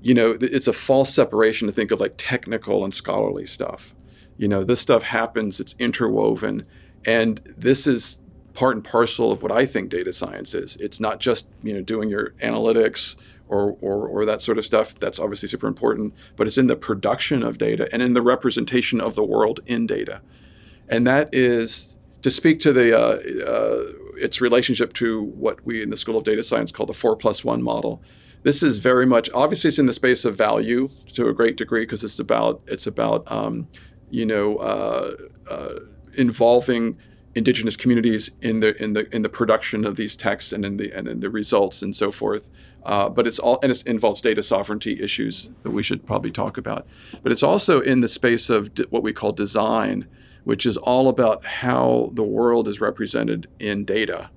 you 0.00 0.14
know, 0.14 0.38
it's 0.40 0.68
a 0.68 0.72
false 0.72 1.12
separation 1.12 1.66
to 1.66 1.72
think 1.72 1.90
of 1.90 2.00
like 2.00 2.14
technical 2.16 2.84
and 2.84 2.94
scholarly 2.94 3.44
stuff. 3.44 3.94
You 4.36 4.48
know, 4.48 4.62
this 4.64 4.80
stuff 4.80 5.02
happens, 5.02 5.58
it's 5.60 5.74
interwoven, 5.78 6.64
and 7.04 7.42
this 7.56 7.86
is 7.88 8.20
part 8.58 8.74
and 8.74 8.84
parcel 8.84 9.30
of 9.30 9.40
what 9.40 9.52
I 9.52 9.64
think 9.66 9.88
data 9.88 10.12
science 10.12 10.52
is. 10.52 10.76
It's 10.78 10.98
not 10.98 11.20
just, 11.20 11.48
you 11.62 11.72
know, 11.72 11.80
doing 11.80 12.10
your 12.10 12.30
analytics 12.42 13.14
or, 13.46 13.76
or, 13.80 14.08
or 14.08 14.24
that 14.24 14.40
sort 14.40 14.58
of 14.58 14.64
stuff. 14.64 14.96
That's 14.96 15.20
obviously 15.20 15.48
super 15.48 15.68
important, 15.68 16.12
but 16.34 16.48
it's 16.48 16.58
in 16.58 16.66
the 16.66 16.74
production 16.74 17.44
of 17.44 17.56
data 17.56 17.88
and 17.92 18.02
in 18.02 18.14
the 18.14 18.20
representation 18.20 19.00
of 19.00 19.14
the 19.14 19.22
world 19.22 19.60
in 19.66 19.86
data. 19.86 20.22
And 20.88 21.06
that 21.06 21.28
is 21.32 21.98
to 22.22 22.32
speak 22.32 22.58
to 22.62 22.72
the 22.72 22.98
uh, 22.98 23.48
uh, 23.48 23.92
its 24.16 24.40
relationship 24.40 24.92
to 24.94 25.22
what 25.22 25.64
we 25.64 25.80
in 25.80 25.90
the 25.90 25.96
School 25.96 26.16
of 26.16 26.24
Data 26.24 26.42
Science 26.42 26.72
call 26.72 26.86
the 26.86 26.92
four 26.92 27.14
plus 27.14 27.44
one 27.44 27.62
model 27.62 28.02
this 28.42 28.62
is 28.62 28.78
very 28.78 29.06
much 29.06 29.28
obviously 29.34 29.68
it's 29.68 29.78
in 29.78 29.86
the 29.86 29.92
space 29.92 30.24
of 30.24 30.36
value 30.36 30.88
to 31.12 31.28
a 31.28 31.34
great 31.34 31.56
degree 31.56 31.82
because 31.82 32.02
it's 32.02 32.18
about 32.18 32.60
it's 32.66 32.86
about 32.86 33.30
um, 33.30 33.68
you 34.10 34.24
know 34.24 34.56
uh, 34.56 35.14
uh, 35.48 35.74
involving 36.16 36.96
indigenous 37.38 37.76
communities 37.76 38.30
in 38.40 38.60
the 38.60 38.80
in 38.82 38.92
the 38.92 39.12
in 39.14 39.22
the 39.22 39.28
production 39.28 39.84
of 39.84 39.96
these 39.96 40.16
texts 40.16 40.52
and 40.52 40.64
in 40.64 40.76
the 40.76 40.92
and 40.92 41.08
in 41.08 41.20
the 41.20 41.30
results 41.30 41.82
and 41.82 41.96
so 41.96 42.10
forth. 42.10 42.50
Uh, 42.84 43.08
but 43.08 43.26
it's 43.26 43.38
all 43.38 43.58
and 43.62 43.72
it 43.72 43.82
involves 43.86 44.20
data 44.20 44.42
sovereignty 44.42 45.00
issues 45.02 45.50
that 45.62 45.70
we 45.70 45.82
should 45.82 46.04
probably 46.04 46.30
talk 46.30 46.58
about. 46.58 46.86
But 47.22 47.32
it's 47.32 47.42
also 47.42 47.80
in 47.80 48.00
the 48.00 48.08
space 48.08 48.50
of 48.50 48.74
di- 48.74 48.84
what 48.90 49.02
we 49.02 49.12
call 49.12 49.32
design, 49.32 50.06
which 50.44 50.66
is 50.66 50.76
all 50.76 51.08
about 51.08 51.44
how 51.44 52.10
the 52.12 52.22
world 52.22 52.68
is 52.68 52.80
represented 52.80 53.48
in 53.58 53.84
data 53.84 54.30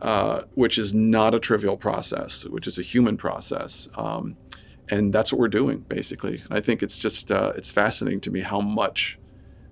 uh, 0.00 0.42
which 0.54 0.78
is 0.78 0.92
not 0.92 1.34
a 1.34 1.40
trivial 1.40 1.76
process, 1.76 2.44
which 2.46 2.66
is 2.66 2.78
a 2.78 2.82
human 2.82 3.16
process. 3.16 3.88
Um, 3.96 4.36
and 4.90 5.12
that's 5.12 5.32
what 5.32 5.40
we're 5.40 5.48
doing 5.48 5.78
basically. 5.88 6.40
I 6.50 6.60
think 6.60 6.82
it's 6.82 6.98
just 6.98 7.32
uh, 7.32 7.52
it's 7.56 7.72
fascinating 7.72 8.20
to 8.20 8.30
me 8.30 8.40
how 8.40 8.60
much 8.60 9.18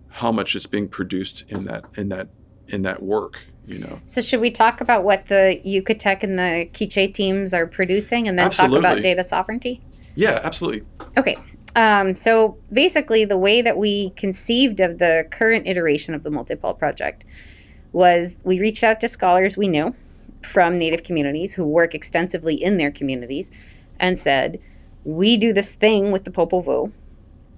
how 0.08 0.32
much 0.32 0.56
is 0.56 0.66
being 0.66 0.88
produced 0.88 1.44
in 1.48 1.64
that 1.64 1.84
in 1.96 2.08
that 2.08 2.28
in 2.68 2.82
that 2.82 3.02
work. 3.02 3.46
You 3.66 3.78
know. 3.78 4.00
So 4.08 4.20
should 4.20 4.40
we 4.40 4.50
talk 4.50 4.82
about 4.82 5.04
what 5.04 5.26
the 5.28 5.60
Yucatec 5.64 6.22
and 6.22 6.38
the 6.38 6.68
Quiche 6.74 7.12
teams 7.14 7.54
are 7.54 7.66
producing, 7.66 8.28
and 8.28 8.38
then 8.38 8.46
absolutely. 8.46 8.82
talk 8.82 8.92
about 8.92 9.02
data 9.02 9.24
sovereignty? 9.24 9.80
Yeah, 10.14 10.38
absolutely. 10.42 10.82
Okay. 11.16 11.36
Um, 11.76 12.14
so 12.14 12.56
basically, 12.72 13.24
the 13.24 13.38
way 13.38 13.62
that 13.62 13.76
we 13.76 14.10
conceived 14.10 14.80
of 14.80 14.98
the 14.98 15.26
current 15.30 15.66
iteration 15.66 16.14
of 16.14 16.22
the 16.22 16.30
Multepal 16.30 16.78
project 16.78 17.24
was 17.92 18.38
we 18.44 18.60
reached 18.60 18.84
out 18.84 19.00
to 19.00 19.08
scholars 19.08 19.56
we 19.56 19.68
knew 19.68 19.94
from 20.42 20.78
Native 20.78 21.02
communities 21.02 21.54
who 21.54 21.66
work 21.66 21.94
extensively 21.94 22.54
in 22.62 22.76
their 22.76 22.90
communities 22.90 23.50
and 23.98 24.18
said, 24.20 24.60
We 25.04 25.36
do 25.36 25.52
this 25.52 25.72
thing 25.72 26.12
with 26.12 26.24
the 26.24 26.30
Popol 26.30 26.64
Vuh. 26.64 26.92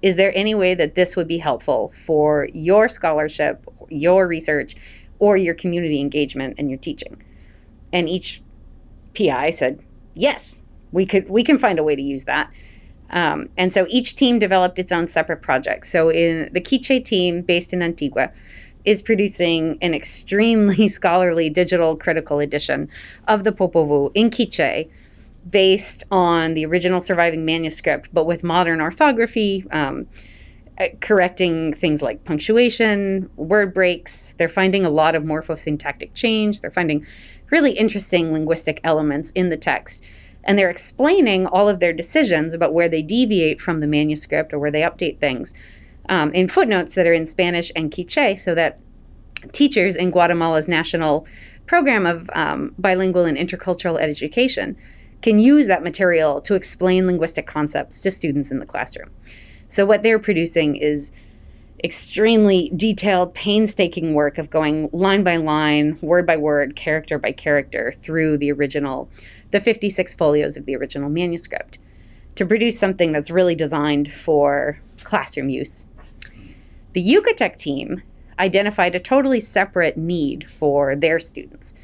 Is 0.01 0.15
there 0.15 0.35
any 0.35 0.53
way 0.55 0.75
that 0.75 0.95
this 0.95 1.15
would 1.15 1.27
be 1.27 1.39
helpful 1.39 1.91
for 2.05 2.49
your 2.53 2.87
scholarship, 2.87 3.67
your 3.89 4.27
research, 4.27 4.75
or 5.19 5.37
your 5.37 5.55
community 5.55 5.99
engagement 5.99 6.55
and 6.57 6.69
your 6.69 6.79
teaching? 6.79 7.21
And 7.91 8.07
each 8.07 8.41
PI 9.17 9.51
said, 9.51 9.79
Yes, 10.13 10.61
we 10.91 11.05
could 11.05 11.29
we 11.29 11.43
can 11.43 11.57
find 11.57 11.79
a 11.79 11.83
way 11.83 11.95
to 11.95 12.01
use 12.01 12.25
that. 12.25 12.51
Um, 13.09 13.49
and 13.57 13.73
so 13.73 13.85
each 13.89 14.15
team 14.15 14.37
developed 14.37 14.79
its 14.79 14.91
own 14.91 15.07
separate 15.07 15.41
project. 15.41 15.85
So 15.85 16.09
in 16.09 16.49
the 16.51 16.59
Quiche 16.59 17.03
team 17.03 17.41
based 17.41 17.71
in 17.71 17.81
Antigua, 17.81 18.31
is 18.87 19.01
producing 19.01 19.77
an 19.81 19.93
extremely 19.93 20.87
scholarly 20.97 21.49
digital 21.49 21.97
critical 21.97 22.39
edition 22.39 22.89
of 23.27 23.43
the 23.43 23.51
Popol 23.51 23.85
Vuh 23.85 24.11
in 24.15 24.31
Quiche 24.31 24.87
based 25.49 26.05
on 26.09 26.53
the 26.53 26.65
original 26.65 27.01
surviving 27.01 27.45
manuscript, 27.45 28.09
but 28.13 28.25
with 28.25 28.43
modern 28.43 28.79
orthography, 28.79 29.65
um, 29.71 30.07
correcting 31.01 31.73
things 31.73 32.01
like 32.01 32.23
punctuation, 32.23 33.29
word 33.35 33.73
breaks. 33.73 34.33
They're 34.37 34.47
finding 34.49 34.85
a 34.85 34.89
lot 34.89 35.15
of 35.15 35.23
morphosyntactic 35.23 36.13
change. 36.13 36.61
They're 36.61 36.71
finding 36.71 37.05
really 37.49 37.71
interesting 37.71 38.31
linguistic 38.31 38.79
elements 38.83 39.31
in 39.31 39.49
the 39.49 39.57
text. 39.57 40.01
And 40.43 40.57
they're 40.57 40.69
explaining 40.69 41.45
all 41.47 41.67
of 41.67 41.79
their 41.79 41.93
decisions 41.93 42.53
about 42.53 42.73
where 42.73 42.87
they 42.87 43.01
deviate 43.01 43.59
from 43.59 43.79
the 43.79 43.87
manuscript 43.87 44.53
or 44.53 44.59
where 44.59 44.71
they 44.71 44.81
update 44.81 45.19
things 45.19 45.53
um, 46.09 46.31
in 46.33 46.47
footnotes 46.47 46.95
that 46.95 47.07
are 47.07 47.13
in 47.13 47.25
Spanish 47.25 47.71
and 47.75 47.91
Quiche 47.91 48.39
so 48.39 48.55
that 48.55 48.79
teachers 49.51 49.95
in 49.95 50.11
Guatemala's 50.11 50.67
national 50.67 51.25
program 51.65 52.05
of 52.05 52.29
um, 52.33 52.73
bilingual 52.77 53.25
and 53.25 53.37
intercultural 53.37 53.99
education 53.99 54.77
can 55.21 55.39
use 55.39 55.67
that 55.67 55.83
material 55.83 56.39
to 56.41 56.53
explain 56.53 57.07
linguistic 57.07 57.47
concepts 57.47 57.99
to 57.99 58.11
students 58.11 58.51
in 58.51 58.59
the 58.59 58.65
classroom. 58.65 59.09
So, 59.69 59.85
what 59.85 60.03
they're 60.03 60.19
producing 60.19 60.75
is 60.75 61.11
extremely 61.83 62.71
detailed, 62.75 63.33
painstaking 63.33 64.13
work 64.13 64.37
of 64.37 64.49
going 64.49 64.89
line 64.91 65.23
by 65.23 65.35
line, 65.35 65.99
word 66.01 66.25
by 66.25 66.37
word, 66.37 66.75
character 66.75 67.19
by 67.19 67.31
character 67.31 67.93
through 68.01 68.37
the 68.37 68.51
original, 68.51 69.09
the 69.51 69.59
56 69.59 70.15
folios 70.15 70.57
of 70.57 70.65
the 70.65 70.75
original 70.75 71.09
manuscript 71.09 71.77
to 72.35 72.45
produce 72.45 72.79
something 72.79 73.11
that's 73.11 73.29
really 73.29 73.55
designed 73.55 74.11
for 74.11 74.79
classroom 75.03 75.49
use 75.49 75.85
the 76.97 77.13
Yucatec 77.13 77.57
team 77.57 78.01
identified 78.39 78.95
a 78.95 78.99
totally 78.99 79.39
separate 79.39 79.97
need 79.97 80.49
for 80.49 80.95
their 80.95 81.19
students. 81.19 81.75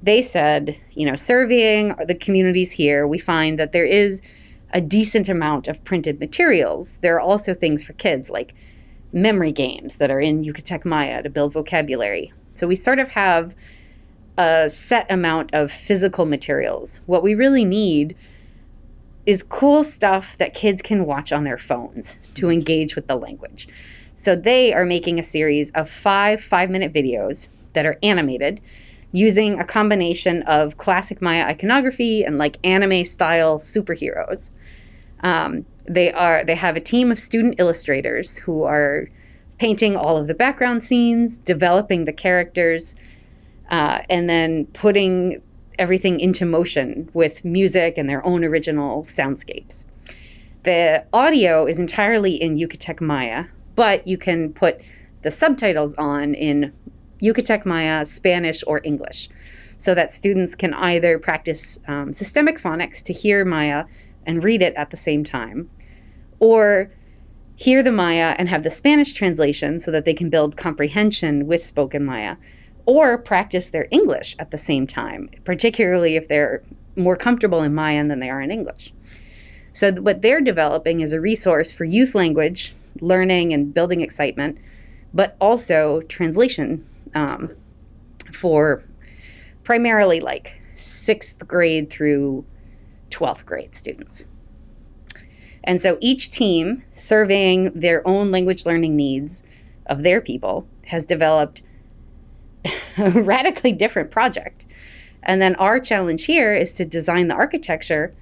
They 0.00 0.22
said, 0.22 0.78
you 0.92 1.06
know, 1.06 1.16
surveying 1.16 1.96
the 2.06 2.14
communities 2.14 2.70
here, 2.70 3.04
we 3.04 3.18
find 3.18 3.58
that 3.58 3.72
there 3.72 3.84
is 3.84 4.22
a 4.72 4.80
decent 4.80 5.28
amount 5.28 5.68
of 5.68 5.84
printed 5.84 6.20
materials. 6.20 6.98
There 6.98 7.16
are 7.16 7.20
also 7.20 7.54
things 7.54 7.82
for 7.82 7.92
kids 7.94 8.30
like 8.30 8.54
memory 9.12 9.52
games 9.52 9.96
that 9.96 10.10
are 10.10 10.20
in 10.20 10.44
Yucatec 10.44 10.84
Maya 10.84 11.22
to 11.22 11.30
build 11.30 11.52
vocabulary. 11.52 12.32
So 12.54 12.66
we 12.66 12.76
sort 12.76 12.98
of 12.98 13.08
have 13.08 13.54
a 14.36 14.68
set 14.70 15.10
amount 15.10 15.52
of 15.52 15.72
physical 15.72 16.26
materials. 16.26 17.00
What 17.06 17.22
we 17.22 17.34
really 17.34 17.64
need 17.64 18.16
is 19.26 19.42
cool 19.42 19.84
stuff 19.84 20.36
that 20.38 20.54
kids 20.54 20.80
can 20.80 21.04
watch 21.04 21.32
on 21.32 21.44
their 21.44 21.58
phones 21.58 22.18
to 22.34 22.42
mm-hmm. 22.42 22.52
engage 22.52 22.96
with 22.96 23.06
the 23.06 23.16
language. 23.16 23.68
So 24.16 24.34
they 24.34 24.72
are 24.72 24.84
making 24.84 25.18
a 25.18 25.22
series 25.22 25.70
of 25.70 25.88
five 25.90 26.40
five 26.40 26.70
minute 26.70 26.92
videos 26.92 27.48
that 27.72 27.86
are 27.86 27.98
animated 28.02 28.60
using 29.12 29.58
a 29.58 29.64
combination 29.64 30.42
of 30.42 30.76
classic 30.76 31.22
Maya 31.22 31.44
iconography 31.44 32.24
and 32.24 32.38
like 32.38 32.58
anime 32.64 33.04
style 33.04 33.58
superheroes. 33.58 34.50
Um, 35.20 35.66
they 35.86 36.12
are 36.12 36.44
they 36.44 36.54
have 36.54 36.76
a 36.76 36.80
team 36.80 37.10
of 37.10 37.18
student 37.18 37.56
illustrators 37.58 38.38
who 38.38 38.62
are 38.62 39.08
painting 39.58 39.96
all 39.96 40.16
of 40.16 40.26
the 40.26 40.34
background 40.34 40.84
scenes, 40.84 41.38
developing 41.38 42.04
the 42.04 42.12
characters, 42.12 42.94
uh, 43.70 44.02
and 44.08 44.28
then 44.28 44.66
putting 44.66 45.42
everything 45.78 46.20
into 46.20 46.44
motion 46.44 47.08
with 47.12 47.44
music 47.44 47.94
and 47.96 48.08
their 48.08 48.24
own 48.24 48.44
original 48.44 49.04
soundscapes. 49.04 49.84
The 50.64 51.04
audio 51.12 51.66
is 51.66 51.78
entirely 51.78 52.34
in 52.34 52.56
Yucatec 52.56 53.00
Maya, 53.00 53.46
but 53.76 54.06
you 54.06 54.18
can 54.18 54.52
put 54.52 54.80
the 55.22 55.30
subtitles 55.30 55.94
on 55.94 56.34
in 56.34 56.72
Yucatec 57.22 57.64
Maya, 57.64 58.04
Spanish, 58.06 58.62
or 58.66 58.80
English, 58.84 59.28
so 59.78 59.94
that 59.94 60.12
students 60.12 60.54
can 60.54 60.74
either 60.74 61.18
practice 61.18 61.78
um, 61.86 62.12
systemic 62.12 62.60
phonics 62.60 63.02
to 63.04 63.12
hear 63.12 63.44
Maya 63.44 63.84
and 64.28 64.44
read 64.44 64.62
it 64.62 64.74
at 64.76 64.90
the 64.90 64.96
same 64.96 65.24
time, 65.24 65.68
or 66.38 66.92
hear 67.56 67.82
the 67.82 67.90
Maya 67.90 68.36
and 68.38 68.48
have 68.48 68.62
the 68.62 68.70
Spanish 68.70 69.14
translation 69.14 69.80
so 69.80 69.90
that 69.90 70.04
they 70.04 70.14
can 70.14 70.30
build 70.30 70.56
comprehension 70.56 71.48
with 71.48 71.64
spoken 71.64 72.04
Maya, 72.04 72.36
or 72.86 73.18
practice 73.18 73.68
their 73.68 73.88
English 73.90 74.36
at 74.38 74.52
the 74.52 74.58
same 74.58 74.86
time, 74.86 75.28
particularly 75.42 76.14
if 76.14 76.28
they're 76.28 76.62
more 76.94 77.16
comfortable 77.16 77.62
in 77.62 77.74
Mayan 77.74 78.06
than 78.06 78.20
they 78.20 78.30
are 78.30 78.40
in 78.40 78.52
English. 78.52 78.92
So, 79.72 79.92
what 79.92 80.22
they're 80.22 80.40
developing 80.40 81.00
is 81.00 81.12
a 81.12 81.20
resource 81.20 81.72
for 81.72 81.84
youth 81.84 82.14
language 82.14 82.74
learning 83.00 83.52
and 83.52 83.72
building 83.72 84.00
excitement, 84.00 84.58
but 85.14 85.36
also 85.40 86.02
translation 86.02 86.86
um, 87.14 87.50
for 88.32 88.84
primarily 89.64 90.20
like 90.20 90.60
sixth 90.74 91.46
grade 91.46 91.90
through 91.90 92.44
12th 93.10 93.44
grade 93.44 93.74
students. 93.74 94.24
And 95.64 95.82
so 95.82 95.98
each 96.00 96.30
team, 96.30 96.82
surveying 96.92 97.72
their 97.74 98.06
own 98.06 98.30
language 98.30 98.64
learning 98.64 98.96
needs 98.96 99.42
of 99.86 100.02
their 100.02 100.20
people, 100.20 100.66
has 100.86 101.04
developed 101.04 101.62
a 102.98 103.10
radically 103.10 103.72
different 103.72 104.10
project. 104.10 104.64
And 105.22 105.42
then 105.42 105.54
our 105.56 105.80
challenge 105.80 106.24
here 106.24 106.54
is 106.54 106.72
to 106.74 106.84
design 106.84 107.28
the 107.28 107.34
architecture 107.34 108.14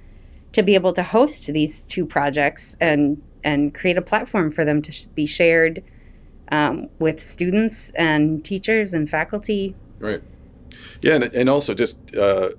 to 0.53 0.63
be 0.63 0.75
able 0.75 0.93
to 0.93 1.03
host 1.03 1.45
these 1.47 1.83
two 1.83 2.05
projects 2.05 2.75
and 2.79 3.21
and 3.43 3.73
create 3.73 3.97
a 3.97 4.01
platform 4.01 4.51
for 4.51 4.65
them 4.65 4.81
to 4.81 4.91
sh- 4.91 5.05
be 5.15 5.25
shared 5.25 5.83
um, 6.51 6.89
with 6.99 7.21
students 7.21 7.91
and 7.91 8.43
teachers 8.43 8.93
and 8.93 9.09
faculty. 9.09 9.75
Right. 9.99 10.21
Yeah, 11.01 11.15
and, 11.15 11.23
and 11.25 11.49
also 11.49 11.73
just 11.73 12.15
uh, 12.15 12.49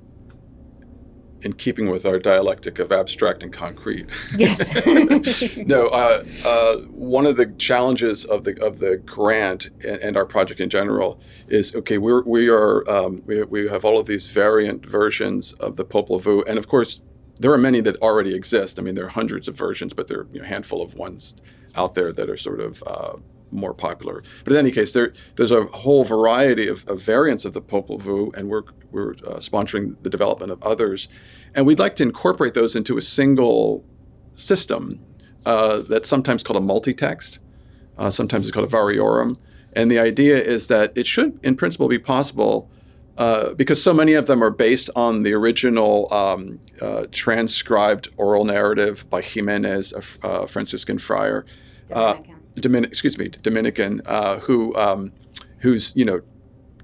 in 1.43 1.53
keeping 1.53 1.91
with 1.91 2.05
our 2.05 2.19
dialectic 2.19 2.79
of 2.79 2.93
abstract 2.93 3.43
and 3.43 3.53
concrete. 3.53 4.11
Yes. 4.37 4.75
no, 5.67 5.89
uh, 5.89 6.25
uh, 6.45 6.77
one 6.89 7.27
of 7.27 7.37
the 7.37 7.47
challenges 7.59 8.25
of 8.25 8.45
the 8.45 8.61
of 8.65 8.79
the 8.79 8.97
grant 8.99 9.67
and, 9.85 10.01
and 10.01 10.17
our 10.17 10.27
project 10.27 10.61
in 10.61 10.69
general 10.69 11.21
is 11.49 11.75
okay. 11.75 11.99
We're 11.99 12.23
we 12.23 12.49
are 12.49 12.89
um, 12.91 13.23
we, 13.27 13.43
we 13.45 13.69
have 13.69 13.85
all 13.85 13.99
of 13.99 14.07
these 14.07 14.29
variant 14.31 14.85
versions 14.85 15.53
of 15.55 15.77
the 15.77 15.85
Popol 15.85 16.21
Vuh, 16.21 16.43
and 16.47 16.59
of 16.59 16.69
course 16.69 17.01
there 17.41 17.53
are 17.53 17.59
many 17.59 17.81
that 17.81 17.97
already 18.03 18.35
exist. 18.35 18.79
I 18.79 18.83
mean, 18.83 18.95
there 18.95 19.07
are 19.07 19.11
hundreds 19.11 19.49
of 19.49 19.57
versions, 19.57 19.95
but 19.95 20.09
there 20.09 20.21
are 20.21 20.29
you 20.33 20.41
know, 20.41 20.45
a 20.45 20.49
handful 20.49 20.83
of 20.83 20.95
ones 20.95 21.37
out 21.77 21.95
there 21.95 22.13
that 22.13 22.29
are 22.29 22.37
sort 22.37 22.61
of 22.61 22.83
uh, 22.87 23.17
more 23.51 23.75
popular. 23.75 24.23
But 24.45 24.53
in 24.53 24.59
any 24.59 24.71
case, 24.71 24.93
there, 24.93 25.13
there's 25.37 25.51
a 25.51 25.65
whole 25.65 26.05
variety 26.05 26.69
of, 26.69 26.87
of 26.89 27.01
variants 27.01 27.45
of 27.45 27.53
the 27.53 27.63
Popol 27.63 28.01
Vuh, 28.01 28.35
and 28.37 28.49
we're, 28.49 28.63
we're 28.91 29.13
uh, 29.13 29.39
sponsoring 29.39 29.97
the 30.03 30.11
development 30.11 30.53
of 30.53 30.63
others. 30.63 31.09
And 31.55 31.67
we'd 31.67 31.79
like 31.79 31.97
to 31.97 32.03
incorporate 32.03 32.55
those 32.55 32.77
into 32.77 32.97
a 32.97 33.01
single 33.01 33.85
system 34.37 35.01
uh, 35.47 35.83
that's 35.89 36.09
sometimes 36.09 36.43
called 36.43 36.59
a 36.59 36.65
multi-text, 36.65 37.39
uh, 37.97 38.11
sometimes 38.11 38.47
it's 38.47 38.55
called 38.55 38.73
a 38.73 38.77
variorum. 38.77 39.37
And 39.75 39.91
the 39.91 39.99
idea 39.99 40.41
is 40.41 40.69
that 40.69 40.93
it 40.97 41.07
should, 41.07 41.39
in 41.43 41.57
principle, 41.57 41.89
be 41.89 41.99
possible 41.99 42.71
uh, 43.19 43.53
because 43.55 43.83
so 43.83 43.93
many 43.93 44.15
of 44.15 44.27
them 44.27 44.43
are 44.43 44.51
based 44.51 44.91
on 44.95 45.25
the 45.25 45.35
original 45.35 46.13
um, 46.13 46.61
uh, 46.81 47.07
transcribed 47.11 48.09
oral 48.17 48.45
narrative 48.45 49.09
by 49.11 49.21
Jimenez, 49.21 49.93
a, 49.93 50.29
a 50.29 50.47
Franciscan 50.47 50.99
friar. 50.99 51.45
Uh, 52.59 52.61
Dominican. 52.61 52.91
excuse 52.91 53.19
me, 53.19 53.29
Dominican, 53.29 54.03
uh, 54.07 54.39
who 54.41 54.75
um, 54.77 55.13
whose 55.59 55.93
you 55.97 56.05
know 56.05 56.21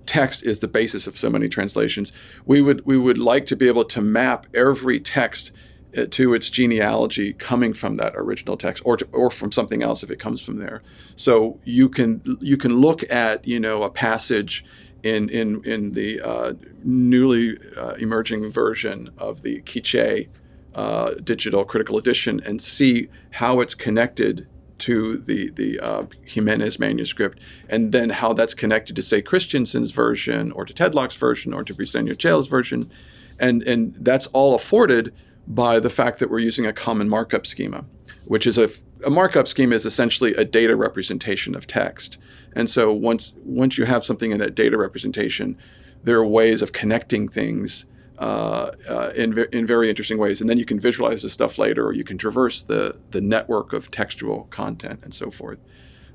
text 0.07 0.45
is 0.45 0.61
the 0.61 0.69
basis 0.69 1.07
of 1.07 1.17
so 1.17 1.31
many 1.31 1.49
translations. 1.49 2.13
We 2.47 2.63
would 2.63 2.85
we 2.87 2.99
would 2.99 3.19
like 3.19 3.47
to 3.47 3.57
be 3.57 3.69
able 3.69 3.85
to 3.87 4.01
map 4.01 4.47
every 4.55 5.01
text 5.01 5.53
uh, 5.97 6.07
to 6.11 6.35
its 6.35 6.51
genealogy 6.51 7.33
coming 7.33 7.73
from 7.75 7.97
that 7.97 8.13
original 8.17 8.57
text 8.57 8.83
or 8.87 8.97
to, 8.97 9.07
or 9.13 9.31
from 9.31 9.53
something 9.53 9.83
else 9.83 10.03
if 10.03 10.11
it 10.11 10.19
comes 10.19 10.45
from 10.45 10.59
there. 10.59 10.83
So 11.17 11.61
you 11.65 11.89
can 11.89 12.23
you 12.41 12.57
can 12.57 12.81
look 12.81 13.03
at 13.11 13.47
you 13.47 13.61
know 13.61 13.83
a 13.83 13.91
passage 13.91 14.65
in 15.03 15.29
in 15.29 15.63
in 15.65 15.93
the 15.93 16.21
uh, 16.21 16.55
newly 16.83 17.59
uh, 17.77 17.95
emerging 17.95 18.51
version 18.51 19.11
of 19.19 19.43
the 19.43 19.63
Quiché 19.63 20.29
uh, 20.75 21.13
digital 21.23 21.65
critical 21.65 21.99
edition 21.99 22.41
and 22.45 22.61
see 22.61 23.09
how 23.33 23.61
it's 23.61 23.75
connected 23.75 24.47
to 24.79 25.17
the 25.19 25.51
the 25.51 25.81
uh, 25.81 26.07
Jimenez 26.25 26.79
manuscript, 26.79 27.39
and 27.69 27.93
then 27.93 28.11
how 28.11 28.33
that's 28.33 28.55
connected 28.55 28.97
to 28.97 29.03
say 29.03 29.23
Christenson's 29.23 29.91
version, 29.91 30.53
or 30.53 30.65
to 30.65 30.75
Tedlock's 30.75 31.17
version, 31.17 31.55
or 31.55 31.65
to 31.65 31.75
Briceño 31.75 32.11
Ucheila's 32.11 32.49
version, 32.49 32.91
and 33.39 33.63
and 33.63 33.95
that's 33.95 34.27
all 34.29 34.55
afforded 34.55 35.15
by 35.47 35.79
the 35.79 35.91
fact 35.91 36.19
that 36.19 36.31
we're 36.31 36.39
using 36.39 36.67
a 36.67 36.73
common 36.73 37.09
markup 37.09 37.47
schema, 37.47 37.85
which 38.27 38.47
is 38.47 38.59
a, 38.59 38.69
a 39.05 39.11
markup 39.11 39.47
schema 39.47 39.75
is 39.75 39.85
essentially 39.85 40.35
a 40.35 40.45
data 40.45 40.75
representation 40.75 41.55
of 41.55 41.67
text. 41.67 42.19
And 42.57 42.71
so 42.71 42.93
once 42.93 43.35
once 43.45 43.79
you 43.79 43.85
have 43.85 44.05
something 44.05 44.33
in 44.33 44.39
that 44.39 44.55
data 44.55 44.77
representation, 44.77 45.59
there 46.03 46.17
are 46.17 46.27
ways 46.27 46.63
of 46.63 46.73
connecting 46.73 47.29
things 47.29 47.87
uh, 48.19 48.71
uh, 48.89 49.13
in, 49.17 49.37
in 49.53 49.67
very 49.67 49.89
interesting 49.89 50.19
ways. 50.19 50.41
And 50.41 50.49
then 50.49 50.59
you 50.59 50.65
can 50.65 50.79
visualize 50.79 51.23
the 51.23 51.29
stuff 51.29 51.59
later, 51.59 51.87
or 51.87 51.93
you 51.93 52.05
can 52.05 52.19
traverse 52.19 52.63
the, 52.63 52.97
the 53.11 53.21
network 53.21 53.73
of 53.73 53.91
textual 53.91 54.45
content 54.45 55.01
and 55.03 55.13
so 55.13 55.31
forth. 55.31 55.59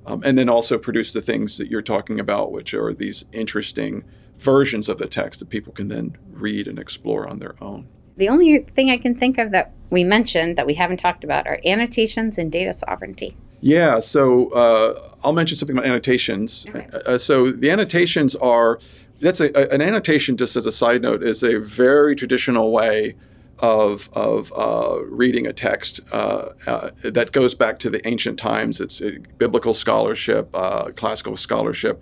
Um, 0.06 0.22
and 0.24 0.38
then 0.38 0.50
also 0.50 0.78
produce 0.78 1.14
the 1.14 1.22
things 1.22 1.58
that 1.58 1.70
you're 1.70 1.82
talking 1.82 2.20
about, 2.20 2.52
which 2.52 2.74
are 2.74 2.94
these 2.94 3.26
interesting 3.34 4.06
versions 4.38 4.88
of 4.88 4.98
the 4.98 5.08
text 5.08 5.40
that 5.42 5.50
people 5.50 5.74
can 5.74 5.90
then 5.90 6.18
read 6.32 6.68
and 6.68 6.80
explore 6.80 7.28
on 7.28 7.40
their 7.40 7.56
own. 7.62 7.88
The 8.16 8.30
only 8.30 8.60
thing 8.60 8.90
I 8.90 8.98
can 8.98 9.16
think 9.16 9.38
of 9.38 9.52
that 9.52 9.74
we 9.90 10.04
mentioned 10.04 10.58
that 10.58 10.66
we 10.66 10.74
haven't 10.74 10.98
talked 10.98 11.24
about 11.24 11.48
are 11.48 11.60
annotations 11.66 12.38
and 12.38 12.52
data 12.52 12.74
sovereignty. 12.74 13.36
Yeah, 13.62 14.00
so 14.00 14.50
uh, 14.52 15.16
I'll 15.24 15.34
mention 15.34 15.58
something 15.58 15.78
about 15.78 15.88
annotations. 15.88 16.66
Okay. 16.70 16.88
Uh, 17.06 17.18
so 17.18 17.50
the 17.52 17.70
annotations 17.70 18.36
are 18.38 18.80
that's 19.20 19.42
a, 19.42 19.72
an 19.74 19.82
annotation. 19.82 20.38
Just 20.38 20.56
as 20.56 20.66
a 20.66 20.72
side 20.72 21.02
note, 21.02 21.24
is 21.24 21.44
a 21.44 21.60
very 21.60 22.16
traditional 22.16 22.72
way 22.72 23.16
of 23.60 24.10
of 24.14 24.54
uh, 24.56 25.00
reading 25.06 25.46
a 25.46 25.54
text 25.54 26.00
uh, 26.12 26.50
uh, 26.68 26.92
that 27.04 27.32
goes 27.32 27.56
back 27.56 27.80
to 27.80 27.90
the 27.90 28.06
ancient 28.08 28.40
times. 28.40 28.80
It's 28.80 29.02
biblical 29.38 29.74
scholarship, 29.74 30.50
uh, 30.54 30.92
classical 30.96 31.36
scholarship, 31.38 32.02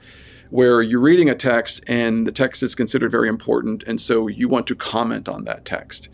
where 0.49 0.81
you're 0.81 1.01
reading 1.01 1.29
a 1.29 1.35
text 1.35 1.83
and 1.87 2.25
the 2.27 2.31
text 2.31 2.63
is 2.63 2.75
considered 2.75 3.11
very 3.11 3.27
important, 3.27 3.83
and 3.83 3.99
so 3.99 4.27
you 4.27 4.47
want 4.47 4.67
to 4.67 4.75
comment 4.75 5.27
on 5.27 5.45
that 5.45 5.65
text. 5.65 6.09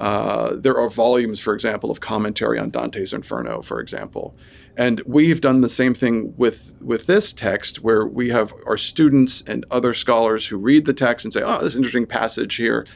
Uh, 0.00 0.56
there 0.56 0.78
are 0.78 0.88
volumes, 0.88 1.40
for 1.40 1.52
example, 1.52 1.90
of 1.90 2.00
commentary 2.00 2.58
on 2.58 2.70
Dante's 2.70 3.12
Inferno, 3.12 3.60
for 3.60 3.80
example. 3.80 4.34
And 4.74 5.02
we've 5.04 5.42
done 5.42 5.60
the 5.60 5.68
same 5.68 5.92
thing 5.92 6.32
with, 6.38 6.72
with 6.80 7.06
this 7.06 7.34
text, 7.34 7.82
where 7.82 8.06
we 8.06 8.30
have 8.30 8.54
our 8.66 8.78
students 8.78 9.42
and 9.46 9.66
other 9.70 9.92
scholars 9.92 10.46
who 10.46 10.56
read 10.56 10.86
the 10.86 10.94
text 10.94 11.26
and 11.26 11.34
say, 11.34 11.42
oh, 11.42 11.62
this 11.62 11.76
interesting 11.76 12.06
passage 12.06 12.56
here. 12.56 12.86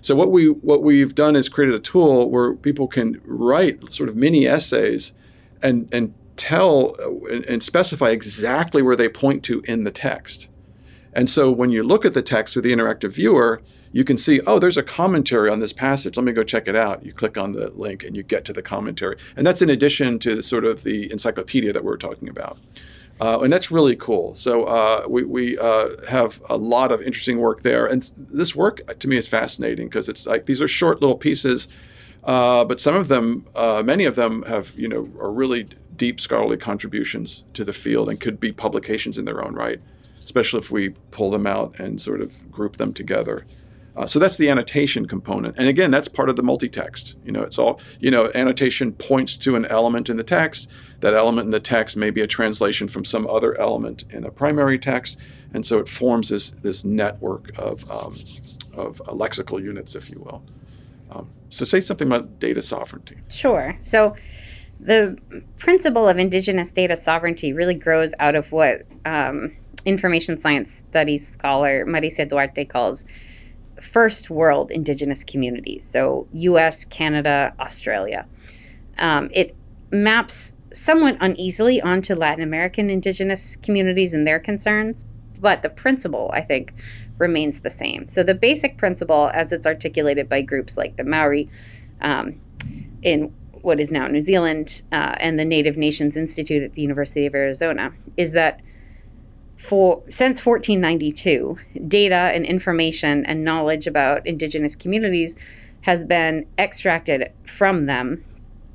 So 0.00 0.14
what 0.14 0.30
we 0.30 0.48
what 0.48 0.82
we've 0.82 1.14
done 1.14 1.34
is 1.34 1.48
created 1.48 1.74
a 1.74 1.80
tool 1.80 2.30
where 2.30 2.54
people 2.54 2.88
can 2.88 3.20
write 3.24 3.90
sort 3.90 4.10
of 4.10 4.16
mini 4.16 4.46
essays 4.46 5.14
and 5.62 5.88
and 5.92 6.12
tell 6.36 6.94
and, 7.30 7.42
and 7.46 7.62
specify 7.62 8.10
exactly 8.10 8.82
where 8.82 8.96
they 8.96 9.08
point 9.08 9.42
to 9.44 9.62
in 9.66 9.84
the 9.84 9.90
text. 9.90 10.50
And 11.14 11.30
so 11.30 11.50
when 11.50 11.70
you 11.70 11.82
look 11.82 12.04
at 12.04 12.12
the 12.12 12.20
text 12.20 12.54
with 12.54 12.64
the 12.64 12.72
interactive 12.72 13.14
viewer, 13.14 13.62
you 13.94 14.02
can 14.02 14.18
see, 14.18 14.40
oh, 14.44 14.58
there's 14.58 14.76
a 14.76 14.82
commentary 14.82 15.48
on 15.48 15.60
this 15.60 15.72
passage. 15.72 16.16
Let 16.16 16.24
me 16.24 16.32
go 16.32 16.42
check 16.42 16.66
it 16.66 16.74
out. 16.74 17.06
You 17.06 17.12
click 17.12 17.38
on 17.38 17.52
the 17.52 17.70
link 17.70 18.02
and 18.02 18.16
you 18.16 18.24
get 18.24 18.44
to 18.46 18.52
the 18.52 18.60
commentary. 18.60 19.16
And 19.36 19.46
that's 19.46 19.62
in 19.62 19.70
addition 19.70 20.18
to 20.18 20.34
the, 20.34 20.42
sort 20.42 20.64
of 20.64 20.82
the 20.82 21.08
encyclopedia 21.12 21.72
that 21.72 21.84
we 21.84 21.92
are 21.92 21.96
talking 21.96 22.28
about. 22.28 22.58
Uh, 23.20 23.38
and 23.40 23.52
that's 23.52 23.70
really 23.70 23.94
cool. 23.94 24.34
So 24.34 24.64
uh, 24.64 25.06
we, 25.08 25.22
we 25.22 25.56
uh, 25.58 25.90
have 26.08 26.42
a 26.50 26.56
lot 26.56 26.90
of 26.90 27.02
interesting 27.02 27.38
work 27.38 27.60
there. 27.60 27.86
And 27.86 28.02
this 28.16 28.56
work 28.56 28.98
to 28.98 29.06
me 29.06 29.16
is 29.16 29.28
fascinating 29.28 29.86
because 29.86 30.08
it's 30.08 30.26
like 30.26 30.46
these 30.46 30.60
are 30.60 30.66
short 30.66 31.00
little 31.00 31.16
pieces, 31.16 31.68
uh, 32.24 32.64
but 32.64 32.80
some 32.80 32.96
of 32.96 33.06
them, 33.06 33.46
uh, 33.54 33.84
many 33.84 34.06
of 34.06 34.16
them 34.16 34.42
have, 34.48 34.72
you 34.76 34.88
know, 34.88 35.08
are 35.20 35.30
really 35.30 35.68
deep 35.94 36.20
scholarly 36.20 36.56
contributions 36.56 37.44
to 37.52 37.62
the 37.62 37.72
field 37.72 38.08
and 38.08 38.20
could 38.20 38.40
be 38.40 38.50
publications 38.50 39.16
in 39.16 39.24
their 39.24 39.44
own 39.44 39.54
right, 39.54 39.80
especially 40.18 40.58
if 40.58 40.72
we 40.72 40.88
pull 41.12 41.30
them 41.30 41.46
out 41.46 41.78
and 41.78 42.02
sort 42.02 42.20
of 42.20 42.50
group 42.50 42.78
them 42.78 42.92
together. 42.92 43.46
Uh, 43.96 44.06
so 44.06 44.18
that's 44.18 44.38
the 44.38 44.50
annotation 44.50 45.06
component. 45.06 45.56
And 45.56 45.68
again, 45.68 45.90
that's 45.92 46.08
part 46.08 46.28
of 46.28 46.34
the 46.34 46.42
multi-text. 46.42 47.16
You 47.24 47.30
know, 47.30 47.42
it's 47.42 47.58
all, 47.58 47.80
you 48.00 48.10
know, 48.10 48.30
annotation 48.34 48.92
points 48.92 49.36
to 49.38 49.54
an 49.54 49.64
element 49.66 50.08
in 50.08 50.16
the 50.16 50.24
text 50.24 50.68
that 51.04 51.12
element 51.12 51.44
in 51.44 51.50
the 51.50 51.60
text 51.60 51.98
may 51.98 52.08
be 52.08 52.22
a 52.22 52.26
translation 52.26 52.88
from 52.88 53.04
some 53.04 53.26
other 53.26 53.60
element 53.60 54.06
in 54.08 54.24
a 54.24 54.30
primary 54.30 54.78
text, 54.78 55.18
and 55.52 55.64
so 55.66 55.78
it 55.78 55.86
forms 55.86 56.30
this 56.30 56.50
this 56.50 56.82
network 56.82 57.50
of 57.58 57.88
um, 57.90 58.14
of 58.72 59.02
uh, 59.02 59.12
lexical 59.12 59.62
units, 59.62 59.94
if 59.94 60.08
you 60.08 60.20
will. 60.20 60.42
Um, 61.10 61.28
so, 61.50 61.66
say 61.66 61.82
something 61.82 62.08
about 62.08 62.38
data 62.38 62.62
sovereignty. 62.62 63.18
Sure. 63.28 63.76
So, 63.82 64.16
the 64.80 65.18
principle 65.58 66.08
of 66.08 66.16
indigenous 66.16 66.70
data 66.70 66.96
sovereignty 66.96 67.52
really 67.52 67.74
grows 67.74 68.14
out 68.18 68.34
of 68.34 68.50
what 68.50 68.86
um, 69.04 69.54
information 69.84 70.38
science 70.38 70.84
studies 70.88 71.28
scholar 71.28 71.84
Marisa 71.84 72.26
Duarte 72.26 72.64
calls 72.64 73.04
first 73.84 74.30
world 74.30 74.70
indigenous 74.70 75.22
communities. 75.22 75.84
So, 75.84 76.26
US, 76.32 76.84
Canada, 76.86 77.54
Australia. 77.60 78.26
Um, 78.98 79.30
it 79.32 79.54
maps 79.90 80.54
somewhat 80.72 81.16
uneasily 81.20 81.80
onto 81.80 82.14
Latin 82.14 82.42
American 82.42 82.90
indigenous 82.90 83.56
communities 83.56 84.12
and 84.14 84.26
their 84.26 84.40
concerns, 84.40 85.04
but 85.38 85.62
the 85.62 85.68
principle, 85.68 86.30
I 86.32 86.40
think, 86.40 86.72
remains 87.18 87.60
the 87.60 87.70
same. 87.70 88.08
So, 88.08 88.22
the 88.22 88.34
basic 88.34 88.76
principle, 88.76 89.30
as 89.34 89.52
it's 89.52 89.66
articulated 89.66 90.28
by 90.28 90.42
groups 90.42 90.76
like 90.76 90.96
the 90.96 91.04
Maori 91.04 91.48
um, 92.00 92.40
in 93.02 93.32
what 93.62 93.80
is 93.80 93.90
now 93.90 94.06
New 94.06 94.20
Zealand 94.20 94.82
uh, 94.92 95.14
and 95.18 95.38
the 95.38 95.44
Native 95.44 95.76
Nations 95.76 96.16
Institute 96.16 96.62
at 96.62 96.72
the 96.72 96.82
University 96.82 97.26
of 97.26 97.34
Arizona, 97.34 97.92
is 98.16 98.32
that 98.32 98.60
for 99.64 100.02
since 100.10 100.44
1492, 100.44 101.58
data 101.88 102.30
and 102.34 102.44
information 102.44 103.24
and 103.24 103.42
knowledge 103.42 103.86
about 103.86 104.26
indigenous 104.26 104.76
communities 104.76 105.36
has 105.82 106.04
been 106.04 106.46
extracted 106.58 107.32
from 107.46 107.86
them 107.86 108.22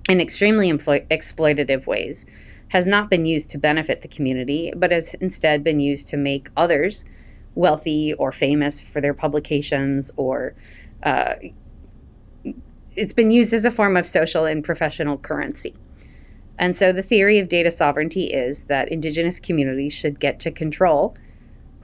in 0.10 0.20
extremely 0.20 0.72
exploitative 0.72 1.86
ways, 1.86 2.26
has 2.70 2.88
not 2.88 3.08
been 3.08 3.28
used 3.28 3.52
to 3.52 3.60
benefit 3.60 4.02
the 4.02 4.08
community, 4.08 4.74
but 4.76 4.92
has 4.92 5.14
instead 5.16 5.64
been 5.64 5.80
used 5.80 6.08
to 6.08 6.18
make 6.18 6.50
others 6.58 7.06
wealthy 7.54 8.14
or 8.16 8.32
famous 8.32 8.82
for 8.82 9.00
their 9.00 9.14
publications 9.14 10.12
or 10.18 10.56
uh, 11.04 11.36
it's 12.96 13.14
been 13.14 13.30
used 13.30 13.54
as 13.54 13.64
a 13.64 13.72
form 13.72 13.96
of 13.96 14.08
social 14.08 14.46
and 14.46 14.64
professional 14.64 15.18
currency. 15.18 15.76
And 16.60 16.78
so 16.78 16.92
the 16.92 17.02
theory 17.02 17.40
of 17.40 17.48
data 17.48 17.72
sovereignty 17.72 18.26
is 18.26 18.64
that 18.64 18.90
indigenous 18.90 19.40
communities 19.40 19.94
should 19.94 20.20
get 20.20 20.40
to 20.42 20.52
control 20.52 21.16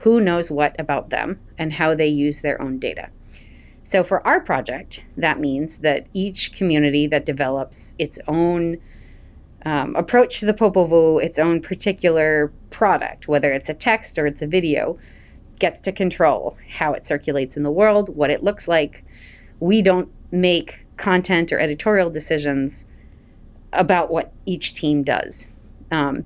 who 0.00 0.20
knows 0.20 0.50
what 0.50 0.78
about 0.78 1.08
them 1.08 1.40
and 1.56 1.72
how 1.72 1.94
they 1.94 2.06
use 2.06 2.42
their 2.42 2.60
own 2.60 2.78
data. 2.78 3.08
So 3.82 4.04
for 4.04 4.24
our 4.26 4.40
project, 4.40 5.04
that 5.16 5.40
means 5.40 5.78
that 5.78 6.06
each 6.12 6.52
community 6.52 7.06
that 7.06 7.24
develops 7.24 7.94
its 7.98 8.20
own 8.28 8.76
um, 9.64 9.96
approach 9.96 10.38
to 10.40 10.46
the 10.46 10.52
Popol 10.52 10.88
Vuh, 10.88 11.24
its 11.24 11.38
own 11.38 11.62
particular 11.62 12.52
product, 12.68 13.26
whether 13.26 13.52
it's 13.52 13.70
a 13.70 13.74
text 13.74 14.18
or 14.18 14.26
it's 14.26 14.42
a 14.42 14.46
video, 14.46 14.98
gets 15.58 15.80
to 15.80 15.92
control 15.92 16.58
how 16.78 16.92
it 16.92 17.06
circulates 17.06 17.56
in 17.56 17.62
the 17.62 17.70
world, 17.70 18.14
what 18.14 18.30
it 18.30 18.44
looks 18.44 18.68
like. 18.68 19.02
We 19.58 19.80
don't 19.80 20.10
make 20.30 20.84
content 20.98 21.50
or 21.50 21.58
editorial 21.58 22.10
decisions 22.10 22.86
about 23.76 24.10
what 24.10 24.32
each 24.44 24.74
team 24.74 25.02
does. 25.02 25.48
Um, 25.90 26.24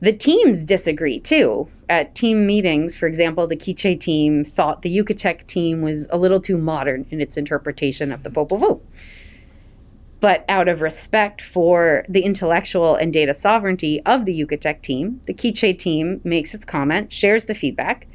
the 0.00 0.12
teams 0.12 0.64
disagree 0.64 1.20
too. 1.20 1.68
At 1.88 2.14
team 2.14 2.44
meetings, 2.46 2.96
for 2.96 3.06
example, 3.06 3.46
the 3.46 3.56
Quiche 3.56 3.98
team 4.00 4.44
thought 4.44 4.82
the 4.82 4.96
Yucatec 4.96 5.46
team 5.46 5.82
was 5.82 6.08
a 6.10 6.18
little 6.18 6.40
too 6.40 6.58
modern 6.58 7.06
in 7.10 7.20
its 7.20 7.36
interpretation 7.36 8.10
of 8.10 8.24
the 8.24 8.30
Popol 8.30 8.58
Vuh. 8.60 8.80
But 10.18 10.44
out 10.48 10.68
of 10.68 10.80
respect 10.80 11.40
for 11.40 12.04
the 12.08 12.22
intellectual 12.22 12.94
and 12.96 13.12
data 13.12 13.34
sovereignty 13.34 14.00
of 14.04 14.24
the 14.24 14.32
Yucatec 14.32 14.82
team, 14.82 15.20
the 15.26 15.34
Quiche 15.34 15.76
team 15.78 16.20
makes 16.24 16.54
its 16.54 16.64
comment, 16.64 17.12
shares 17.12 17.44
the 17.44 17.54
feedback, 17.54 18.06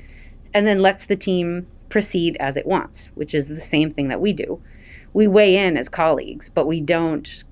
and 0.53 0.67
then 0.67 0.81
lets 0.81 1.05
the 1.05 1.15
team 1.15 1.67
proceed 1.89 2.35
as 2.39 2.57
it 2.57 2.65
wants, 2.65 3.11
which 3.15 3.33
is 3.33 3.47
the 3.47 3.61
same 3.61 3.91
thing 3.91 4.07
that 4.09 4.19
we 4.19 4.33
do. 4.33 4.61
We 5.13 5.27
weigh 5.27 5.57
in 5.57 5.77
as 5.77 5.87
colleagues, 5.87 6.49
but 6.49 6.67
we 6.67 6.81
don't 6.81 7.43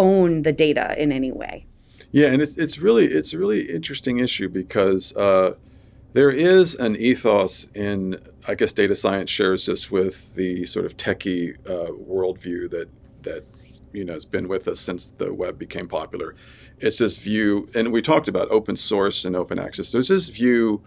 own 0.00 0.42
the 0.42 0.52
data 0.52 1.00
in 1.00 1.12
any 1.12 1.30
way. 1.30 1.66
Yeah, 2.12 2.28
and 2.32 2.42
it's 2.42 2.56
it's 2.58 2.78
really 2.78 3.06
it's 3.06 3.32
a 3.32 3.38
really 3.38 3.70
interesting 3.70 4.18
issue 4.18 4.48
because 4.48 5.14
uh, 5.16 5.54
there 6.12 6.30
is 6.30 6.74
an 6.74 6.96
ethos 6.96 7.68
in 7.74 8.18
I 8.48 8.54
guess 8.54 8.72
data 8.72 8.94
science 8.94 9.30
shares 9.30 9.66
this 9.66 9.90
with 9.90 10.34
the 10.34 10.64
sort 10.64 10.86
of 10.86 10.96
techie 10.96 11.54
uh, 11.66 11.92
worldview 11.92 12.70
that 12.70 12.88
that 13.22 13.44
you 13.92 14.04
know 14.04 14.14
has 14.14 14.26
been 14.26 14.48
with 14.48 14.66
us 14.66 14.80
since 14.80 15.06
the 15.06 15.32
web 15.32 15.58
became 15.58 15.86
popular. 15.86 16.34
It's 16.78 16.98
this 16.98 17.18
view, 17.18 17.68
and 17.74 17.92
we 17.92 18.02
talked 18.02 18.28
about 18.28 18.50
open 18.50 18.76
source 18.76 19.24
and 19.24 19.36
open 19.36 19.58
access. 19.58 19.92
There's 19.92 20.08
this 20.08 20.30
view 20.30 20.82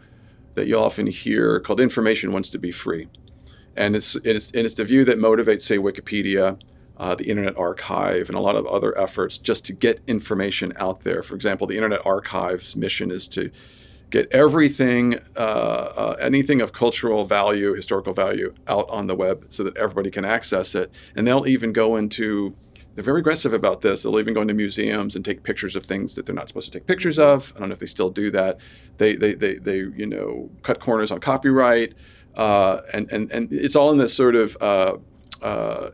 that 0.55 0.67
you 0.67 0.77
often 0.77 1.07
hear 1.07 1.59
called 1.59 1.79
information 1.79 2.33
wants 2.33 2.49
to 2.49 2.59
be 2.59 2.71
free, 2.71 3.07
and 3.77 3.95
it's 3.95 4.15
it's 4.17 4.51
and 4.51 4.65
it's 4.65 4.75
the 4.75 4.85
view 4.85 5.05
that 5.05 5.19
motivates, 5.19 5.61
say, 5.61 5.77
Wikipedia 5.77 6.59
uh, 6.97 7.15
the 7.15 7.29
Internet 7.29 7.57
Archive, 7.57 8.29
and 8.29 8.37
a 8.37 8.41
lot 8.41 8.55
of 8.55 8.65
other 8.67 8.97
efforts 8.99 9.37
just 9.37 9.65
to 9.65 9.73
get 9.73 10.01
information 10.07 10.73
out 10.77 11.01
there. 11.01 11.23
For 11.23 11.35
example, 11.35 11.67
the 11.67 11.75
Internet 11.75 12.05
Archive's 12.05 12.75
mission 12.75 13.11
is 13.11 13.27
to 13.29 13.51
get 14.09 14.31
everything, 14.31 15.15
uh, 15.35 15.39
uh, 15.39 16.15
anything 16.21 16.61
of 16.61 16.71
cultural 16.71 17.25
value, 17.25 17.73
historical 17.73 18.13
value, 18.13 18.53
out 18.67 18.87
on 18.89 19.07
the 19.07 19.15
web 19.15 19.45
so 19.49 19.63
that 19.63 19.75
everybody 19.75 20.11
can 20.11 20.23
access 20.23 20.75
it. 20.75 20.91
And 21.15 21.27
they'll 21.27 21.47
even 21.47 21.73
go 21.73 21.95
into 21.95 22.55
they're 22.95 23.03
very 23.03 23.21
aggressive 23.21 23.53
about 23.53 23.81
this. 23.81 24.03
They'll 24.03 24.19
even 24.19 24.33
go 24.33 24.41
into 24.41 24.53
museums 24.53 25.15
and 25.15 25.25
take 25.25 25.41
pictures 25.41 25.75
of 25.75 25.83
things 25.83 26.15
that 26.15 26.25
they're 26.25 26.35
not 26.35 26.47
supposed 26.47 26.71
to 26.71 26.79
take 26.79 26.87
pictures 26.87 27.17
of. 27.17 27.51
I 27.55 27.59
don't 27.59 27.69
know 27.69 27.73
if 27.73 27.79
they 27.79 27.87
still 27.87 28.11
do 28.11 28.29
that. 28.31 28.59
They 28.97 29.15
they 29.15 29.33
they, 29.33 29.55
they 29.55 29.77
you 29.77 30.05
know 30.05 30.49
cut 30.61 30.79
corners 30.79 31.11
on 31.11 31.19
copyright, 31.19 31.95
uh, 32.35 32.81
and 32.93 33.11
and 33.11 33.31
and 33.31 33.51
it's 33.51 33.75
all 33.75 33.91
in 33.91 33.97
this 33.97 34.13
sort 34.13 34.35
of 34.35 34.55
uh, 34.61 34.97
uh, 35.41 35.89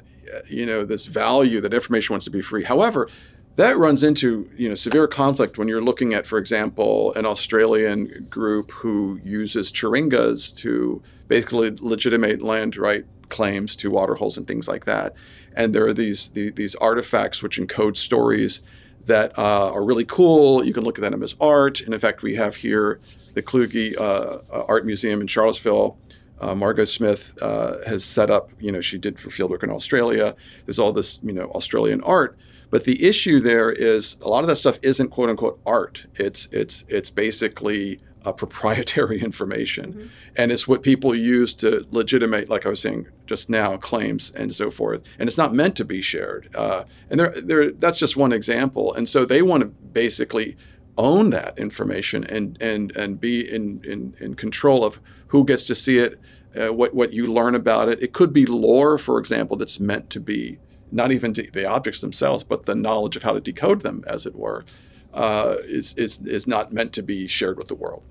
you 0.50 0.66
know 0.66 0.86
this 0.86 1.06
value 1.06 1.62
that 1.62 1.74
information 1.74 2.14
wants 2.14 2.26
to 2.26 2.32
be 2.32 2.42
free. 2.42 2.64
However, 2.64 3.10
that 3.56 3.78
runs 3.78 4.04
into 4.04 4.50
you 4.56 4.70
know 4.70 4.76
severe 4.76 5.08
conflict 5.08 5.58
when 5.58 5.68
you're 5.68 5.82
looking 5.82 6.14
at, 6.14 6.26
for 6.26 6.38
example, 6.38 7.14
an 7.16 7.26
Australian 7.26 8.28
group 8.30 8.72
who 8.72 9.20
uses 9.24 9.72
churingas 9.72 10.56
to 10.58 11.02
basically 11.28 11.72
legitimate 11.80 12.42
land 12.42 12.78
right 12.78 13.06
claims 13.30 13.76
to 13.76 13.92
water 13.92 14.16
holes 14.16 14.38
and 14.38 14.48
things 14.48 14.68
like 14.68 14.86
that. 14.86 15.14
And 15.56 15.74
there 15.74 15.86
are 15.86 15.94
these 15.94 16.30
the, 16.30 16.52
these 16.52 16.76
artifacts 16.76 17.44
which 17.44 17.60
encode 17.60 17.98
stories 17.98 18.62
that 19.06 19.38
uh, 19.38 19.72
are 19.72 19.84
really 19.84 20.06
cool. 20.06 20.64
You 20.64 20.74
can 20.74 20.84
look 20.84 20.98
at 21.00 21.10
them 21.10 21.24
as 21.24 21.36
art. 21.42 21.82
And 21.82 21.94
in 21.94 22.00
fact, 22.00 22.22
we 22.22 22.36
have 22.36 22.56
here 22.56 23.00
the 23.34 23.42
Kluge 23.42 23.98
uh, 23.98 24.40
Art 24.50 24.86
Museum 24.86 25.22
in 25.22 25.28
Charlottesville 25.28 25.98
uh, 26.42 26.56
Margo 26.56 26.86
Smith 26.86 27.38
uh, 27.42 27.78
has 27.86 28.04
set 28.04 28.30
up, 28.30 28.50
you 28.60 28.72
know, 28.72 28.82
she 28.82 28.98
did 28.98 29.20
for 29.20 29.30
fieldwork 29.30 29.64
in 29.64 29.70
Australia. 29.70 30.36
There's 30.66 30.80
all 30.80 30.94
this, 30.94 31.20
you 31.24 31.34
know, 31.34 31.50
Australian 31.52 32.02
art. 32.02 32.38
But 32.70 32.84
the 32.84 33.04
issue 33.08 33.40
there 33.40 33.72
is 33.72 34.18
a 34.22 34.30
lot 34.30 34.44
of 34.44 34.48
that 34.48 34.58
stuff 34.58 34.78
isn't 34.84 35.10
quote 35.10 35.30
unquote 35.30 35.60
art. 35.66 36.06
It's 36.16 36.48
it's 36.52 36.86
it's 36.88 37.10
basically 37.10 38.00
uh, 38.26 38.32
proprietary 38.32 39.22
information, 39.24 39.94
mm-hmm. 39.94 40.08
and 40.36 40.52
it's 40.52 40.68
what 40.68 40.84
people 40.84 41.16
use 41.16 41.54
to 41.56 41.88
legitimate, 41.92 42.50
like 42.50 42.66
I 42.66 42.70
was 42.70 42.80
saying 42.80 43.08
just 43.26 43.50
now, 43.50 43.78
claims 43.78 44.32
and 44.32 44.54
so 44.54 44.70
forth. 44.70 45.02
And 45.18 45.28
it's 45.28 45.38
not 45.38 45.54
meant 45.54 45.76
to 45.78 45.86
be 45.86 46.02
shared. 46.02 46.50
Uh, 46.56 46.84
and 47.10 47.20
there, 47.20 47.34
there, 47.42 47.72
that's 47.72 47.98
just 47.98 48.16
one 48.16 48.34
example. 48.34 48.94
And 48.94 49.10
so 49.10 49.26
they 49.26 49.42
want 49.42 49.62
to 49.62 49.70
basically 49.70 50.56
own 50.98 51.30
that 51.30 51.58
information 51.58 52.24
and 52.26 52.62
and 52.62 52.96
and 52.96 53.20
be 53.20 53.50
in 53.50 53.82
in, 53.84 54.14
in 54.20 54.36
control 54.36 54.86
of 54.86 55.00
who 55.30 55.46
gets 55.46 55.64
to 55.66 55.76
see 55.76 55.98
it, 55.98 56.20
uh, 56.60 56.74
what 56.74 56.94
what 56.94 57.14
you 57.14 57.32
learn 57.32 57.56
about 57.56 57.90
it. 57.90 58.02
It 58.02 58.14
could 58.14 58.34
be 58.34 58.46
lore, 58.46 58.98
for 58.98 59.20
example, 59.20 59.58
that's 59.58 59.80
meant 59.80 60.10
to 60.12 60.20
be 60.20 60.60
not 60.92 61.12
even 61.12 61.34
the 61.34 61.66
objects 61.66 62.02
themselves, 62.02 62.44
but 62.44 62.66
the 62.66 62.76
knowledge 62.76 63.16
of 63.16 63.24
how 63.24 63.34
to 63.34 63.42
decode 63.42 63.82
them, 63.82 64.04
as 64.08 64.26
it 64.26 64.36
were, 64.36 64.66
uh, 65.14 65.56
is, 65.64 65.94
is 65.96 66.20
is 66.26 66.48
not 66.48 66.74
meant 66.74 66.94
to 66.94 67.04
be 67.04 67.28
shared 67.28 67.58
with 67.58 67.68
the 67.68 67.76
world. 67.76 68.04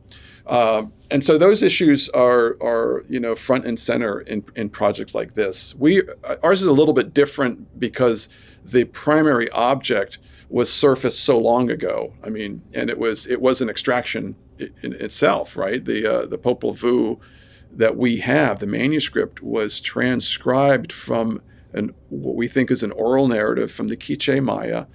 Uh, 0.47 0.85
and 1.11 1.23
so 1.23 1.37
those 1.37 1.63
issues 1.63 2.09
are 2.11 2.57
are 2.63 3.05
you 3.09 3.21
know 3.21 3.35
front 3.35 3.67
and 3.67 3.79
center 3.79 4.21
in, 4.21 4.45
in 4.57 4.71
projects 4.71 5.15
like 5.15 5.35
this. 5.35 5.75
We 5.75 6.03
ours 6.43 6.63
is 6.63 6.69
a 6.69 6.73
little 6.73 6.95
bit 6.95 7.13
different 7.13 7.79
because 7.79 8.29
the 8.65 8.85
primary 8.85 9.51
object 9.51 10.19
was 10.49 10.73
surfaced 10.73 11.21
so 11.21 11.39
long 11.39 11.71
ago. 11.71 12.15
I 12.25 12.31
mean, 12.31 12.63
and 12.75 12.89
it 12.89 12.99
was 12.99 13.27
it 13.27 13.41
was 13.41 13.61
an 13.61 13.69
extraction 13.69 14.37
in 14.83 14.93
itself, 14.95 15.57
right? 15.57 15.85
The 15.85 16.07
uh, 16.07 16.27
the 16.27 16.39
Popol 16.39 16.73
Vuh 16.73 17.19
that 17.71 17.97
we 17.97 18.19
have, 18.19 18.59
the 18.59 18.67
manuscript 18.67 19.43
was 19.43 19.81
transcribed 19.81 20.93
from 20.93 21.43
an 21.73 21.95
what 22.09 22.35
we 22.35 22.49
think 22.49 22.71
is 22.71 22.83
an 22.83 22.93
oral 22.93 23.29
narrative 23.29 23.71
from 23.71 23.89
the 23.89 23.97
Quiche 23.97 24.41
Maya 24.43 24.87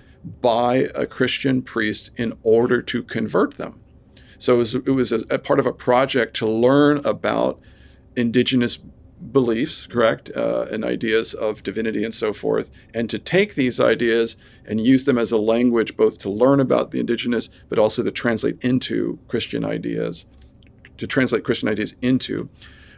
by 0.41 0.89
a 0.95 1.05
Christian 1.05 1.61
priest 1.61 2.11
in 2.15 2.33
order 2.43 2.81
to 2.81 3.03
convert 3.03 3.55
them. 3.55 3.79
So 4.39 4.55
it 4.55 4.57
was, 4.57 4.75
it 4.75 4.89
was 4.89 5.11
a, 5.11 5.19
a 5.29 5.39
part 5.39 5.59
of 5.59 5.65
a 5.65 5.73
project 5.73 6.35
to 6.37 6.47
learn 6.47 6.97
about 7.05 7.59
indigenous 8.15 8.77
beliefs, 9.31 9.87
correct, 9.87 10.31
uh, 10.35 10.67
and 10.71 10.83
ideas 10.83 11.33
of 11.33 11.63
divinity 11.63 12.03
and 12.03 12.13
so 12.13 12.33
forth, 12.33 12.69
and 12.93 13.09
to 13.09 13.19
take 13.19 13.55
these 13.55 13.79
ideas 13.79 14.35
and 14.65 14.81
use 14.81 15.05
them 15.05 15.17
as 15.17 15.31
a 15.31 15.37
language 15.37 15.95
both 15.97 16.17
to 16.19 16.29
learn 16.29 16.59
about 16.59 16.91
the 16.91 16.99
indigenous, 16.99 17.49
but 17.69 17.79
also 17.79 18.03
to 18.03 18.11
translate 18.11 18.63
into 18.63 19.19
Christian 19.27 19.65
ideas, 19.65 20.25
to 20.97 21.07
translate 21.07 21.43
Christian 21.43 21.69
ideas 21.69 21.95
into. 22.01 22.49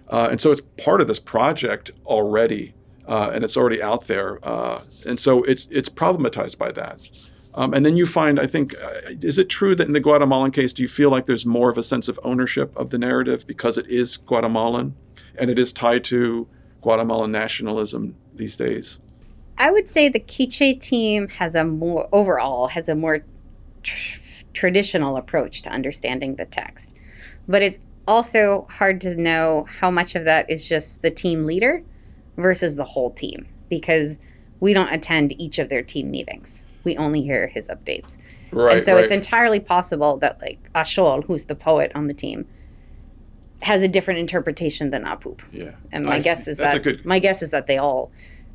Uh, 0.10 0.28
and 0.32 0.40
so 0.40 0.52
it's 0.52 0.62
part 0.78 1.02
of 1.02 1.08
this 1.08 1.20
project 1.20 1.92
already, 2.06 2.74
uh, 3.08 3.32
and 3.34 3.44
it's 3.44 3.58
already 3.58 3.82
out 3.82 4.06
there. 4.06 4.40
Uh, 4.48 4.82
and 5.08 5.20
so 5.20 5.44
it's 5.44 5.68
it's 5.68 5.90
problematized 5.90 6.58
by 6.58 6.72
that. 6.72 7.00
Um, 7.58 7.74
and 7.74 7.86
then 7.86 7.96
you 7.96 8.06
find, 8.06 8.38
I 8.38 8.48
think, 8.48 8.76
uh, 8.82 9.16
is 9.22 9.40
it 9.40 9.48
true 9.48 9.76
that 9.76 9.88
in 9.88 9.94
the 9.94 10.02
Guatemalan 10.02 10.52
case, 10.52 10.74
do 10.74 10.84
you 10.84 10.90
feel 10.90 11.10
like 11.10 11.26
there's 11.26 11.46
more 11.46 11.70
of 11.70 11.78
a 11.78 11.84
sense 11.84 12.10
of 12.10 12.20
ownership 12.22 12.76
of 12.76 12.90
the 12.90 12.98
narrative 12.98 13.48
because 13.48 13.78
it 13.78 13.88
is 13.88 14.18
Guatemalan 14.18 14.94
and 15.40 15.50
it 15.50 15.60
is 15.60 15.74
tied 15.74 16.04
to 16.06 16.48
Guatemalan 16.82 17.32
nationalism 17.32 18.16
these 18.34 18.58
days? 18.58 19.00
I 19.58 19.72
would 19.72 19.90
say 19.90 20.10
the 20.10 20.20
Quiche 20.20 20.80
team 20.80 21.30
has 21.30 21.56
a 21.56 21.64
more, 21.64 22.10
overall, 22.12 22.68
has 22.68 22.90
a 22.90 22.96
more 22.96 23.24
tr- 23.84 24.20
traditional 24.54 25.18
approach 25.18 25.62
to 25.64 25.70
understanding 25.70 26.36
the 26.36 26.46
text. 26.46 26.94
But 27.48 27.62
it's 27.62 27.80
also 28.08 28.68
hard 28.70 29.02
to 29.02 29.16
know 29.16 29.66
how 29.80 29.90
much 29.90 30.16
of 30.16 30.26
that 30.26 30.50
is 30.50 30.68
just 30.68 31.02
the 31.02 31.12
team 31.12 31.46
leader 31.46 31.84
versus 32.38 32.76
the 32.76 32.84
whole 32.84 33.12
team 33.12 33.48
because 33.70 34.20
we 34.60 34.74
don't 34.74 34.92
attend 34.92 35.40
each 35.40 35.58
of 35.58 35.70
their 35.70 35.82
team 35.82 36.12
meetings 36.12 36.66
we 36.86 36.96
only 36.96 37.22
hear 37.22 37.48
his 37.48 37.68
updates. 37.68 38.18
Right. 38.52 38.78
And 38.78 38.86
so 38.86 38.94
right. 38.94 39.04
it's 39.04 39.12
entirely 39.12 39.60
possible 39.60 40.18
that 40.18 40.40
like 40.40 40.60
Ashol, 40.74 41.26
who's 41.26 41.46
the 41.46 41.56
poet 41.56 41.92
on 41.94 42.08
the 42.08 42.14
team, 42.14 42.48
has 43.66 43.82
a 43.82 43.88
different 43.88 44.20
interpretation 44.20 44.92
than 44.92 45.04
Apup. 45.04 45.40
Yeah. 45.52 45.72
And 45.92 46.06
my 46.06 46.18
I 46.18 46.20
guess 46.20 46.46
see. 46.46 46.52
is 46.52 46.58
That's 46.58 46.76
that 46.76 46.84
good- 46.84 47.06
my 47.06 47.18
guess 47.18 47.42
is 47.42 47.50
that 47.50 47.66
they 47.66 47.78
all 47.78 48.12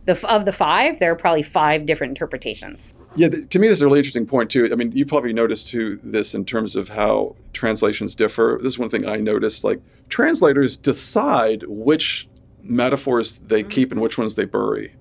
the 0.07 0.33
of 0.33 0.45
the 0.45 0.53
five, 0.53 1.01
there 1.01 1.11
are 1.11 1.17
probably 1.17 1.43
five 1.43 1.85
different 1.85 2.13
interpretations. 2.13 2.95
Yeah, 3.17 3.29
to 3.29 3.59
me, 3.59 3.67
this 3.67 3.79
is 3.79 3.83
a 3.83 3.87
really 3.87 3.99
interesting 3.99 4.25
point 4.25 4.51
too. 4.51 4.69
I 4.71 4.77
mean, 4.77 4.93
you 4.93 5.05
probably 5.05 5.33
noticed 5.33 5.69
too 5.69 5.99
this 6.05 6.33
in 6.35 6.45
terms 6.45 6.77
of 6.77 6.91
how 6.91 7.35
translations 7.53 8.15
differ. 8.15 8.61
This 8.63 8.75
is 8.75 8.79
one 8.79 8.89
thing 8.89 9.07
I 9.09 9.17
noticed. 9.17 9.65
Like 9.65 9.81
translators 10.09 10.77
decide 10.77 11.65
which 11.67 12.29
metaphors 12.63 13.41
they 13.41 13.63
mm-hmm. 13.63 13.69
keep 13.69 13.93
and 13.93 14.01
which 14.01 14.17
ones 14.17 14.37
they 14.37 14.45
bury. 14.45 14.95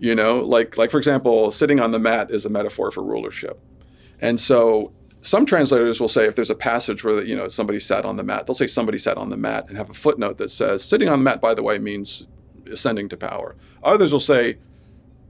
You 0.00 0.16
know, 0.16 0.40
like 0.40 0.76
like 0.76 0.90
for 0.90 0.98
example, 0.98 1.52
sitting 1.52 1.78
on 1.78 1.92
the 1.92 2.00
mat 2.00 2.32
is 2.32 2.44
a 2.44 2.50
metaphor 2.50 2.90
for 2.90 3.04
rulership, 3.04 3.60
and 4.20 4.40
so 4.40 4.92
some 5.24 5.46
translators 5.46 6.00
will 6.00 6.08
say 6.08 6.26
if 6.26 6.36
there's 6.36 6.50
a 6.50 6.54
passage 6.54 7.02
where 7.02 7.24
you 7.24 7.34
know 7.34 7.48
somebody 7.48 7.78
sat 7.78 8.04
on 8.04 8.16
the 8.16 8.22
mat, 8.22 8.46
they'll 8.46 8.54
say 8.54 8.66
somebody 8.66 8.98
sat 8.98 9.16
on 9.16 9.30
the 9.30 9.38
mat 9.38 9.66
and 9.68 9.78
have 9.78 9.88
a 9.88 9.94
footnote 9.94 10.36
that 10.36 10.50
says 10.50 10.84
sitting 10.84 11.08
on 11.08 11.18
the 11.18 11.24
mat, 11.24 11.40
by 11.40 11.54
the 11.54 11.62
way, 11.62 11.78
means 11.78 12.26
ascending 12.70 13.08
to 13.08 13.16
power. 13.16 13.56
Others 13.82 14.12
will 14.12 14.20
say 14.20 14.58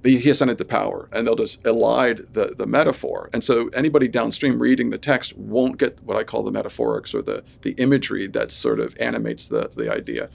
he 0.02 0.28
ascended 0.28 0.58
to 0.58 0.64
power, 0.64 1.08
and 1.12 1.26
they'll 1.26 1.36
just 1.36 1.62
elide 1.62 2.32
the, 2.32 2.54
the 2.58 2.66
metaphor. 2.66 3.30
And 3.32 3.42
so 3.42 3.68
anybody 3.68 4.08
downstream 4.08 4.58
reading 4.58 4.90
the 4.90 4.98
text 4.98 5.36
won't 5.36 5.78
get 5.78 6.02
what 6.02 6.16
I 6.16 6.24
call 6.24 6.42
the 6.42 6.52
metaphorics 6.52 7.14
or 7.14 7.22
the, 7.22 7.44
the 7.62 7.70
imagery 7.72 8.26
that 8.26 8.50
sort 8.50 8.80
of 8.80 8.96
animates 9.00 9.48
the, 9.48 9.70
the 9.74 9.90
idea. 9.90 10.28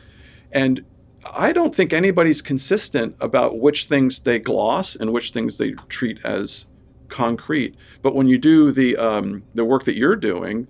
And 0.52 0.86
I 1.32 1.52
don't 1.52 1.76
think 1.76 1.92
anybody's 1.92 2.42
consistent 2.42 3.16
about 3.20 3.60
which 3.60 3.86
things 3.86 4.22
they 4.22 4.40
gloss 4.40 4.96
and 4.96 5.12
which 5.12 5.32
things 5.32 5.58
they 5.58 5.72
treat 5.90 6.24
as 6.26 6.66
concrete. 7.10 7.76
But 8.02 8.16
when 8.16 8.28
you 8.28 8.38
do 8.38 8.72
the, 8.72 8.98
um, 8.98 9.44
the 9.54 9.66
work 9.66 9.84
that 9.86 9.96
you're 9.96 10.16
doing, 10.16 10.68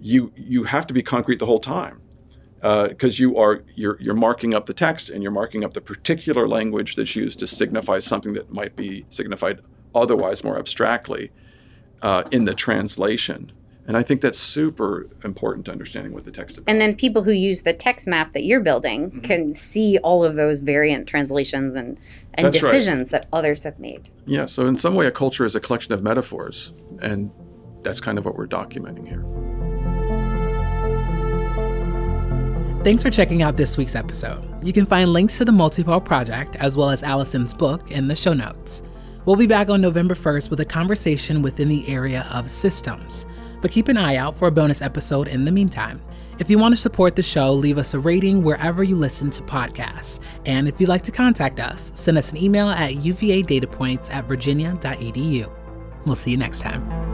you, 0.00 0.32
you 0.36 0.64
have 0.64 0.86
to 0.86 0.94
be 0.94 1.02
concrete 1.02 1.38
the 1.38 1.46
whole 1.46 1.60
time 1.60 2.00
because 2.64 3.20
uh, 3.20 3.22
you 3.22 3.36
are 3.36 3.62
you're, 3.74 4.00
you're 4.00 4.14
marking 4.14 4.54
up 4.54 4.64
the 4.64 4.72
text 4.72 5.10
and 5.10 5.22
you're 5.22 5.32
marking 5.32 5.64
up 5.64 5.74
the 5.74 5.82
particular 5.82 6.48
language 6.48 6.96
that's 6.96 7.14
used 7.14 7.38
to 7.38 7.46
signify 7.46 7.98
something 7.98 8.32
that 8.32 8.50
might 8.50 8.74
be 8.74 9.04
signified 9.10 9.60
otherwise 9.94 10.42
more 10.42 10.58
abstractly 10.58 11.30
uh, 12.00 12.22
in 12.32 12.46
the 12.46 12.54
translation. 12.54 13.52
And 13.86 13.98
I 13.98 14.02
think 14.02 14.22
that's 14.22 14.38
super 14.38 15.06
important 15.24 15.66
to 15.66 15.72
understanding 15.72 16.14
what 16.14 16.24
the 16.24 16.30
text 16.30 16.56
is. 16.58 16.64
And 16.66 16.80
then 16.80 16.94
people 16.96 17.22
who 17.22 17.32
use 17.32 17.62
the 17.62 17.74
text 17.74 18.06
map 18.06 18.32
that 18.32 18.44
you're 18.44 18.60
building 18.60 19.10
Mm-hmm. 19.10 19.20
can 19.20 19.54
see 19.54 19.98
all 19.98 20.24
of 20.24 20.36
those 20.36 20.60
variant 20.60 21.06
translations 21.06 21.76
and, 21.76 22.00
and 22.34 22.46
That's 22.46 22.62
right. 22.62 22.72
decisions 22.72 23.10
that 23.10 23.26
others 23.32 23.64
have 23.64 23.78
made. 23.78 24.08
Yeah, 24.24 24.46
so 24.46 24.66
in 24.66 24.78
some 24.78 24.94
way, 24.94 25.06
a 25.06 25.10
culture 25.10 25.44
is 25.44 25.54
a 25.54 25.60
collection 25.60 25.92
of 25.92 26.02
metaphors, 26.02 26.72
and 27.02 27.30
that's 27.82 28.00
kind 28.00 28.16
of 28.16 28.24
what 28.24 28.36
we're 28.36 28.46
documenting 28.46 29.06
here. 29.06 29.22
Thanks 32.84 33.02
for 33.02 33.08
checking 33.10 33.42
out 33.42 33.56
this 33.56 33.78
week's 33.78 33.94
episode. 33.94 34.42
You 34.62 34.72
can 34.74 34.84
find 34.84 35.10
links 35.10 35.38
to 35.38 35.44
the 35.46 35.52
Multepal 35.52 36.04
Project 36.04 36.56
as 36.56 36.76
well 36.76 36.90
as 36.90 37.02
Allison's 37.02 37.54
book 37.54 37.90
in 37.90 38.08
the 38.08 38.14
show 38.16 38.34
notes. 38.34 38.82
We'll 39.24 39.36
be 39.36 39.46
back 39.46 39.70
on 39.70 39.80
November 39.80 40.14
1st 40.14 40.50
with 40.50 40.60
a 40.60 40.66
conversation 40.66 41.40
within 41.40 41.68
the 41.68 41.88
area 41.88 42.26
of 42.30 42.50
systems, 42.50 43.24
but 43.64 43.70
keep 43.70 43.88
an 43.88 43.96
eye 43.96 44.16
out 44.16 44.36
for 44.36 44.46
a 44.46 44.50
bonus 44.50 44.82
episode 44.82 45.26
in 45.26 45.46
the 45.46 45.50
meantime. 45.50 46.02
If 46.38 46.50
you 46.50 46.58
want 46.58 46.74
to 46.74 46.76
support 46.76 47.16
the 47.16 47.22
show, 47.22 47.50
leave 47.54 47.78
us 47.78 47.94
a 47.94 47.98
rating 47.98 48.42
wherever 48.42 48.84
you 48.84 48.94
listen 48.94 49.30
to 49.30 49.42
podcasts. 49.42 50.20
And 50.44 50.68
if 50.68 50.78
you'd 50.78 50.90
like 50.90 51.00
to 51.04 51.10
contact 51.10 51.60
us, 51.60 51.90
send 51.94 52.18
us 52.18 52.30
an 52.30 52.36
email 52.36 52.68
at 52.68 52.90
uvadatapoints 52.90 54.12
at 54.12 54.26
virginia.edu. 54.26 55.50
We'll 56.04 56.14
see 56.14 56.32
you 56.32 56.36
next 56.36 56.60
time. 56.60 57.13